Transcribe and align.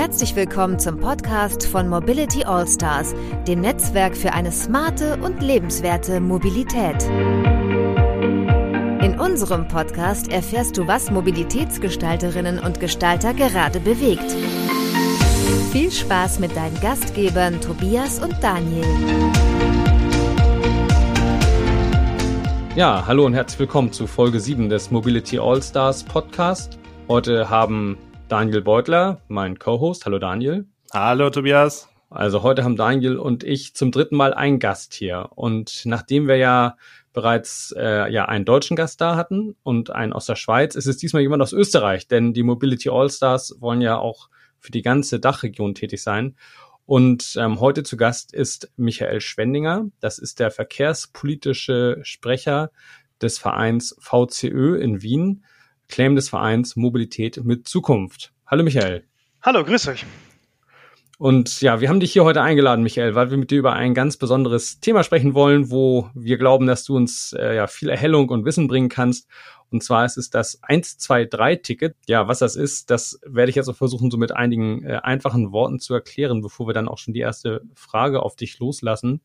Herzlich 0.00 0.34
willkommen 0.34 0.78
zum 0.78 0.98
Podcast 0.98 1.66
von 1.66 1.86
Mobility 1.86 2.42
Allstars, 2.44 3.14
dem 3.46 3.60
Netzwerk 3.60 4.16
für 4.16 4.32
eine 4.32 4.50
smarte 4.50 5.18
und 5.18 5.42
lebenswerte 5.42 6.20
Mobilität. 6.20 7.02
In 9.04 9.20
unserem 9.20 9.68
Podcast 9.68 10.32
erfährst 10.32 10.78
du, 10.78 10.86
was 10.86 11.10
Mobilitätsgestalterinnen 11.10 12.60
und 12.60 12.80
Gestalter 12.80 13.34
gerade 13.34 13.78
bewegt. 13.78 14.24
Viel 15.70 15.90
Spaß 15.90 16.38
mit 16.38 16.56
deinen 16.56 16.80
Gastgebern 16.80 17.60
Tobias 17.60 18.20
und 18.20 18.34
Daniel. 18.42 18.86
Ja, 22.74 23.04
hallo 23.06 23.26
und 23.26 23.34
herzlich 23.34 23.58
willkommen 23.58 23.92
zu 23.92 24.06
Folge 24.06 24.40
7 24.40 24.70
des 24.70 24.90
Mobility 24.90 25.38
Allstars 25.38 26.04
Podcast. 26.04 26.78
Heute 27.06 27.50
haben 27.50 27.98
Daniel 28.30 28.60
Beutler, 28.62 29.22
mein 29.26 29.58
Co-Host. 29.58 30.06
Hallo 30.06 30.20
Daniel. 30.20 30.64
Hallo 30.92 31.30
Tobias. 31.30 31.88
Also 32.10 32.44
heute 32.44 32.62
haben 32.62 32.76
Daniel 32.76 33.18
und 33.18 33.42
ich 33.42 33.74
zum 33.74 33.90
dritten 33.90 34.14
Mal 34.14 34.34
einen 34.34 34.60
Gast 34.60 34.94
hier. 34.94 35.30
Und 35.34 35.82
nachdem 35.84 36.28
wir 36.28 36.36
ja 36.36 36.76
bereits 37.12 37.74
äh, 37.76 38.08
ja 38.08 38.26
einen 38.26 38.44
deutschen 38.44 38.76
Gast 38.76 39.00
da 39.00 39.16
hatten 39.16 39.56
und 39.64 39.90
einen 39.90 40.12
aus 40.12 40.26
der 40.26 40.36
Schweiz, 40.36 40.76
ist 40.76 40.86
es 40.86 40.96
diesmal 40.96 41.22
jemand 41.22 41.42
aus 41.42 41.52
Österreich, 41.52 42.06
denn 42.06 42.32
die 42.32 42.44
Mobility 42.44 42.88
All-Stars 42.88 43.56
wollen 43.58 43.80
ja 43.80 43.98
auch 43.98 44.30
für 44.60 44.70
die 44.70 44.82
ganze 44.82 45.18
Dachregion 45.18 45.74
tätig 45.74 46.00
sein. 46.00 46.36
Und 46.86 47.34
ähm, 47.36 47.58
heute 47.58 47.82
zu 47.82 47.96
Gast 47.96 48.32
ist 48.32 48.70
Michael 48.76 49.20
Schwendinger. 49.20 49.86
Das 49.98 50.20
ist 50.20 50.38
der 50.38 50.52
verkehrspolitische 50.52 51.98
Sprecher 52.04 52.70
des 53.20 53.40
Vereins 53.40 53.96
VCÖ 53.98 54.76
in 54.76 55.02
Wien. 55.02 55.42
Claim 55.90 56.14
des 56.14 56.28
Vereins 56.28 56.76
Mobilität 56.76 57.44
mit 57.44 57.68
Zukunft. 57.68 58.32
Hallo 58.46 58.62
Michael. 58.62 59.04
Hallo, 59.42 59.64
grüß 59.64 59.88
euch. 59.88 60.06
Und 61.18 61.60
ja, 61.60 61.82
wir 61.82 61.90
haben 61.90 62.00
dich 62.00 62.12
hier 62.12 62.24
heute 62.24 62.40
eingeladen, 62.40 62.82
Michael, 62.82 63.14
weil 63.14 63.30
wir 63.30 63.36
mit 63.36 63.50
dir 63.50 63.58
über 63.58 63.74
ein 63.74 63.92
ganz 63.92 64.16
besonderes 64.16 64.80
Thema 64.80 65.04
sprechen 65.04 65.34
wollen, 65.34 65.70
wo 65.70 66.08
wir 66.14 66.38
glauben, 66.38 66.66
dass 66.66 66.84
du 66.84 66.96
uns 66.96 67.34
äh, 67.38 67.56
ja 67.56 67.66
viel 67.66 67.90
Erhellung 67.90 68.30
und 68.30 68.46
Wissen 68.46 68.68
bringen 68.68 68.88
kannst. 68.88 69.28
Und 69.70 69.82
zwar 69.82 70.04
ist 70.06 70.16
es 70.16 70.30
das 70.30 70.62
123-Ticket. 70.62 71.96
Ja, 72.06 72.26
was 72.26 72.38
das 72.38 72.56
ist, 72.56 72.90
das 72.90 73.20
werde 73.26 73.50
ich 73.50 73.56
jetzt 73.56 73.68
auch 73.68 73.76
versuchen, 73.76 74.10
so 74.10 74.16
mit 74.16 74.32
einigen 74.32 74.82
äh, 74.84 75.00
einfachen 75.02 75.52
Worten 75.52 75.78
zu 75.78 75.92
erklären, 75.92 76.40
bevor 76.40 76.66
wir 76.66 76.74
dann 76.74 76.88
auch 76.88 76.98
schon 76.98 77.12
die 77.12 77.20
erste 77.20 77.62
Frage 77.74 78.22
auf 78.22 78.36
dich 78.36 78.58
loslassen. 78.58 79.20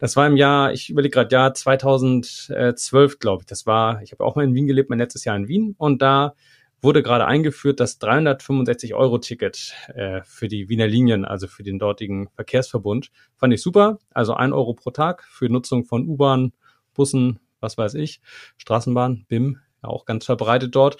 Das 0.00 0.16
war 0.16 0.26
im 0.26 0.36
Jahr, 0.38 0.72
ich 0.72 0.88
überlege 0.88 1.12
gerade, 1.12 1.32
Jahr 1.32 1.52
2012, 1.52 3.18
glaube 3.18 3.42
ich. 3.42 3.46
Das 3.46 3.66
war, 3.66 4.02
ich 4.02 4.12
habe 4.12 4.24
auch 4.24 4.34
mal 4.34 4.44
in 4.44 4.54
Wien 4.54 4.66
gelebt, 4.66 4.88
mein 4.88 4.98
letztes 4.98 5.24
Jahr 5.26 5.36
in 5.36 5.46
Wien. 5.46 5.74
Und 5.76 6.00
da 6.00 6.34
wurde 6.80 7.02
gerade 7.02 7.26
eingeführt 7.26 7.80
das 7.80 8.00
365-Euro-Ticket 8.00 9.74
äh, 9.94 10.22
für 10.24 10.48
die 10.48 10.70
Wiener 10.70 10.86
Linien, 10.86 11.26
also 11.26 11.46
für 11.46 11.62
den 11.62 11.78
dortigen 11.78 12.30
Verkehrsverbund. 12.30 13.10
Fand 13.36 13.52
ich 13.52 13.60
super. 13.60 13.98
Also 14.10 14.32
ein 14.32 14.54
Euro 14.54 14.72
pro 14.72 14.90
Tag 14.90 15.22
für 15.24 15.50
Nutzung 15.50 15.84
von 15.84 16.08
U-Bahn, 16.08 16.54
Bussen, 16.94 17.38
was 17.60 17.76
weiß 17.76 17.92
ich, 17.94 18.22
Straßenbahn, 18.56 19.26
BIM, 19.28 19.58
ja 19.82 19.90
auch 19.90 20.06
ganz 20.06 20.24
verbreitet 20.24 20.74
dort. 20.74 20.96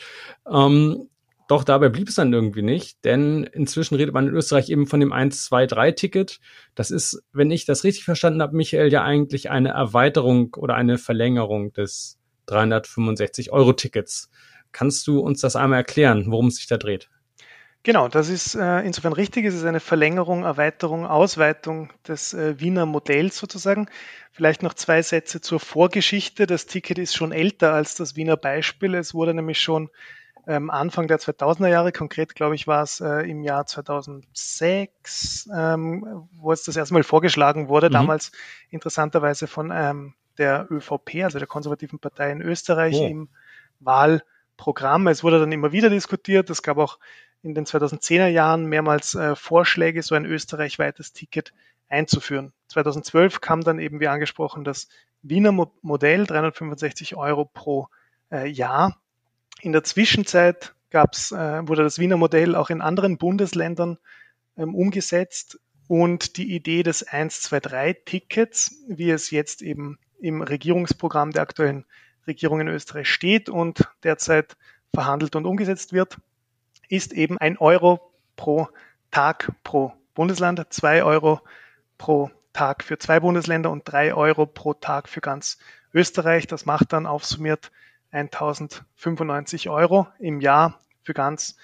Ähm, 0.46 1.08
doch 1.50 1.64
dabei 1.64 1.88
blieb 1.88 2.08
es 2.08 2.14
dann 2.14 2.32
irgendwie 2.32 2.62
nicht, 2.62 3.04
denn 3.04 3.42
inzwischen 3.42 3.96
redet 3.96 4.14
man 4.14 4.28
in 4.28 4.34
Österreich 4.34 4.70
eben 4.70 4.86
von 4.86 5.00
dem 5.00 5.12
1-2-3-Ticket. 5.12 6.38
Das 6.76 6.92
ist, 6.92 7.24
wenn 7.32 7.50
ich 7.50 7.64
das 7.64 7.82
richtig 7.82 8.04
verstanden 8.04 8.40
habe, 8.40 8.54
Michael, 8.54 8.92
ja 8.92 9.02
eigentlich 9.02 9.50
eine 9.50 9.70
Erweiterung 9.70 10.54
oder 10.54 10.76
eine 10.76 10.96
Verlängerung 10.96 11.72
des 11.72 12.20
365-Euro-Tickets. 12.46 14.30
Kannst 14.70 15.08
du 15.08 15.18
uns 15.18 15.40
das 15.40 15.56
einmal 15.56 15.78
erklären, 15.78 16.26
worum 16.28 16.46
es 16.46 16.56
sich 16.56 16.68
da 16.68 16.76
dreht? 16.76 17.10
Genau, 17.82 18.06
das 18.06 18.28
ist 18.28 18.54
äh, 18.54 18.82
insofern 18.82 19.12
richtig. 19.14 19.44
Es 19.44 19.54
ist 19.54 19.64
eine 19.64 19.80
Verlängerung, 19.80 20.44
Erweiterung, 20.44 21.04
Ausweitung 21.04 21.92
des 22.06 22.32
äh, 22.32 22.60
Wiener 22.60 22.86
Modells 22.86 23.36
sozusagen. 23.36 23.88
Vielleicht 24.30 24.62
noch 24.62 24.74
zwei 24.74 25.02
Sätze 25.02 25.40
zur 25.40 25.58
Vorgeschichte. 25.58 26.46
Das 26.46 26.66
Ticket 26.66 26.98
ist 26.98 27.16
schon 27.16 27.32
älter 27.32 27.72
als 27.72 27.96
das 27.96 28.14
Wiener 28.14 28.36
Beispiel. 28.36 28.94
Es 28.94 29.14
wurde 29.14 29.34
nämlich 29.34 29.60
schon 29.60 29.90
ähm, 30.46 30.70
Anfang 30.70 31.08
der 31.08 31.18
2000er 31.18 31.68
Jahre, 31.68 31.92
konkret 31.92 32.34
glaube 32.34 32.54
ich 32.54 32.66
war 32.66 32.82
es 32.82 33.00
äh, 33.00 33.28
im 33.28 33.42
Jahr 33.42 33.66
2006, 33.66 35.48
ähm, 35.54 36.28
wo 36.32 36.52
es 36.52 36.64
das 36.64 36.76
erste 36.76 36.94
Mal 36.94 37.02
vorgeschlagen 37.02 37.68
wurde, 37.68 37.88
mhm. 37.88 37.94
damals 37.94 38.32
interessanterweise 38.70 39.46
von 39.46 39.70
ähm, 39.72 40.14
der 40.38 40.66
ÖVP, 40.70 41.22
also 41.24 41.38
der 41.38 41.48
konservativen 41.48 41.98
Partei 41.98 42.30
in 42.32 42.40
Österreich 42.40 42.96
oh. 42.96 43.06
im 43.06 43.28
Wahl 43.80 44.22
Programm. 44.56 45.06
Es 45.08 45.24
wurde 45.24 45.40
dann 45.40 45.52
immer 45.52 45.72
wieder 45.72 45.88
diskutiert. 45.88 46.50
Es 46.50 46.62
gab 46.62 46.76
auch 46.76 46.98
in 47.42 47.54
den 47.54 47.64
2010er 47.64 48.26
Jahren 48.26 48.66
mehrmals 48.66 49.14
äh, 49.14 49.34
Vorschläge, 49.34 50.02
so 50.02 50.14
ein 50.14 50.26
österreichweites 50.26 51.14
Ticket 51.14 51.54
einzuführen. 51.88 52.52
2012 52.68 53.40
kam 53.40 53.62
dann 53.62 53.78
eben, 53.78 54.00
wie 54.00 54.08
angesprochen, 54.08 54.64
das 54.64 54.88
Wiener 55.22 55.52
Mo 55.52 55.72
Modell, 55.82 56.26
365 56.26 57.16
Euro 57.16 57.44
pro 57.46 57.88
äh, 58.30 58.46
Jahr. 58.46 58.99
In 59.62 59.72
der 59.72 59.84
Zwischenzeit 59.84 60.74
gab's, 60.90 61.32
äh, 61.32 61.68
wurde 61.68 61.82
das 61.82 61.98
Wiener 61.98 62.16
Modell 62.16 62.54
auch 62.54 62.70
in 62.70 62.80
anderen 62.80 63.18
Bundesländern 63.18 63.98
ähm, 64.56 64.74
umgesetzt 64.74 65.60
und 65.86 66.36
die 66.36 66.54
Idee 66.54 66.82
des 66.82 67.06
123-Tickets, 67.06 68.76
wie 68.88 69.10
es 69.10 69.30
jetzt 69.30 69.60
eben 69.60 69.98
im 70.20 70.42
Regierungsprogramm 70.42 71.32
der 71.32 71.42
aktuellen 71.42 71.84
Regierung 72.26 72.60
in 72.60 72.68
Österreich 72.68 73.08
steht 73.08 73.48
und 73.48 73.88
derzeit 74.02 74.56
verhandelt 74.94 75.36
und 75.36 75.46
umgesetzt 75.46 75.92
wird, 75.92 76.18
ist 76.88 77.12
eben 77.12 77.38
ein 77.38 77.58
Euro 77.58 78.00
pro 78.36 78.68
Tag 79.10 79.52
pro 79.62 79.92
Bundesland, 80.14 80.64
zwei 80.70 81.02
Euro 81.02 81.40
pro 81.98 82.30
Tag 82.52 82.82
für 82.82 82.98
zwei 82.98 83.20
Bundesländer 83.20 83.70
und 83.70 83.82
drei 83.84 84.14
Euro 84.14 84.46
pro 84.46 84.74
Tag 84.74 85.08
für 85.08 85.20
ganz 85.20 85.58
Österreich. 85.92 86.46
Das 86.46 86.66
macht 86.66 86.92
dann 86.92 87.06
aufsummiert 87.06 87.70
1095 88.10 89.68
Euro 89.68 90.06
im 90.18 90.40
Jahr 90.40 90.80
für 91.02 91.14
ganz 91.14 91.56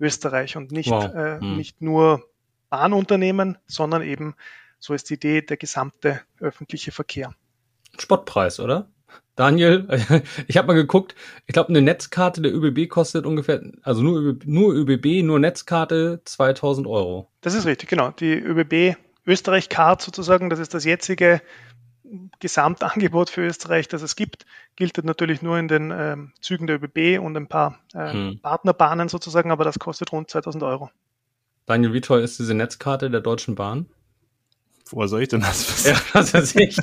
Österreich 0.00 0.56
und 0.56 0.72
nicht, 0.72 0.90
wow. 0.90 1.04
äh, 1.14 1.40
hm. 1.40 1.56
nicht 1.56 1.80
nur 1.80 2.24
Bahnunternehmen, 2.70 3.58
sondern 3.66 4.02
eben, 4.02 4.34
so 4.78 4.94
ist 4.94 5.10
die 5.10 5.14
Idee, 5.14 5.42
der 5.42 5.56
gesamte 5.56 6.20
öffentliche 6.40 6.92
Verkehr. 6.92 7.34
Spottpreis, 7.98 8.60
oder? 8.60 8.88
Daniel, 9.36 9.88
ich 10.46 10.56
habe 10.56 10.68
mal 10.68 10.74
geguckt, 10.74 11.14
ich 11.46 11.52
glaube, 11.52 11.70
eine 11.70 11.82
Netzkarte 11.82 12.40
der 12.42 12.54
ÖBB 12.54 12.88
kostet 12.88 13.26
ungefähr, 13.26 13.62
also 13.82 14.02
nur, 14.02 14.20
ÖBB, 14.20 14.44
nur 14.46 14.74
ÖBB, 14.74 15.24
nur 15.24 15.38
Netzkarte 15.38 16.20
2000 16.24 16.86
Euro. 16.86 17.30
Das 17.40 17.54
ist 17.54 17.66
richtig, 17.66 17.88
genau. 17.88 18.10
Die 18.10 18.32
ÖBB 18.32 18.96
Österreich-Card 19.26 20.02
sozusagen, 20.02 20.50
das 20.50 20.58
ist 20.58 20.74
das 20.74 20.84
jetzige 20.84 21.40
Gesamtangebot 22.40 23.30
für 23.30 23.42
Österreich, 23.42 23.88
das 23.88 24.02
es 24.02 24.16
gibt, 24.16 24.46
gilt 24.76 25.02
natürlich 25.04 25.42
nur 25.42 25.58
in 25.58 25.68
den 25.68 25.90
ähm, 25.90 26.32
Zügen 26.40 26.66
der 26.66 26.82
ÖBB 26.82 27.20
und 27.22 27.36
ein 27.36 27.46
paar 27.46 27.78
äh, 27.94 28.12
hm. 28.12 28.40
Partnerbahnen 28.42 29.08
sozusagen, 29.08 29.50
aber 29.50 29.64
das 29.64 29.78
kostet 29.78 30.12
rund 30.12 30.30
2000 30.30 30.62
Euro. 30.62 30.90
Daniel, 31.66 31.92
wie 31.92 32.00
teuer 32.00 32.22
ist 32.22 32.38
diese 32.38 32.54
Netzkarte 32.54 33.10
der 33.10 33.20
Deutschen 33.20 33.54
Bahn? 33.54 33.86
Woher 34.90 35.08
soll 35.08 35.22
ich 35.22 35.28
denn 35.28 35.40
das 35.40 35.66
wissen? 35.66 35.96
Ja, 36.14 36.20
das 36.20 36.34
weiß 36.34 36.56
ich. 36.56 36.76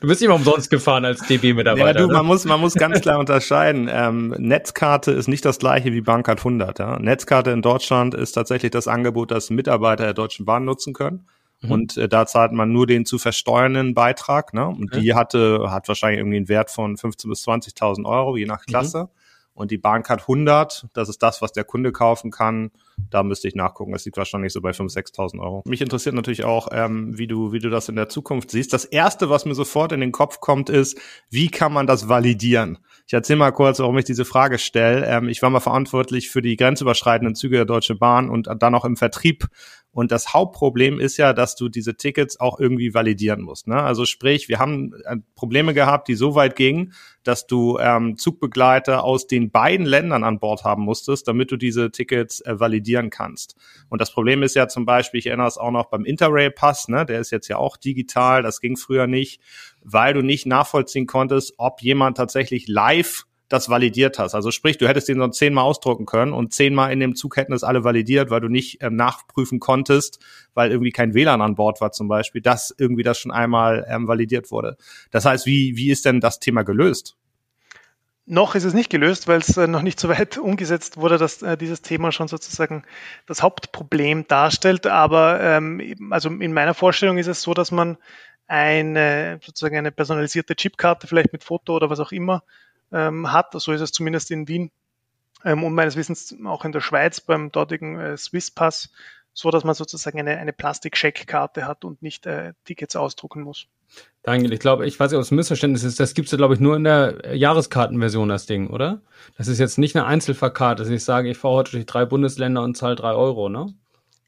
Du 0.00 0.08
bist 0.08 0.20
immer 0.22 0.34
umsonst 0.34 0.70
gefahren 0.70 1.04
als 1.04 1.20
DB-Mitarbeiter. 1.26 2.00
Ja, 2.00 2.06
du, 2.06 2.12
man 2.12 2.26
muss, 2.26 2.44
man 2.44 2.60
muss 2.60 2.74
ganz 2.74 3.00
klar 3.00 3.18
unterscheiden. 3.20 3.88
Ähm, 3.90 4.34
Netzkarte 4.38 5.12
ist 5.12 5.28
nicht 5.28 5.44
das 5.44 5.60
gleiche 5.60 5.92
wie 5.92 6.00
Bankcard 6.00 6.40
100. 6.40 6.78
Ja? 6.80 6.98
Netzkarte 6.98 7.52
in 7.52 7.62
Deutschland 7.62 8.14
ist 8.14 8.32
tatsächlich 8.32 8.72
das 8.72 8.88
Angebot, 8.88 9.30
das 9.30 9.50
Mitarbeiter 9.50 10.04
der 10.04 10.14
Deutschen 10.14 10.44
Bahn 10.44 10.64
nutzen 10.64 10.94
können. 10.94 11.28
Mhm. 11.64 11.70
Und 11.70 11.96
äh, 11.96 12.08
da 12.08 12.26
zahlt 12.26 12.52
man 12.52 12.72
nur 12.72 12.86
den 12.86 13.04
zu 13.06 13.18
versteuernden 13.18 13.94
Beitrag. 13.94 14.54
Ne? 14.54 14.66
Und 14.66 14.92
okay. 14.92 15.00
die 15.00 15.14
hatte, 15.14 15.70
hat 15.70 15.88
wahrscheinlich 15.88 16.20
irgendwie 16.20 16.38
einen 16.38 16.48
Wert 16.48 16.70
von 16.70 16.96
15.000 16.96 17.28
bis 17.28 17.46
20.000 17.46 18.04
Euro, 18.04 18.36
je 18.36 18.46
nach 18.46 18.60
mhm. 18.66 18.70
Klasse. 18.70 19.04
Mhm. 19.04 19.08
Und 19.54 19.70
die 19.70 19.78
Bahncard 19.78 20.22
100, 20.22 20.88
das 20.94 21.08
ist 21.08 21.22
das, 21.22 21.40
was 21.40 21.52
der 21.52 21.62
Kunde 21.62 21.92
kaufen 21.92 22.32
kann. 22.32 22.72
Da 23.10 23.22
müsste 23.22 23.46
ich 23.46 23.54
nachgucken. 23.54 23.92
Das 23.92 24.04
liegt 24.04 24.16
wahrscheinlich 24.16 24.52
so 24.52 24.60
bei 24.60 24.70
5.000, 24.70 25.14
6.000 25.14 25.40
Euro. 25.40 25.62
Mich 25.64 25.80
interessiert 25.80 26.16
natürlich 26.16 26.44
auch, 26.44 26.68
ähm, 26.72 27.16
wie 27.16 27.28
du, 27.28 27.52
wie 27.52 27.60
du 27.60 27.70
das 27.70 27.88
in 27.88 27.94
der 27.94 28.08
Zukunft 28.08 28.50
siehst. 28.50 28.72
Das 28.72 28.84
erste, 28.84 29.30
was 29.30 29.44
mir 29.44 29.54
sofort 29.54 29.92
in 29.92 30.00
den 30.00 30.10
Kopf 30.10 30.40
kommt, 30.40 30.70
ist, 30.70 30.98
wie 31.30 31.48
kann 31.48 31.72
man 31.72 31.86
das 31.86 32.08
validieren? 32.08 32.78
Ich 33.06 33.12
erzähle 33.12 33.38
mal 33.38 33.52
kurz, 33.52 33.78
warum 33.78 33.96
ich 33.96 34.04
diese 34.04 34.24
Frage 34.24 34.58
stelle. 34.58 35.06
Ähm, 35.06 35.28
ich 35.28 35.40
war 35.40 35.50
mal 35.50 35.60
verantwortlich 35.60 36.30
für 36.30 36.42
die 36.42 36.56
grenzüberschreitenden 36.56 37.36
Züge 37.36 37.56
der 37.56 37.64
Deutschen 37.64 37.98
Bahn 37.98 38.30
und 38.30 38.48
dann 38.58 38.74
auch 38.74 38.84
im 38.84 38.96
Vertrieb 38.96 39.46
und 39.94 40.10
das 40.10 40.34
Hauptproblem 40.34 40.98
ist 40.98 41.16
ja, 41.16 41.32
dass 41.32 41.54
du 41.54 41.68
diese 41.68 41.96
Tickets 41.96 42.38
auch 42.40 42.58
irgendwie 42.58 42.94
validieren 42.94 43.42
musst. 43.42 43.68
Ne? 43.68 43.80
Also 43.80 44.04
sprich, 44.04 44.48
wir 44.48 44.58
haben 44.58 44.92
äh, 45.04 45.16
Probleme 45.36 45.72
gehabt, 45.72 46.08
die 46.08 46.16
so 46.16 46.34
weit 46.34 46.56
gingen, 46.56 46.92
dass 47.22 47.46
du 47.46 47.78
ähm, 47.78 48.18
Zugbegleiter 48.18 49.04
aus 49.04 49.28
den 49.28 49.50
beiden 49.50 49.86
Ländern 49.86 50.24
an 50.24 50.40
Bord 50.40 50.64
haben 50.64 50.82
musstest, 50.82 51.28
damit 51.28 51.52
du 51.52 51.56
diese 51.56 51.92
Tickets 51.92 52.40
äh, 52.40 52.58
validieren 52.58 53.08
kannst. 53.08 53.54
Und 53.88 54.00
das 54.00 54.12
Problem 54.12 54.42
ist 54.42 54.56
ja 54.56 54.66
zum 54.66 54.84
Beispiel, 54.84 55.20
ich 55.20 55.28
erinnere 55.28 55.46
es 55.46 55.58
auch 55.58 55.70
noch 55.70 55.86
beim 55.86 56.04
Interrail-Pass, 56.04 56.88
ne? 56.88 57.06
der 57.06 57.20
ist 57.20 57.30
jetzt 57.30 57.46
ja 57.46 57.56
auch 57.56 57.76
digital, 57.76 58.42
das 58.42 58.60
ging 58.60 58.76
früher 58.76 59.06
nicht, 59.06 59.40
weil 59.80 60.12
du 60.12 60.22
nicht 60.22 60.44
nachvollziehen 60.44 61.06
konntest, 61.06 61.54
ob 61.56 61.82
jemand 61.82 62.16
tatsächlich 62.16 62.66
live 62.66 63.26
das 63.48 63.68
validiert 63.68 64.18
hast. 64.18 64.34
Also 64.34 64.50
sprich, 64.50 64.78
du 64.78 64.88
hättest 64.88 65.08
den 65.08 65.18
sonst 65.18 65.38
zehnmal 65.38 65.64
ausdrucken 65.64 66.06
können 66.06 66.32
und 66.32 66.54
zehnmal 66.54 66.92
in 66.92 67.00
dem 67.00 67.14
Zug 67.14 67.36
hätten 67.36 67.52
es 67.52 67.62
alle 67.62 67.84
validiert, 67.84 68.30
weil 68.30 68.40
du 68.40 68.48
nicht 68.48 68.82
ähm, 68.82 68.96
nachprüfen 68.96 69.60
konntest, 69.60 70.18
weil 70.54 70.70
irgendwie 70.70 70.92
kein 70.92 71.14
WLAN 71.14 71.42
an 71.42 71.54
Bord 71.54 71.80
war 71.80 71.92
zum 71.92 72.08
Beispiel, 72.08 72.40
dass 72.40 72.74
irgendwie 72.76 73.02
das 73.02 73.18
schon 73.18 73.32
einmal 73.32 73.86
ähm, 73.88 74.08
validiert 74.08 74.50
wurde. 74.50 74.76
Das 75.10 75.24
heißt, 75.24 75.46
wie, 75.46 75.76
wie 75.76 75.90
ist 75.90 76.04
denn 76.04 76.20
das 76.20 76.40
Thema 76.40 76.62
gelöst? 76.62 77.16
Noch 78.26 78.54
ist 78.54 78.64
es 78.64 78.72
nicht 78.72 78.88
gelöst, 78.88 79.28
weil 79.28 79.40
es 79.40 79.54
äh, 79.58 79.66
noch 79.66 79.82
nicht 79.82 80.00
so 80.00 80.08
weit 80.08 80.38
umgesetzt 80.38 80.96
wurde, 80.96 81.18
dass 81.18 81.42
äh, 81.42 81.58
dieses 81.58 81.82
Thema 81.82 82.10
schon 82.10 82.28
sozusagen 82.28 82.84
das 83.26 83.42
Hauptproblem 83.42 84.26
darstellt. 84.26 84.86
Aber 84.86 85.40
ähm, 85.40 86.08
also 86.10 86.30
in 86.30 86.54
meiner 86.54 86.72
Vorstellung 86.72 87.18
ist 87.18 87.26
es 87.26 87.42
so, 87.42 87.52
dass 87.52 87.70
man 87.70 87.98
eine 88.46 89.40
sozusagen 89.42 89.76
eine 89.76 89.92
personalisierte 89.92 90.56
Chipkarte, 90.56 91.06
vielleicht 91.06 91.32
mit 91.32 91.44
Foto 91.44 91.76
oder 91.76 91.90
was 91.90 92.00
auch 92.00 92.12
immer, 92.12 92.42
ähm, 92.94 93.32
hat. 93.32 93.52
So 93.52 93.72
ist 93.72 93.80
es 93.80 93.92
zumindest 93.92 94.30
in 94.30 94.48
Wien 94.48 94.70
ähm, 95.44 95.64
und 95.64 95.74
meines 95.74 95.96
Wissens 95.96 96.34
auch 96.46 96.64
in 96.64 96.72
der 96.72 96.80
Schweiz 96.80 97.20
beim 97.20 97.52
dortigen 97.52 97.98
äh, 97.98 98.16
Swisspass, 98.16 98.90
so 99.34 99.50
dass 99.50 99.64
man 99.64 99.74
sozusagen 99.74 100.18
eine, 100.18 100.38
eine 100.38 100.52
Plastik-Checkkarte 100.52 101.66
hat 101.66 101.84
und 101.84 102.02
nicht 102.02 102.24
äh, 102.26 102.54
Tickets 102.64 102.96
ausdrucken 102.96 103.42
muss. 103.42 103.66
Daniel, 104.22 104.52
ich 104.52 104.60
glaube, 104.60 104.86
ich 104.86 104.98
weiß 104.98 105.10
nicht, 105.10 105.18
ob 105.18 105.22
es 105.22 105.30
ein 105.30 105.36
Missverständnis 105.36 105.84
ist, 105.84 106.00
das 106.00 106.14
gibt's 106.14 106.30
ja, 106.32 106.38
glaube 106.38 106.54
ich, 106.54 106.60
nur 106.60 106.76
in 106.76 106.84
der 106.84 107.36
Jahreskartenversion, 107.36 108.28
das 108.28 108.46
Ding, 108.46 108.70
oder? 108.70 109.02
Das 109.36 109.48
ist 109.48 109.58
jetzt 109.58 109.76
nicht 109.76 109.94
eine 109.94 110.06
Einzelfahrkarte, 110.06 110.82
dass 110.82 110.90
ich 110.90 111.04
sage, 111.04 111.28
ich 111.28 111.36
fahre 111.36 111.54
heute 111.54 111.72
durch 111.72 111.86
drei 111.86 112.06
Bundesländer 112.06 112.62
und 112.62 112.76
zahle 112.76 112.96
drei 112.96 113.12
Euro, 113.12 113.48
ne? 113.48 113.74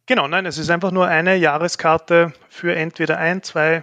Genau, 0.04 0.28
nein, 0.28 0.46
es 0.46 0.58
ist 0.58 0.70
einfach 0.70 0.92
nur 0.92 1.06
eine 1.06 1.34
Jahreskarte 1.36 2.32
für 2.48 2.76
entweder 2.76 3.18
ein, 3.18 3.42
zwei, 3.42 3.82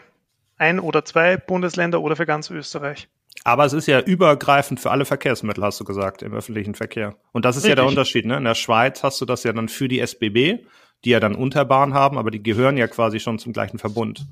ein 0.58 0.80
oder 0.80 1.04
zwei 1.04 1.36
Bundesländer 1.36 2.00
oder 2.00 2.16
für 2.16 2.26
ganz 2.26 2.50
Österreich. 2.50 3.10
Aber 3.44 3.66
es 3.66 3.74
ist 3.74 3.88
ja 3.88 4.00
übergreifend 4.00 4.80
für 4.80 4.92
alle 4.92 5.06
Verkehrsmittel, 5.06 5.64
hast 5.64 5.80
du 5.80 5.84
gesagt, 5.84 6.22
im 6.22 6.34
öffentlichen 6.34 6.76
Verkehr. 6.76 7.16
Und 7.32 7.46
das 7.46 7.58
ist 7.58 7.64
Richtig. 7.64 7.72
ja 7.72 7.76
der 7.76 7.86
Unterschied, 7.86 8.26
ne? 8.26 8.38
In 8.38 8.46
der 8.46 8.56
Schweiz 8.56 9.04
hast 9.04 9.20
du 9.20 9.26
das 9.26 9.44
ja 9.44 9.52
dann 9.52 9.68
für 9.68 9.88
die 9.88 10.00
SBB, 10.00 10.66
die 11.04 11.10
ja 11.10 11.20
dann 11.20 11.36
Unterbahn 11.36 11.94
haben, 11.94 12.18
aber 12.18 12.32
die 12.32 12.42
gehören 12.42 12.78
ja 12.78 12.88
quasi 12.88 13.20
schon 13.20 13.40
zum 13.40 13.52
gleichen 13.52 13.80
Verbund. 13.80 14.26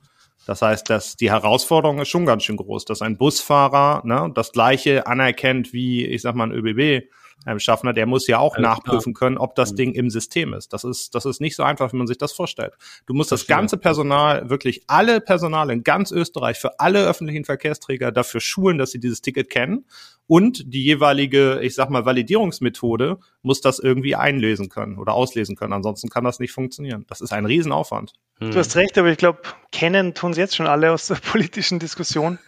Das 0.45 0.61
heißt, 0.61 0.89
dass 0.89 1.17
die 1.17 1.29
Herausforderung 1.29 1.99
ist 1.99 2.09
schon 2.09 2.25
ganz 2.25 2.43
schön 2.43 2.57
groß, 2.57 2.85
dass 2.85 3.01
ein 3.01 3.17
Busfahrer 3.17 4.01
ne, 4.05 4.31
das 4.33 4.51
gleiche 4.51 5.05
anerkennt 5.05 5.73
wie, 5.73 6.05
ich 6.05 6.21
sag 6.21 6.35
mal, 6.35 6.45
ein 6.45 6.51
ÖBB 6.51 7.07
ähm, 7.47 7.59
Schaffner, 7.59 7.93
der 7.93 8.05
muss 8.05 8.27
ja 8.27 8.39
auch 8.39 8.55
Alles 8.55 8.63
nachprüfen 8.63 9.13
klar. 9.13 9.27
können, 9.27 9.37
ob 9.37 9.55
das 9.55 9.71
mhm. 9.71 9.75
Ding 9.77 9.93
im 9.93 10.09
System 10.09 10.53
ist. 10.53 10.73
Das 10.73 10.83
ist, 10.83 11.15
das 11.15 11.25
ist 11.25 11.41
nicht 11.41 11.55
so 11.55 11.63
einfach, 11.63 11.91
wie 11.93 11.97
man 11.97 12.07
sich 12.07 12.17
das 12.17 12.33
vorstellt. 12.33 12.73
Du 13.05 13.13
musst 13.13 13.31
das, 13.31 13.41
das 13.41 13.47
ganze 13.47 13.77
Personal, 13.77 14.49
wirklich 14.49 14.83
alle 14.87 15.21
Personal 15.21 15.69
in 15.71 15.83
ganz 15.83 16.11
Österreich 16.11 16.59
für 16.59 16.79
alle 16.79 17.05
öffentlichen 17.07 17.45
Verkehrsträger 17.45 18.11
dafür 18.11 18.41
schulen, 18.41 18.77
dass 18.77 18.91
sie 18.91 18.99
dieses 18.99 19.21
Ticket 19.21 19.49
kennen. 19.49 19.85
Und 20.27 20.73
die 20.73 20.83
jeweilige, 20.83 21.59
ich 21.61 21.75
sag 21.75 21.89
mal, 21.89 22.05
Validierungsmethode 22.05 23.17
muss 23.41 23.59
das 23.59 23.79
irgendwie 23.79 24.15
einlesen 24.15 24.69
können 24.69 24.97
oder 24.97 25.13
auslesen 25.13 25.57
können. 25.57 25.73
Ansonsten 25.73 26.09
kann 26.09 26.23
das 26.23 26.39
nicht 26.39 26.53
funktionieren. 26.53 27.05
Das 27.09 27.19
ist 27.19 27.33
ein 27.33 27.45
Riesenaufwand. 27.45 28.13
Du 28.39 28.55
hast 28.55 28.75
recht, 28.75 28.97
aber 28.97 29.09
ich 29.09 29.19
glaube, 29.19 29.41
kennen 29.71 30.15
tun 30.15 30.33
sie 30.33 30.41
jetzt 30.41 30.55
schon 30.55 30.65
alle 30.65 30.91
aus 30.91 31.07
der 31.07 31.15
politischen 31.31 31.79
Diskussion. 31.79 32.39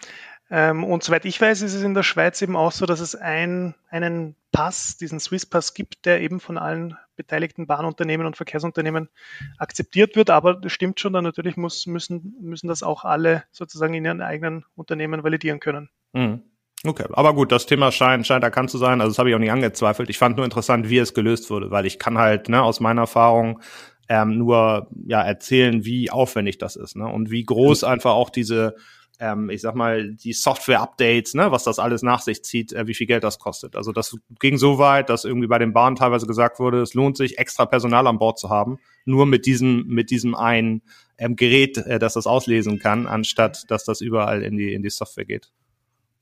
Ähm, 0.56 0.84
und 0.84 1.04
soweit 1.04 1.26
ich 1.26 1.42
weiß, 1.42 1.64
ist 1.64 1.74
es 1.74 1.82
in 1.82 1.96
der 1.96 2.04
Schweiz 2.04 2.40
eben 2.44 2.56
auch 2.56 2.72
so, 2.72 2.86
dass 2.86 3.00
es 3.00 3.16
ein, 3.16 3.74
einen 3.90 4.36
Pass, 4.52 4.98
diesen 4.98 5.20
Swiss 5.20 5.48
Pass 5.48 5.74
gibt, 5.74 6.06
der 6.06 6.22
eben 6.22 6.40
von 6.40 6.60
allen 6.60 6.96
beteiligten 7.16 7.66
Bahnunternehmen 7.66 8.28
und 8.28 8.38
Verkehrsunternehmen 8.38 9.10
akzeptiert 9.58 10.16
wird. 10.16 10.30
Aber 10.30 10.54
das 10.54 10.72
stimmt 10.72 11.00
schon, 11.00 11.14
dann 11.14 11.24
natürlich 11.24 11.58
muss, 11.58 11.88
müssen, 11.88 12.36
müssen 12.40 12.68
das 12.68 12.84
auch 12.84 13.04
alle 13.04 13.46
sozusagen 13.52 13.96
in 13.96 14.06
ihren 14.06 14.22
eigenen 14.22 14.64
Unternehmen 14.76 15.24
validieren 15.24 15.60
können. 15.60 15.90
Mhm. 16.14 16.44
Okay, 16.86 17.06
aber 17.14 17.34
gut, 17.34 17.52
das 17.52 17.66
Thema 17.66 17.92
scheint, 17.92 18.28
scheint 18.28 18.44
erkannt 18.44 18.70
zu 18.70 18.78
sein. 18.78 19.02
Also 19.02 19.10
das 19.10 19.18
habe 19.18 19.30
ich 19.30 19.36
auch 19.36 19.40
nicht 19.40 19.52
angezweifelt. 19.52 20.12
Ich 20.12 20.20
fand 20.20 20.36
nur 20.36 20.46
interessant, 20.46 20.88
wie 20.88 21.00
es 21.00 21.16
gelöst 21.16 21.50
wurde, 21.50 21.72
weil 21.72 21.88
ich 21.88 21.98
kann 21.98 22.20
halt 22.20 22.48
ne, 22.48 22.62
aus 22.62 22.80
meiner 22.80 23.02
Erfahrung 23.02 23.60
ähm, 24.08 24.38
nur 24.38 24.88
ja 25.08 25.24
erzählen, 25.24 25.84
wie 25.84 26.12
aufwendig 26.12 26.60
das 26.60 26.76
ist 26.76 26.96
ne? 26.96 27.08
und 27.08 27.32
wie 27.32 27.44
groß 27.44 27.86
einfach 27.86 28.12
auch 28.12 28.30
diese 28.30 28.76
ähm, 29.20 29.50
ich 29.50 29.62
sag 29.62 29.76
mal, 29.76 30.14
die 30.14 30.34
Software-Updates, 30.34 31.34
ne, 31.34 31.52
was 31.52 31.64
das 31.64 31.80
alles 31.80 32.02
nach 32.02 32.22
sich 32.22 32.44
zieht, 32.44 32.74
äh, 32.74 32.88
wie 32.88 32.94
viel 32.94 33.08
Geld 33.08 33.24
das 33.24 33.40
kostet. 33.40 33.76
Also 33.76 33.92
das 33.92 34.18
ging 34.40 34.58
so 34.58 34.80
weit, 34.80 35.10
dass 35.10 35.26
irgendwie 35.26 35.48
bei 35.48 35.60
den 35.60 35.74
Bahnen 35.74 35.96
teilweise 35.96 36.28
gesagt 36.28 36.60
wurde, 36.60 36.82
es 36.82 36.94
lohnt 36.94 37.18
sich, 37.18 37.38
extra 37.38 37.66
Personal 37.66 38.08
an 38.08 38.18
Bord 38.18 38.40
zu 38.40 38.50
haben, 38.50 38.80
nur 39.06 39.26
mit 39.26 39.46
diesem, 39.46 39.86
mit 39.88 40.10
diesem 40.10 40.36
einen 40.36 40.82
ähm, 41.18 41.36
Gerät, 41.36 41.78
äh, 41.78 42.00
das 42.00 42.14
das 42.14 42.28
auslesen 42.28 42.80
kann, 42.80 43.08
anstatt 43.08 43.70
dass 43.70 43.86
das 43.86 44.02
überall 44.02 44.44
in 44.44 44.58
die, 44.58 44.74
in 44.74 44.84
die 44.84 44.90
Software 44.90 45.26
geht. 45.26 45.52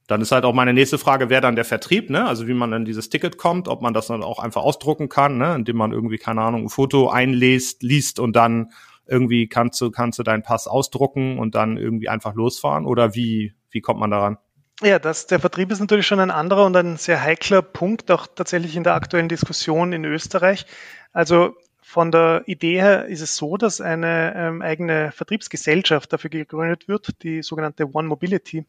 Dann 0.08 0.20
ist 0.20 0.34
halt 0.34 0.44
auch 0.44 0.54
meine 0.54 0.74
nächste 0.74 0.98
Frage, 0.98 1.30
wer 1.30 1.40
dann 1.40 1.56
der 1.56 1.64
Vertrieb, 1.64 2.10
ne? 2.10 2.28
Also 2.28 2.46
wie 2.48 2.54
man 2.54 2.74
an 2.74 2.84
dieses 2.84 3.08
Ticket 3.08 3.38
kommt, 3.38 3.70
ob 3.70 3.82
man 3.82 3.94
das 3.94 4.08
dann 4.08 4.24
auch 4.24 4.40
einfach 4.40 4.62
ausdrucken 4.62 5.08
kann, 5.08 5.38
ne? 5.38 5.56
indem 5.56 5.78
man 5.78 5.94
irgendwie, 5.94 6.18
keine 6.18 6.42
Ahnung, 6.42 6.64
ein 6.64 6.70
Foto 6.70 7.10
einliest, 7.10 7.82
liest 7.82 8.20
und 8.20 8.36
dann 8.36 8.72
irgendwie 9.06 9.48
kannst 9.48 9.80
du, 9.82 9.92
kannst 9.92 10.20
du 10.20 10.24
deinen 10.24 10.44
Pass 10.44 10.68
ausdrucken 10.68 11.40
und 11.40 11.56
dann 11.56 11.78
irgendwie 11.78 12.10
einfach 12.10 12.34
losfahren? 12.34 12.86
Oder 12.86 13.16
wie, 13.16 13.54
wie 13.70 13.82
kommt 13.82 14.00
man 14.00 14.12
daran? 14.12 14.38
Ja, 14.82 14.98
das, 14.98 15.28
der 15.28 15.40
Vertrieb 15.40 15.72
ist 15.72 15.80
natürlich 15.80 16.08
schon 16.08 16.20
ein 16.20 16.32
anderer 16.32 16.66
und 16.66 16.76
ein 16.76 16.98
sehr 16.98 17.22
heikler 17.22 17.62
Punkt, 17.62 18.10
auch 18.10 18.26
tatsächlich 18.26 18.76
in 18.76 18.84
der 18.84 18.96
aktuellen 18.96 19.30
Diskussion 19.30 19.94
in 19.94 20.06
Österreich. 20.06 20.66
Also 21.14 21.56
von 21.82 22.12
der 22.12 22.44
Idee 22.46 22.82
her 22.82 23.06
ist 23.06 23.22
es 23.22 23.36
so, 23.36 23.58
dass 23.58 23.82
eine 23.82 24.34
ähm, 24.36 24.62
eigene 24.62 25.12
Vertriebsgesellschaft 25.12 26.12
dafür 26.12 26.30
gegründet 26.30 26.88
wird, 26.88 27.22
die 27.22 27.44
sogenannte 27.44 27.94
One 27.94 28.08
Mobility 28.08 28.66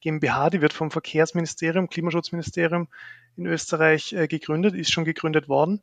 GmbH, 0.00 0.50
die 0.50 0.60
wird 0.60 0.72
vom 0.72 0.90
Verkehrsministerium, 0.90 1.88
Klimaschutzministerium 1.88 2.88
in 3.36 3.46
Österreich 3.46 4.12
äh, 4.12 4.26
gegründet, 4.28 4.74
ist 4.74 4.92
schon 4.92 5.04
gegründet 5.04 5.48
worden. 5.48 5.82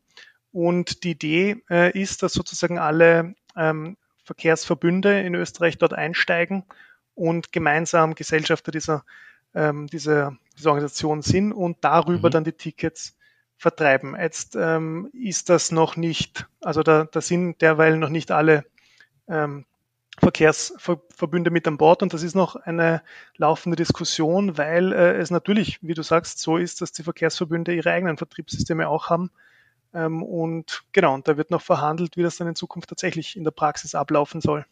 Und 0.51 1.03
die 1.03 1.11
Idee 1.11 1.63
äh, 1.69 1.99
ist, 1.99 2.21
dass 2.21 2.33
sozusagen 2.33 2.77
alle 2.77 3.33
ähm, 3.55 3.97
Verkehrsverbünde 4.23 5.21
in 5.21 5.35
Österreich 5.35 5.77
dort 5.77 5.93
einsteigen 5.93 6.63
und 7.15 7.51
gemeinsam 7.51 8.15
Gesellschafter 8.15 8.71
dieser, 8.71 9.03
ähm, 9.53 9.87
dieser, 9.87 10.37
dieser 10.57 10.71
Organisation 10.71 11.21
sind 11.21 11.51
und 11.51 11.77
darüber 11.81 12.29
mhm. 12.29 12.31
dann 12.31 12.43
die 12.43 12.53
Tickets 12.53 13.17
vertreiben. 13.57 14.15
Jetzt 14.19 14.55
ähm, 14.55 15.09
ist 15.13 15.49
das 15.49 15.71
noch 15.71 15.95
nicht, 15.95 16.47
also 16.61 16.83
da, 16.83 17.05
da 17.05 17.21
sind 17.21 17.61
derweil 17.61 17.97
noch 17.97 18.09
nicht 18.09 18.31
alle 18.31 18.65
ähm, 19.27 19.65
Verkehrsverbünde 20.19 21.49
mit 21.49 21.67
an 21.67 21.77
Bord 21.77 22.03
und 22.03 22.13
das 22.13 22.23
ist 22.23 22.35
noch 22.35 22.55
eine 22.55 23.01
laufende 23.37 23.75
Diskussion, 23.75 24.57
weil 24.57 24.93
äh, 24.93 25.13
es 25.17 25.31
natürlich, 25.31 25.79
wie 25.81 25.95
du 25.95 26.03
sagst, 26.03 26.39
so 26.39 26.57
ist, 26.57 26.81
dass 26.81 26.91
die 26.91 27.03
Verkehrsverbünde 27.03 27.73
ihre 27.73 27.91
eigenen 27.91 28.17
Vertriebssysteme 28.17 28.87
auch 28.87 29.09
haben 29.09 29.31
und 29.93 30.83
genau, 30.91 31.13
und 31.13 31.27
da 31.27 31.37
wird 31.37 31.51
noch 31.51 31.61
verhandelt, 31.61 32.17
wie 32.17 32.23
das 32.23 32.37
dann 32.37 32.47
in 32.47 32.55
Zukunft 32.55 32.89
tatsächlich 32.89 33.35
in 33.35 33.43
der 33.43 33.51
Praxis 33.51 33.95
ablaufen 33.95 34.41
soll. 34.41 34.65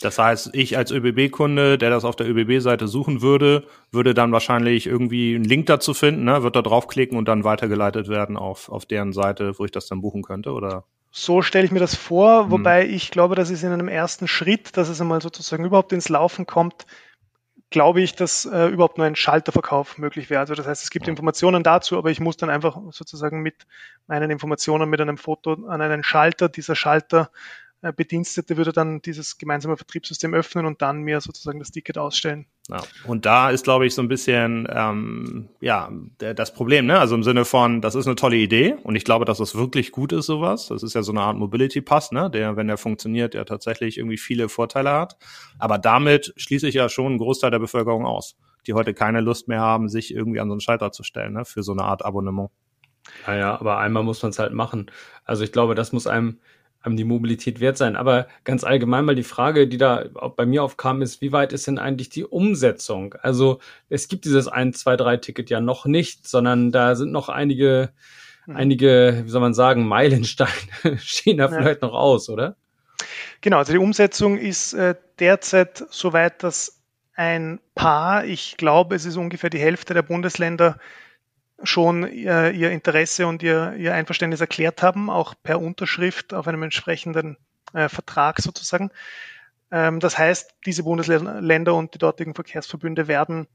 Das 0.00 0.18
heißt, 0.18 0.50
ich 0.52 0.76
als 0.76 0.92
ÖBB-Kunde, 0.92 1.76
der 1.76 1.90
das 1.90 2.04
auf 2.04 2.14
der 2.14 2.28
ÖBB-Seite 2.28 2.86
suchen 2.86 3.20
würde, 3.20 3.66
würde 3.90 4.14
dann 4.14 4.30
wahrscheinlich 4.30 4.86
irgendwie 4.86 5.34
einen 5.34 5.44
Link 5.44 5.66
dazu 5.66 5.92
finden, 5.92 6.24
ne? 6.24 6.42
wird 6.42 6.54
da 6.54 6.62
draufklicken 6.62 7.18
und 7.18 7.26
dann 7.26 7.42
weitergeleitet 7.42 8.08
werden 8.08 8.36
auf, 8.36 8.68
auf 8.68 8.86
deren 8.86 9.12
Seite, 9.12 9.58
wo 9.58 9.64
ich 9.64 9.72
das 9.72 9.86
dann 9.86 10.00
buchen 10.00 10.22
könnte, 10.22 10.52
oder? 10.52 10.84
So 11.10 11.42
stelle 11.42 11.64
ich 11.64 11.72
mir 11.72 11.80
das 11.80 11.96
vor, 11.96 12.44
hm. 12.44 12.50
wobei 12.52 12.86
ich 12.86 13.10
glaube, 13.10 13.34
dass 13.34 13.50
es 13.50 13.62
in 13.62 13.72
einem 13.72 13.88
ersten 13.88 14.28
Schritt, 14.28 14.76
dass 14.76 14.88
es 14.88 15.00
einmal 15.00 15.20
sozusagen 15.20 15.64
überhaupt 15.64 15.92
ins 15.92 16.08
Laufen 16.08 16.46
kommt, 16.46 16.86
glaube 17.70 18.00
ich, 18.00 18.14
dass 18.14 18.44
äh, 18.46 18.68
überhaupt 18.68 18.98
nur 18.98 19.06
ein 19.06 19.16
Schalterverkauf 19.16 19.98
möglich 19.98 20.30
wäre. 20.30 20.40
Also 20.40 20.54
das 20.54 20.66
heißt, 20.66 20.82
es 20.82 20.90
gibt 20.90 21.08
Informationen 21.08 21.62
dazu, 21.62 21.98
aber 21.98 22.10
ich 22.10 22.20
muss 22.20 22.36
dann 22.36 22.50
einfach 22.50 22.78
sozusagen 22.90 23.40
mit 23.40 23.66
meinen 24.06 24.30
Informationen, 24.30 24.88
mit 24.88 25.00
einem 25.00 25.18
Foto 25.18 25.52
an 25.52 25.82
einen 25.82 26.02
Schalter, 26.02 26.48
dieser 26.48 26.74
Schalter 26.74 27.30
Bedienstete 27.80 28.56
würde 28.56 28.72
dann 28.72 29.00
dieses 29.02 29.38
gemeinsame 29.38 29.76
Vertriebssystem 29.76 30.34
öffnen 30.34 30.66
und 30.66 30.82
dann 30.82 31.02
mir 31.02 31.20
sozusagen 31.20 31.60
das 31.60 31.70
Ticket 31.70 31.96
ausstellen. 31.96 32.46
Ja. 32.68 32.82
Und 33.04 33.24
da 33.24 33.50
ist, 33.50 33.64
glaube 33.64 33.86
ich, 33.86 33.94
so 33.94 34.02
ein 34.02 34.08
bisschen 34.08 34.66
ähm, 34.70 35.48
ja 35.60 35.90
das 36.18 36.52
Problem, 36.52 36.86
ne? 36.86 36.98
Also 36.98 37.14
im 37.14 37.22
Sinne 37.22 37.44
von, 37.44 37.80
das 37.80 37.94
ist 37.94 38.06
eine 38.06 38.16
tolle 38.16 38.36
Idee 38.36 38.74
und 38.82 38.96
ich 38.96 39.04
glaube, 39.04 39.24
dass 39.24 39.38
das 39.38 39.54
wirklich 39.54 39.92
gut 39.92 40.12
ist, 40.12 40.26
sowas. 40.26 40.66
Das 40.68 40.82
ist 40.82 40.94
ja 40.94 41.02
so 41.02 41.12
eine 41.12 41.20
Art 41.20 41.36
Mobility 41.36 41.80
Pass, 41.80 42.10
ne? 42.10 42.30
Der, 42.30 42.56
wenn 42.56 42.66
der 42.66 42.78
funktioniert, 42.78 43.34
ja 43.34 43.44
tatsächlich 43.44 43.96
irgendwie 43.96 44.18
viele 44.18 44.48
Vorteile 44.48 44.90
hat. 44.90 45.16
Aber 45.58 45.78
damit 45.78 46.34
schließe 46.36 46.66
ich 46.68 46.74
ja 46.74 46.88
schon 46.88 47.06
einen 47.06 47.18
Großteil 47.18 47.52
der 47.52 47.60
Bevölkerung 47.60 48.04
aus, 48.04 48.36
die 48.66 48.74
heute 48.74 48.92
keine 48.92 49.20
Lust 49.20 49.46
mehr 49.46 49.60
haben, 49.60 49.88
sich 49.88 50.12
irgendwie 50.12 50.40
an 50.40 50.48
so 50.48 50.54
einen 50.54 50.60
Schalter 50.60 50.90
zu 50.90 51.04
stellen, 51.04 51.34
ne? 51.34 51.44
Für 51.44 51.62
so 51.62 51.72
eine 51.72 51.84
Art 51.84 52.04
Abonnement. 52.04 52.50
Naja, 53.26 53.58
aber 53.58 53.78
einmal 53.78 54.02
muss 54.02 54.22
man 54.22 54.30
es 54.30 54.38
halt 54.38 54.52
machen. 54.52 54.90
Also 55.24 55.44
ich 55.44 55.52
glaube, 55.52 55.74
das 55.74 55.92
muss 55.92 56.06
einem 56.06 56.40
einem 56.82 56.96
die 56.96 57.04
Mobilität 57.04 57.60
wert 57.60 57.76
sein. 57.76 57.96
Aber 57.96 58.28
ganz 58.44 58.64
allgemein 58.64 59.04
mal 59.04 59.14
die 59.14 59.22
Frage, 59.22 59.66
die 59.66 59.78
da 59.78 60.04
bei 60.36 60.46
mir 60.46 60.62
aufkam, 60.62 61.02
ist, 61.02 61.20
wie 61.20 61.32
weit 61.32 61.52
ist 61.52 61.66
denn 61.66 61.78
eigentlich 61.78 62.08
die 62.08 62.24
Umsetzung? 62.24 63.14
Also 63.22 63.60
es 63.88 64.08
gibt 64.08 64.24
dieses 64.24 64.48
1, 64.48 64.78
2, 64.78 64.96
3 64.96 65.16
Ticket 65.18 65.50
ja 65.50 65.60
noch 65.60 65.86
nicht, 65.86 66.28
sondern 66.28 66.70
da 66.70 66.94
sind 66.94 67.10
noch 67.10 67.28
einige, 67.28 67.90
mhm. 68.46 68.56
einige, 68.56 69.22
wie 69.24 69.30
soll 69.30 69.40
man 69.40 69.54
sagen, 69.54 69.86
Meilensteine 69.86 70.50
stehen 70.98 71.38
da 71.38 71.44
ja. 71.44 71.50
vielleicht 71.50 71.82
noch 71.82 71.94
aus, 71.94 72.28
oder? 72.28 72.56
Genau, 73.40 73.58
also 73.58 73.72
die 73.72 73.78
Umsetzung 73.78 74.38
ist 74.38 74.72
äh, 74.74 74.94
derzeit 75.18 75.84
soweit, 75.90 76.42
dass 76.42 76.80
ein 77.14 77.58
paar, 77.74 78.24
ich 78.24 78.56
glaube, 78.56 78.94
es 78.94 79.04
ist 79.04 79.16
ungefähr 79.16 79.50
die 79.50 79.58
Hälfte 79.58 79.94
der 79.94 80.02
Bundesländer, 80.02 80.78
schon 81.62 82.10
ihr, 82.10 82.52
ihr 82.52 82.70
Interesse 82.70 83.26
und 83.26 83.42
ihr, 83.42 83.74
ihr 83.74 83.94
Einverständnis 83.94 84.40
erklärt 84.40 84.82
haben, 84.82 85.10
auch 85.10 85.34
per 85.42 85.60
Unterschrift 85.60 86.32
auf 86.34 86.46
einem 86.46 86.62
entsprechenden 86.62 87.36
äh, 87.72 87.88
Vertrag 87.88 88.40
sozusagen. 88.40 88.90
Ähm, 89.70 90.00
das 90.00 90.16
heißt, 90.16 90.54
diese 90.66 90.84
Bundesländer 90.84 91.74
und 91.74 91.94
die 91.94 91.98
dortigen 91.98 92.34
Verkehrsverbünde 92.34 93.08
werden 93.08 93.48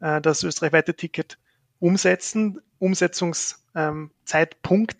äh, 0.00 0.20
das 0.20 0.42
österreichweite 0.42 0.94
Ticket 0.94 1.38
umsetzen. 1.80 2.60
Umsetzungszeitpunkt 2.78 3.67
ähm, 3.78 4.10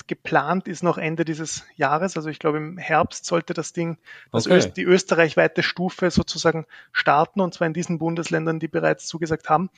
geplant 0.06 0.68
ist 0.68 0.82
noch 0.85 0.99
Ende 0.99 1.25
dieses 1.25 1.64
Jahres. 1.76 2.16
Also 2.16 2.30
ich 2.30 2.38
glaube, 2.38 2.58
im 2.58 2.78
Herbst 2.78 3.26
sollte 3.26 3.52
das 3.52 3.73
Ding, 3.73 3.99
das 4.30 4.47
okay. 4.47 4.56
Öst, 4.56 4.76
die 4.76 4.85
österreichweite 4.85 5.64
Stufe 5.64 6.11
sozusagen 6.11 6.64
starten, 6.92 7.40
und 7.40 7.52
zwar 7.54 7.66
in 7.66 7.73
diesen 7.73 7.99
Bundesländern, 7.99 8.61
die 8.61 8.68
bereits 8.68 9.06
zugesagt 9.06 9.50
haben. 9.50 9.68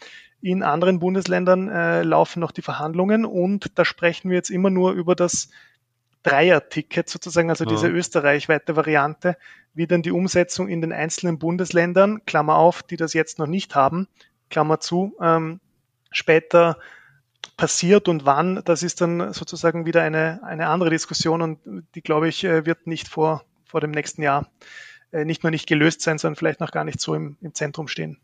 In 0.43 0.63
anderen 0.63 0.99
Bundesländern 0.99 1.69
äh, 1.69 2.03
laufen 2.03 2.41
noch 2.41 2.53
die 2.53 2.63
Verhandlungen 2.63 3.25
und 3.25 3.79
da 3.79 3.87
sprechen 3.87 4.29
wir 4.29 4.37
jetzt 4.37 4.51
immer 4.51 4.71
nur 4.71 4.93
über 4.93 5.15
das 5.15 5.49
Dreier-Ticket 6.23 7.09
sozusagen, 7.09 7.49
also 7.49 7.65
ja. 7.65 7.71
diese 7.71 7.89
österreichweite 7.89 8.77
Variante, 8.77 9.39
wie 9.73 9.87
dann 9.87 10.03
die 10.03 10.13
Umsetzung 10.13 10.69
in 10.69 10.83
den 10.83 10.93
einzelnen 10.93 11.39
Bundesländern, 11.39 12.27
Klammer 12.27 12.57
auf, 12.57 12.83
die 12.83 12.99
das 12.99 13.15
jetzt 13.15 13.39
noch 13.39 13.47
nicht 13.47 13.75
haben, 13.75 14.09
Klammer 14.51 14.81
zu, 14.81 15.17
ähm, 15.23 15.61
später 16.11 16.77
passiert 17.57 18.09
und 18.09 18.25
wann, 18.27 18.63
das 18.65 18.83
ist 18.83 19.01
dann 19.01 19.33
sozusagen 19.33 19.87
wieder 19.87 20.03
eine, 20.03 20.41
eine 20.43 20.69
andere 20.69 20.91
Diskussion 20.91 21.43
und 21.43 21.59
die, 21.95 22.03
glaube 22.03 22.29
ich, 22.29 22.45
äh, 22.45 22.67
wird 22.67 22.87
nicht 22.87 23.09
vor, 23.09 23.45
vor 23.65 23.81
dem 23.81 23.91
nächsten 23.91 24.23
Jahr 24.23 24.51
äh, 25.13 25.25
nicht 25.25 25.43
nur 25.43 25.51
nicht 25.51 25.67
gelöst 25.67 26.01
sein, 26.03 26.19
sondern 26.19 26.37
vielleicht 26.37 26.61
noch 26.61 26.71
gar 26.71 26.85
nicht 26.85 27.01
so 27.01 27.15
im, 27.15 27.37
im 27.41 27.55
Zentrum 27.55 27.89
stehen. 27.89 28.19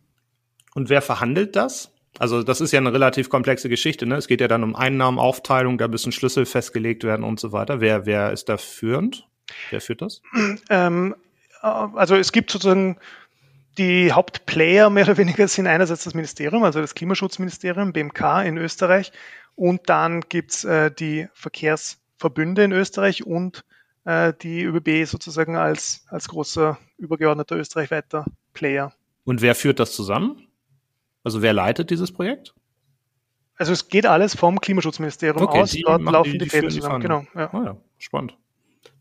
Und 0.74 0.88
wer 0.88 1.02
verhandelt 1.02 1.56
das? 1.56 1.92
Also 2.18 2.42
das 2.42 2.60
ist 2.60 2.72
ja 2.72 2.80
eine 2.80 2.92
relativ 2.92 3.28
komplexe 3.28 3.68
Geschichte. 3.68 4.06
Ne? 4.06 4.16
Es 4.16 4.26
geht 4.26 4.40
ja 4.40 4.48
dann 4.48 4.62
um 4.62 4.74
Einnahmenaufteilung, 4.74 5.78
da 5.78 5.88
müssen 5.88 6.12
Schlüssel 6.12 6.46
festgelegt 6.46 7.04
werden 7.04 7.24
und 7.24 7.40
so 7.40 7.52
weiter. 7.52 7.80
Wer, 7.80 8.06
wer 8.06 8.32
ist 8.32 8.48
da 8.48 8.56
führend? 8.56 9.26
Wer 9.70 9.80
führt 9.80 10.02
das? 10.02 10.22
Ähm, 10.70 11.14
äh, 11.62 11.66
also 11.66 12.16
es 12.16 12.32
gibt 12.32 12.50
sozusagen 12.50 12.98
die 13.78 14.12
Hauptplayer 14.12 14.90
mehr 14.90 15.04
oder 15.04 15.16
weniger 15.16 15.48
sind 15.48 15.66
einerseits 15.66 16.04
das 16.04 16.14
Ministerium, 16.14 16.64
also 16.64 16.80
das 16.80 16.94
Klimaschutzministerium, 16.94 17.92
BMK 17.92 18.42
in 18.44 18.56
Österreich, 18.56 19.12
und 19.54 19.88
dann 19.88 20.20
gibt's 20.20 20.64
äh, 20.64 20.90
die 20.90 21.28
Verkehrsverbünde 21.32 22.64
in 22.64 22.72
Österreich 22.72 23.26
und 23.26 23.64
äh, 24.04 24.32
die 24.42 24.62
ÖBB 24.62 25.06
sozusagen 25.06 25.56
als, 25.56 26.04
als 26.08 26.28
großer 26.28 26.78
übergeordneter 26.98 27.56
österreichweiter 27.56 28.26
Player. 28.52 28.92
Und 29.24 29.42
wer 29.42 29.54
führt 29.54 29.80
das 29.80 29.92
zusammen? 29.92 30.46
Also 31.24 31.42
wer 31.42 31.52
leitet 31.52 31.90
dieses 31.90 32.12
Projekt? 32.12 32.54
Also 33.56 33.72
es 33.72 33.88
geht 33.88 34.06
alles 34.06 34.36
vom 34.36 34.60
Klimaschutzministerium 34.60 35.42
okay, 35.42 35.60
aus, 35.60 35.76
dort 35.82 36.02
laufen 36.02 36.32
die, 36.32 36.38
die, 36.38 36.44
die 36.44 36.50
Fäden 36.50 36.70
zusammen. 36.70 37.00
Genau, 37.00 37.26
ja. 37.34 37.50
Oh 37.52 37.62
ja, 37.64 37.76
spannend. 37.98 38.36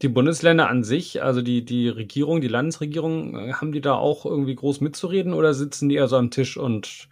Die 0.01 0.07
Bundesländer 0.07 0.69
an 0.69 0.83
sich, 0.83 1.23
also 1.23 1.41
die, 1.41 1.63
die 1.65 1.89
Regierung, 1.89 2.41
die 2.41 2.47
Landesregierung, 2.47 3.37
äh, 3.37 3.53
haben 3.53 3.71
die 3.71 3.81
da 3.81 3.95
auch 3.95 4.25
irgendwie 4.25 4.55
groß 4.55 4.81
mitzureden 4.81 5.33
oder 5.33 5.53
sitzen 5.53 5.89
die 5.89 5.95
eher 5.95 6.07
so 6.07 6.17
am 6.17 6.31
Tisch 6.31 6.57
und 6.57 7.07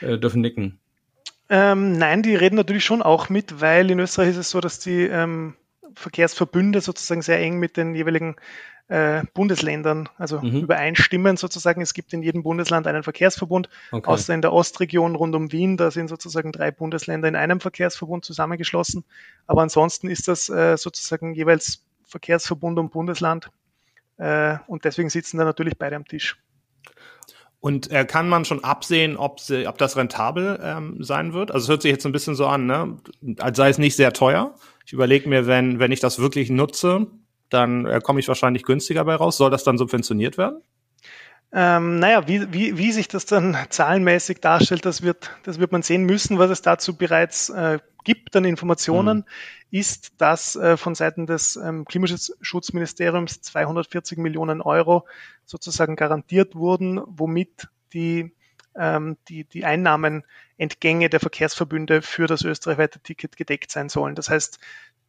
äh, 0.00 0.18
dürfen 0.18 0.40
nicken? 0.40 0.78
Ähm, 1.50 1.92
nein, 1.92 2.22
die 2.22 2.34
reden 2.34 2.56
natürlich 2.56 2.84
schon 2.84 3.02
auch 3.02 3.28
mit, 3.28 3.60
weil 3.60 3.90
in 3.90 4.00
Österreich 4.00 4.30
ist 4.30 4.36
es 4.36 4.50
so, 4.50 4.60
dass 4.60 4.78
die 4.78 5.02
ähm, 5.02 5.54
Verkehrsverbünde 5.94 6.80
sozusagen 6.80 7.22
sehr 7.22 7.40
eng 7.40 7.58
mit 7.58 7.76
den 7.76 7.94
jeweiligen 7.94 8.36
äh, 8.88 9.22
Bundesländern, 9.34 10.08
also 10.16 10.40
mhm. 10.40 10.62
übereinstimmen 10.62 11.36
sozusagen. 11.36 11.80
Es 11.82 11.94
gibt 11.94 12.12
in 12.12 12.22
jedem 12.22 12.42
Bundesland 12.42 12.86
einen 12.86 13.02
Verkehrsverbund, 13.02 13.68
okay. 13.92 14.08
außer 14.08 14.34
in 14.34 14.42
der 14.42 14.52
Ostregion 14.52 15.14
rund 15.14 15.34
um 15.34 15.52
Wien, 15.52 15.76
da 15.76 15.90
sind 15.90 16.08
sozusagen 16.08 16.52
drei 16.52 16.70
Bundesländer 16.70 17.28
in 17.28 17.36
einem 17.36 17.60
Verkehrsverbund 17.60 18.24
zusammengeschlossen. 18.24 19.04
Aber 19.46 19.62
ansonsten 19.62 20.08
ist 20.08 20.28
das 20.28 20.48
äh, 20.48 20.76
sozusagen 20.76 21.34
jeweils 21.34 21.84
Verkehrsverbund 22.08 22.78
und 22.78 22.90
Bundesland. 22.90 23.50
Äh, 24.16 24.56
und 24.66 24.84
deswegen 24.84 25.10
sitzen 25.10 25.38
da 25.38 25.44
natürlich 25.44 25.78
beide 25.78 25.96
am 25.96 26.04
Tisch. 26.04 26.36
Und 27.60 27.90
äh, 27.90 28.04
kann 28.04 28.28
man 28.28 28.44
schon 28.44 28.62
absehen, 28.62 29.16
ob, 29.16 29.40
sie, 29.40 29.66
ob 29.66 29.78
das 29.78 29.96
rentabel 29.96 30.60
ähm, 30.62 31.02
sein 31.02 31.32
wird? 31.32 31.50
Also 31.50 31.64
es 31.64 31.68
hört 31.68 31.82
sich 31.82 31.90
jetzt 31.90 32.06
ein 32.06 32.12
bisschen 32.12 32.34
so 32.34 32.46
an, 32.46 32.66
ne? 32.66 32.98
als 33.38 33.56
sei 33.56 33.68
es 33.68 33.78
nicht 33.78 33.96
sehr 33.96 34.12
teuer. 34.12 34.54
Ich 34.86 34.92
überlege 34.92 35.28
mir, 35.28 35.46
wenn, 35.46 35.80
wenn 35.80 35.90
ich 35.90 36.00
das 36.00 36.18
wirklich 36.20 36.50
nutze, 36.50 37.08
dann 37.50 37.84
äh, 37.84 38.00
komme 38.02 38.20
ich 38.20 38.28
wahrscheinlich 38.28 38.62
günstiger 38.62 39.04
bei 39.04 39.14
raus. 39.16 39.36
Soll 39.36 39.50
das 39.50 39.64
dann 39.64 39.76
subventioniert 39.76 40.38
werden? 40.38 40.62
Ähm, 41.50 41.98
naja, 41.98 42.28
wie, 42.28 42.52
wie, 42.52 42.76
wie 42.76 42.92
sich 42.92 43.08
das 43.08 43.24
dann 43.24 43.56
zahlenmäßig 43.70 44.40
darstellt, 44.40 44.84
das 44.84 45.00
wird, 45.00 45.30
das 45.44 45.58
wird 45.58 45.72
man 45.72 45.82
sehen 45.82 46.04
müssen, 46.04 46.38
was 46.38 46.50
es 46.50 46.60
dazu 46.60 46.96
bereits 46.96 47.48
äh, 47.48 47.78
gibt 48.04 48.36
an 48.36 48.44
Informationen, 48.44 49.18
mhm. 49.18 49.24
ist, 49.70 50.20
dass 50.20 50.56
äh, 50.56 50.76
von 50.76 50.94
Seiten 50.94 51.26
des 51.26 51.56
ähm, 51.56 51.86
Klimaschutzministeriums 51.86 53.40
240 53.40 54.18
Millionen 54.18 54.60
Euro 54.60 55.06
sozusagen 55.46 55.96
garantiert 55.96 56.54
wurden, 56.54 57.00
womit 57.06 57.68
die, 57.94 58.34
ähm, 58.76 59.16
die, 59.28 59.44
die 59.44 59.64
Einnahmenentgänge 59.64 61.08
der 61.08 61.20
Verkehrsverbünde 61.20 62.02
für 62.02 62.26
das 62.26 62.42
österreichweite 62.42 63.00
Ticket 63.00 63.38
gedeckt 63.38 63.70
sein 63.70 63.88
sollen. 63.88 64.14
Das 64.14 64.28
heißt, 64.28 64.58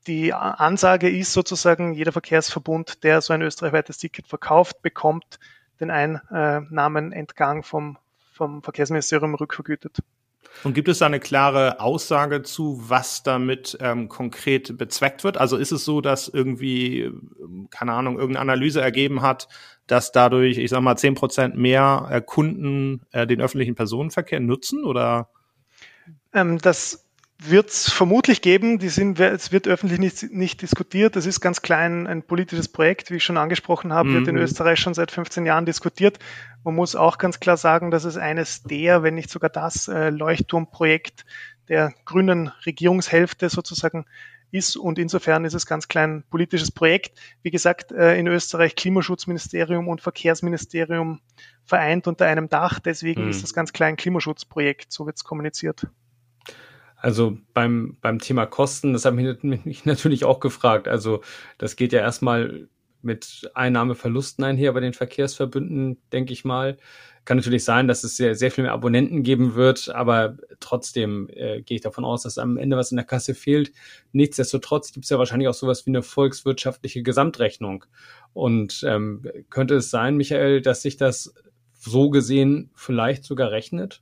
die 0.07 0.33
Ansage 0.33 1.09
ist 1.09 1.33
sozusagen, 1.33 1.93
jeder 1.93 2.13
Verkehrsverbund, 2.13 3.03
der 3.03 3.19
so 3.19 3.33
ein 3.33 3.41
österreichweites 3.41 3.97
Ticket 3.97 4.27
verkauft, 4.27 4.81
bekommt 4.81 5.39
den 5.79 5.91
Einnahmenentgang 5.91 7.63
vom, 7.63 7.97
vom 8.33 8.63
Verkehrsministerium 8.63 9.35
rückvergütet. 9.35 9.99
Und 10.63 10.73
gibt 10.73 10.87
es 10.89 10.99
da 10.99 11.05
eine 11.05 11.19
klare 11.19 11.79
Aussage 11.79 12.41
zu, 12.41 12.81
was 12.87 13.23
damit 13.23 13.77
ähm, 13.81 14.09
konkret 14.09 14.77
bezweckt 14.77 15.23
wird? 15.23 15.37
Also 15.37 15.57
ist 15.57 15.71
es 15.71 15.85
so, 15.85 16.01
dass 16.01 16.27
irgendwie, 16.27 17.11
keine 17.69 17.93
Ahnung, 17.93 18.17
irgendeine 18.17 18.51
Analyse 18.51 18.81
ergeben 18.81 19.21
hat, 19.21 19.47
dass 19.87 20.11
dadurch, 20.11 20.57
ich 20.57 20.69
sag 20.69 20.81
mal, 20.81 20.97
zehn 20.97 21.15
Prozent 21.15 21.55
mehr 21.55 22.07
äh, 22.11 22.21
Kunden 22.21 23.01
äh, 23.11 23.25
den 23.25 23.41
öffentlichen 23.41 23.75
Personenverkehr 23.75 24.39
nutzen 24.39 24.83
oder? 24.83 25.29
Ähm, 26.33 26.57
das 26.57 27.08
wird 27.41 27.69
es 27.69 27.89
vermutlich 27.89 28.41
geben. 28.41 28.79
Die 28.79 28.89
sind, 28.89 29.19
es 29.19 29.51
wird 29.51 29.67
öffentlich 29.67 29.99
nicht, 29.99 30.31
nicht 30.31 30.61
diskutiert. 30.61 31.15
Das 31.15 31.25
ist 31.25 31.39
ganz 31.39 31.61
klein 31.61 32.05
ein 32.05 32.21
politisches 32.21 32.67
Projekt, 32.67 33.11
wie 33.11 33.15
ich 33.15 33.23
schon 33.23 33.37
angesprochen 33.37 33.93
habe, 33.93 34.09
mhm. 34.09 34.13
wird 34.15 34.27
in 34.27 34.35
mhm. 34.35 34.41
Österreich 34.41 34.79
schon 34.79 34.93
seit 34.93 35.11
15 35.11 35.45
Jahren 35.45 35.65
diskutiert. 35.65 36.19
Man 36.65 36.75
muss 36.75 36.95
auch 36.95 37.17
ganz 37.17 37.39
klar 37.39 37.55
sagen, 37.55 37.91
dass 37.91 38.03
es 38.03 38.17
eines 38.17 38.63
der, 38.63 39.03
wenn 39.03 39.15
nicht 39.15 39.29
sogar 39.29 39.49
das 39.49 39.87
äh, 39.87 40.09
Leuchtturmprojekt 40.09 41.25
der 41.69 41.93
grünen 42.03 42.51
Regierungshälfte 42.65 43.47
sozusagen 43.49 44.05
ist. 44.51 44.75
Und 44.75 44.99
insofern 44.99 45.45
ist 45.45 45.53
es 45.53 45.65
ganz 45.65 45.87
klein 45.87 46.23
politisches 46.29 46.71
Projekt. 46.71 47.17
Wie 47.41 47.51
gesagt, 47.51 47.93
äh, 47.93 48.17
in 48.17 48.27
Österreich 48.27 48.75
Klimaschutzministerium 48.75 49.87
und 49.87 50.01
Verkehrsministerium 50.01 51.21
vereint 51.63 52.07
unter 52.07 52.25
einem 52.25 52.49
Dach. 52.49 52.79
Deswegen 52.79 53.23
mhm. 53.23 53.29
ist 53.29 53.43
das 53.43 53.53
ganz 53.53 53.71
klein 53.71 53.95
Klimaschutzprojekt. 53.95 54.91
So 54.91 55.05
wird 55.05 55.15
es 55.15 55.23
kommuniziert. 55.23 55.87
Also 57.01 57.37
beim, 57.53 57.97
beim 58.01 58.19
Thema 58.19 58.45
Kosten, 58.45 58.93
das 58.93 59.05
habe 59.05 59.21
ich 59.21 59.43
mich 59.43 59.85
natürlich 59.85 60.25
auch 60.25 60.39
gefragt. 60.39 60.87
Also 60.87 61.21
das 61.57 61.75
geht 61.75 61.93
ja 61.93 61.99
erstmal 61.99 62.67
mit 63.01 63.49
Einnahmeverlusten 63.53 64.43
einher 64.43 64.73
bei 64.73 64.81
den 64.81 64.93
Verkehrsverbünden, 64.93 65.97
denke 66.11 66.33
ich 66.33 66.43
mal. 66.43 66.77
Kann 67.23 67.37
natürlich 67.37 67.63
sein, 67.63 67.87
dass 67.87 68.03
es 68.03 68.17
sehr, 68.17 68.35
sehr 68.35 68.51
viel 68.51 68.63
mehr 68.63 68.73
Abonnenten 68.73 69.23
geben 69.23 69.55
wird, 69.55 69.89
aber 69.89 70.37
trotzdem 70.59 71.29
äh, 71.29 71.61
gehe 71.61 71.75
ich 71.75 71.81
davon 71.81 72.03
aus, 72.03 72.23
dass 72.23 72.37
am 72.37 72.57
Ende 72.57 72.75
was 72.75 72.91
in 72.91 72.97
der 72.97 73.05
Kasse 73.05 73.35
fehlt. 73.35 73.71
Nichtsdestotrotz 74.11 74.91
gibt 74.91 75.05
es 75.05 75.09
ja 75.09 75.19
wahrscheinlich 75.19 75.47
auch 75.47 75.53
sowas 75.53 75.85
wie 75.85 75.91
eine 75.91 76.01
volkswirtschaftliche 76.01 77.03
Gesamtrechnung. 77.03 77.85
Und 78.33 78.83
ähm, 78.85 79.23
könnte 79.49 79.75
es 79.75 79.89
sein, 79.89 80.17
Michael, 80.17 80.61
dass 80.61 80.81
sich 80.81 80.97
das 80.97 81.33
so 81.73 82.09
gesehen 82.09 82.71
vielleicht 82.75 83.23
sogar 83.23 83.51
rechnet? 83.51 84.01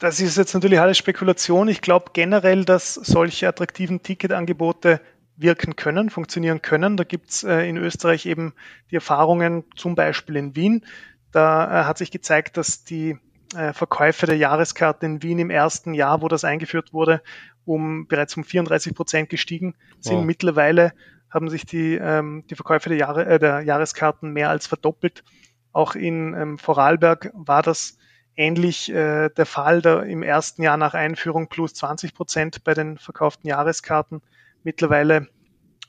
Das 0.00 0.18
ist 0.18 0.38
jetzt 0.38 0.54
natürlich 0.54 0.80
alles 0.80 0.96
Spekulation. 0.96 1.68
Ich 1.68 1.82
glaube 1.82 2.12
generell, 2.14 2.64
dass 2.64 2.94
solche 2.94 3.46
attraktiven 3.46 4.02
Ticketangebote 4.02 5.00
wirken 5.36 5.76
können, 5.76 6.08
funktionieren 6.08 6.62
können. 6.62 6.96
Da 6.96 7.04
gibt's 7.04 7.44
äh, 7.44 7.68
in 7.68 7.76
Österreich 7.76 8.24
eben 8.24 8.54
die 8.90 8.94
Erfahrungen, 8.94 9.64
zum 9.76 9.94
Beispiel 9.94 10.36
in 10.36 10.56
Wien. 10.56 10.86
Da 11.32 11.82
äh, 11.82 11.84
hat 11.84 11.98
sich 11.98 12.10
gezeigt, 12.10 12.56
dass 12.56 12.82
die 12.82 13.18
äh, 13.54 13.74
Verkäufe 13.74 14.24
der 14.24 14.38
Jahreskarten 14.38 15.16
in 15.16 15.22
Wien 15.22 15.38
im 15.38 15.50
ersten 15.50 15.92
Jahr, 15.92 16.22
wo 16.22 16.28
das 16.28 16.44
eingeführt 16.44 16.94
wurde, 16.94 17.20
um 17.66 18.06
bereits 18.06 18.34
um 18.38 18.44
34 18.44 18.94
Prozent 18.94 19.28
gestiegen 19.28 19.74
sind. 20.00 20.16
Wow. 20.16 20.24
Mittlerweile 20.24 20.94
haben 21.28 21.50
sich 21.50 21.66
die, 21.66 21.96
ähm, 21.96 22.44
die 22.48 22.54
Verkäufe 22.54 22.88
der, 22.88 22.98
Jahre, 22.98 23.26
äh, 23.26 23.38
der 23.38 23.60
Jahreskarten 23.60 24.32
mehr 24.32 24.48
als 24.48 24.66
verdoppelt. 24.66 25.24
Auch 25.72 25.94
in 25.94 26.32
ähm, 26.32 26.58
Vorarlberg 26.58 27.30
war 27.34 27.62
das 27.62 27.98
ähnlich 28.40 28.90
äh, 28.90 29.28
der 29.28 29.46
Fall 29.46 29.82
da 29.82 30.00
im 30.00 30.22
ersten 30.22 30.62
Jahr 30.62 30.78
nach 30.78 30.94
Einführung 30.94 31.48
plus 31.48 31.74
20 31.74 32.14
Prozent 32.14 32.64
bei 32.64 32.74
den 32.74 32.96
verkauften 32.96 33.46
Jahreskarten, 33.46 34.22
mittlerweile 34.64 35.28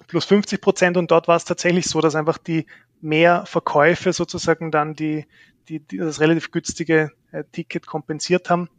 plus 0.08 0.26
50 0.26 0.60
Prozent 0.60 0.98
und 0.98 1.10
dort 1.10 1.28
war 1.28 1.38
es 1.38 1.46
tatsächlich 1.46 1.88
so, 1.88 2.02
dass 2.02 2.16
einfach 2.16 2.38
die 2.38 2.66
mehr 3.00 3.46
Verkäufe 3.46 4.12
sozusagen 4.12 4.70
dann 4.70 4.96
die, 4.96 5.26
die, 5.70 5.80
die 5.80 5.98
das 5.98 6.20
relativ 6.20 6.52
günstige 6.52 7.12
äh, 7.32 7.46
Ticket 7.52 7.88
kompensiert 7.88 8.50
haben. 8.50 8.70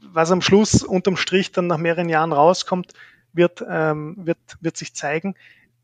was 0.00 0.30
am 0.30 0.40
Schluss 0.40 0.82
unterm 0.82 1.16
Strich 1.16 1.52
dann 1.52 1.66
nach 1.66 1.76
mehreren 1.76 2.08
Jahren 2.08 2.32
rauskommt, 2.32 2.94
wird, 3.34 3.62
ähm, 3.68 4.16
wird, 4.18 4.38
wird 4.60 4.76
sich 4.76 4.94
zeigen. 4.94 5.34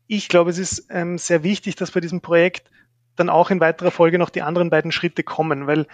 Ich 0.07 0.27
glaube, 0.27 0.49
es 0.49 0.57
ist 0.57 0.87
ähm, 0.89 1.17
sehr 1.19 1.43
wichtig, 1.43 1.75
dass 1.75 1.91
bei 1.91 1.99
diesem 1.99 2.21
Projekt 2.21 2.71
dann 3.15 3.29
auch 3.29 3.51
in 3.51 3.59
weiterer 3.59 3.91
Folge 3.91 4.17
noch 4.17 4.29
die 4.29 4.41
anderen 4.41 4.69
beiden 4.69 4.91
Schritte 4.91 5.23
kommen, 5.23 5.67
weil 5.67 5.87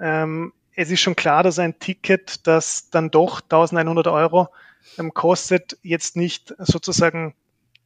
ähm, 0.00 0.52
es 0.74 0.90
ist 0.90 1.00
schon 1.00 1.16
klar, 1.16 1.42
dass 1.42 1.58
ein 1.58 1.78
Ticket, 1.78 2.46
das 2.46 2.90
dann 2.90 3.10
doch 3.10 3.40
1100 3.42 4.06
Euro 4.08 4.48
ähm, 4.98 5.12
kostet, 5.12 5.78
jetzt 5.82 6.16
nicht 6.16 6.54
sozusagen, 6.58 7.34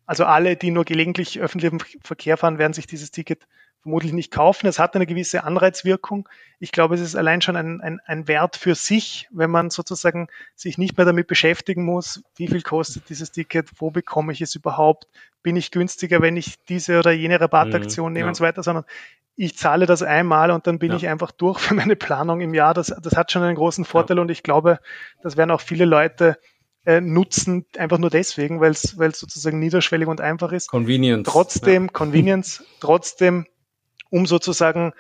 also 0.07 0.25
alle, 0.25 0.57
die 0.57 0.71
nur 0.71 0.85
gelegentlich 0.85 1.41
öffentlichen 1.41 1.81
Verkehr 2.03 2.37
fahren, 2.37 2.59
werden 2.59 2.73
sich 2.73 2.87
dieses 2.87 3.11
Ticket 3.11 3.47
vermutlich 3.87 4.13
nicht 4.13 4.33
kaufen. 4.33 4.67
Es 4.67 4.81
hat 4.81 4.97
eine 4.97 5.07
gewisse 5.07 5.45
Anreizwirkung. 5.45 6.29
Ich 6.59 6.73
glaube, 6.73 6.97
es 6.97 7.01
ist 7.01 7.15
allein 7.15 7.41
schon 7.41 7.55
ein, 7.55 7.81
ein, 7.81 8.01
ein 8.05 8.27
Wert 8.27 8.57
für 8.57 8.75
sich, 8.75 9.29
wenn 9.31 9.49
man 9.49 9.71
sozusagen 9.71 10.27
sich 10.57 10.77
nicht 10.77 10.97
mehr 10.97 11.07
damit 11.07 11.29
beschäftigen 11.29 11.85
muss, 11.85 12.25
wie 12.35 12.49
viel 12.49 12.63
kostet 12.63 13.09
dieses 13.09 13.31
Ticket, 13.31 13.69
wo 13.79 13.93
bekomme 13.93 14.33
ich 14.33 14.41
es 14.41 14.57
überhaupt, 14.57 15.07
bin 15.45 15.55
ich 15.55 15.71
günstiger, 15.71 16.21
wenn 16.21 16.37
ich 16.37 16.57
diese 16.65 16.99
oder 16.99 17.13
jene 17.13 17.41
Rabattaktion 17.41 18.09
mhm, 18.09 18.13
nehme 18.15 18.25
ja. 18.25 18.29
und 18.31 18.35
so 18.35 18.43
weiter, 18.43 18.65
sondern 18.65 18.85
ich 19.37 19.57
zahle 19.57 19.87
das 19.87 20.03
einmal 20.03 20.51
und 20.51 20.67
dann 20.67 20.81
bin 20.81 20.91
ja. 20.91 20.97
ich 20.97 21.07
einfach 21.07 21.31
durch 21.31 21.61
für 21.61 21.75
meine 21.75 21.95
Planung 21.95 22.41
im 22.41 22.55
Jahr. 22.55 22.75
Das, 22.75 22.89
das 22.89 23.17
hat 23.17 23.31
schon 23.31 23.45
einen 23.45 23.55
großen 23.55 23.85
Vorteil 23.85 24.17
ja. 24.17 24.23
und 24.23 24.33
ich 24.33 24.43
glaube, 24.43 24.81
das 25.23 25.37
werden 25.37 25.53
auch 25.53 25.61
viele 25.61 25.85
Leute 25.85 26.39
äh, 26.87 27.01
nutzen, 27.01 27.67
einfach 27.79 27.99
nur 27.99 28.11
deswegen, 28.11 28.61
weil 28.61 28.73
es 28.73 28.97
sozusagen 28.97 29.61
niederschwellig 29.61 30.09
und 30.09 30.21
einfach 30.21 30.51
ist. 30.51 30.71
Convenience. 30.71 31.31
Trotzdem, 31.31 31.93
Convenience, 31.93 32.65
trotzdem 32.81 33.47
um 34.17 34.25
sozusagen 34.25 34.95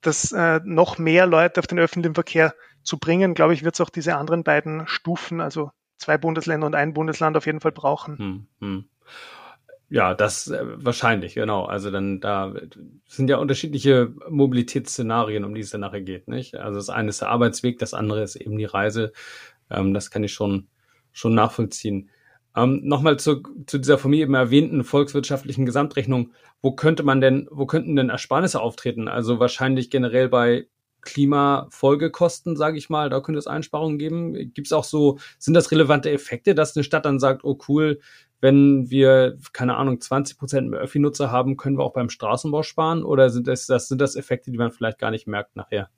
das 0.00 0.32
äh, 0.32 0.60
noch 0.64 0.98
mehr 0.98 1.26
Leute 1.26 1.60
auf 1.60 1.66
den 1.66 1.78
öffentlichen 1.78 2.14
Verkehr 2.14 2.54
zu 2.82 2.98
bringen, 2.98 3.34
glaube 3.34 3.52
ich, 3.52 3.62
wird 3.62 3.74
es 3.74 3.80
auch 3.82 3.90
diese 3.90 4.16
anderen 4.16 4.44
beiden 4.44 4.86
Stufen, 4.86 5.40
also 5.40 5.70
zwei 5.98 6.16
Bundesländer 6.16 6.66
und 6.66 6.74
ein 6.74 6.94
Bundesland 6.94 7.36
auf 7.36 7.44
jeden 7.44 7.60
Fall 7.60 7.70
brauchen. 7.72 8.18
Hm, 8.18 8.46
hm. 8.60 8.84
Ja, 9.90 10.14
das 10.14 10.48
äh, 10.48 10.64
wahrscheinlich, 10.64 11.34
genau. 11.34 11.66
Also 11.66 11.90
dann 11.90 12.20
da 12.20 12.54
sind 13.06 13.28
ja 13.28 13.36
unterschiedliche 13.36 14.14
Mobilitätsszenarien, 14.30 15.44
um 15.44 15.54
die 15.54 15.60
es 15.60 15.70
dann 15.70 15.82
nachher 15.82 16.00
geht, 16.00 16.28
nicht? 16.28 16.54
Also 16.54 16.78
das 16.78 16.88
eine 16.88 17.10
ist 17.10 17.20
der 17.20 17.28
Arbeitsweg, 17.28 17.78
das 17.78 17.92
andere 17.92 18.22
ist 18.22 18.36
eben 18.36 18.56
die 18.56 18.64
Reise. 18.64 19.12
Ähm, 19.70 19.92
das 19.92 20.10
kann 20.10 20.24
ich 20.24 20.32
schon, 20.32 20.66
schon 21.12 21.34
nachvollziehen. 21.34 22.08
Ähm, 22.56 22.80
Nochmal 22.84 23.18
zu, 23.18 23.42
zu 23.66 23.78
dieser 23.78 23.98
von 23.98 24.10
mir 24.10 24.20
eben 24.20 24.34
erwähnten 24.34 24.84
volkswirtschaftlichen 24.84 25.66
Gesamtrechnung. 25.66 26.32
Wo 26.60 26.72
könnte 26.72 27.02
man 27.02 27.20
denn, 27.20 27.48
wo 27.50 27.66
könnten 27.66 27.96
denn 27.96 28.10
Ersparnisse 28.10 28.60
auftreten? 28.60 29.08
Also 29.08 29.40
wahrscheinlich 29.40 29.90
generell 29.90 30.28
bei 30.28 30.66
Klimafolgekosten, 31.02 32.56
sage 32.56 32.78
ich 32.78 32.88
mal, 32.88 33.10
da 33.10 33.20
könnte 33.20 33.38
es 33.38 33.46
Einsparungen 33.46 33.98
geben. 33.98 34.52
Gibt 34.54 34.68
es 34.68 34.72
auch 34.72 34.84
so, 34.84 35.18
sind 35.38 35.54
das 35.54 35.70
relevante 35.70 36.10
Effekte, 36.10 36.54
dass 36.54 36.76
eine 36.76 36.84
Stadt 36.84 37.04
dann 37.04 37.18
sagt, 37.18 37.44
oh 37.44 37.58
cool, 37.68 38.00
wenn 38.40 38.90
wir, 38.90 39.36
keine 39.52 39.76
Ahnung, 39.76 40.00
20 40.00 40.38
Prozent 40.38 40.70
mehr 40.70 40.80
Öffi-Nutzer 40.80 41.30
haben, 41.30 41.56
können 41.56 41.78
wir 41.78 41.84
auch 41.84 41.92
beim 41.92 42.08
Straßenbau 42.08 42.62
sparen? 42.62 43.04
Oder 43.04 43.30
sind 43.30 43.46
das, 43.46 43.66
das, 43.66 43.88
sind 43.88 44.00
das 44.00 44.16
Effekte, 44.16 44.50
die 44.50 44.58
man 44.58 44.72
vielleicht 44.72 44.98
gar 44.98 45.10
nicht 45.10 45.26
merkt 45.26 45.56
nachher? 45.56 45.90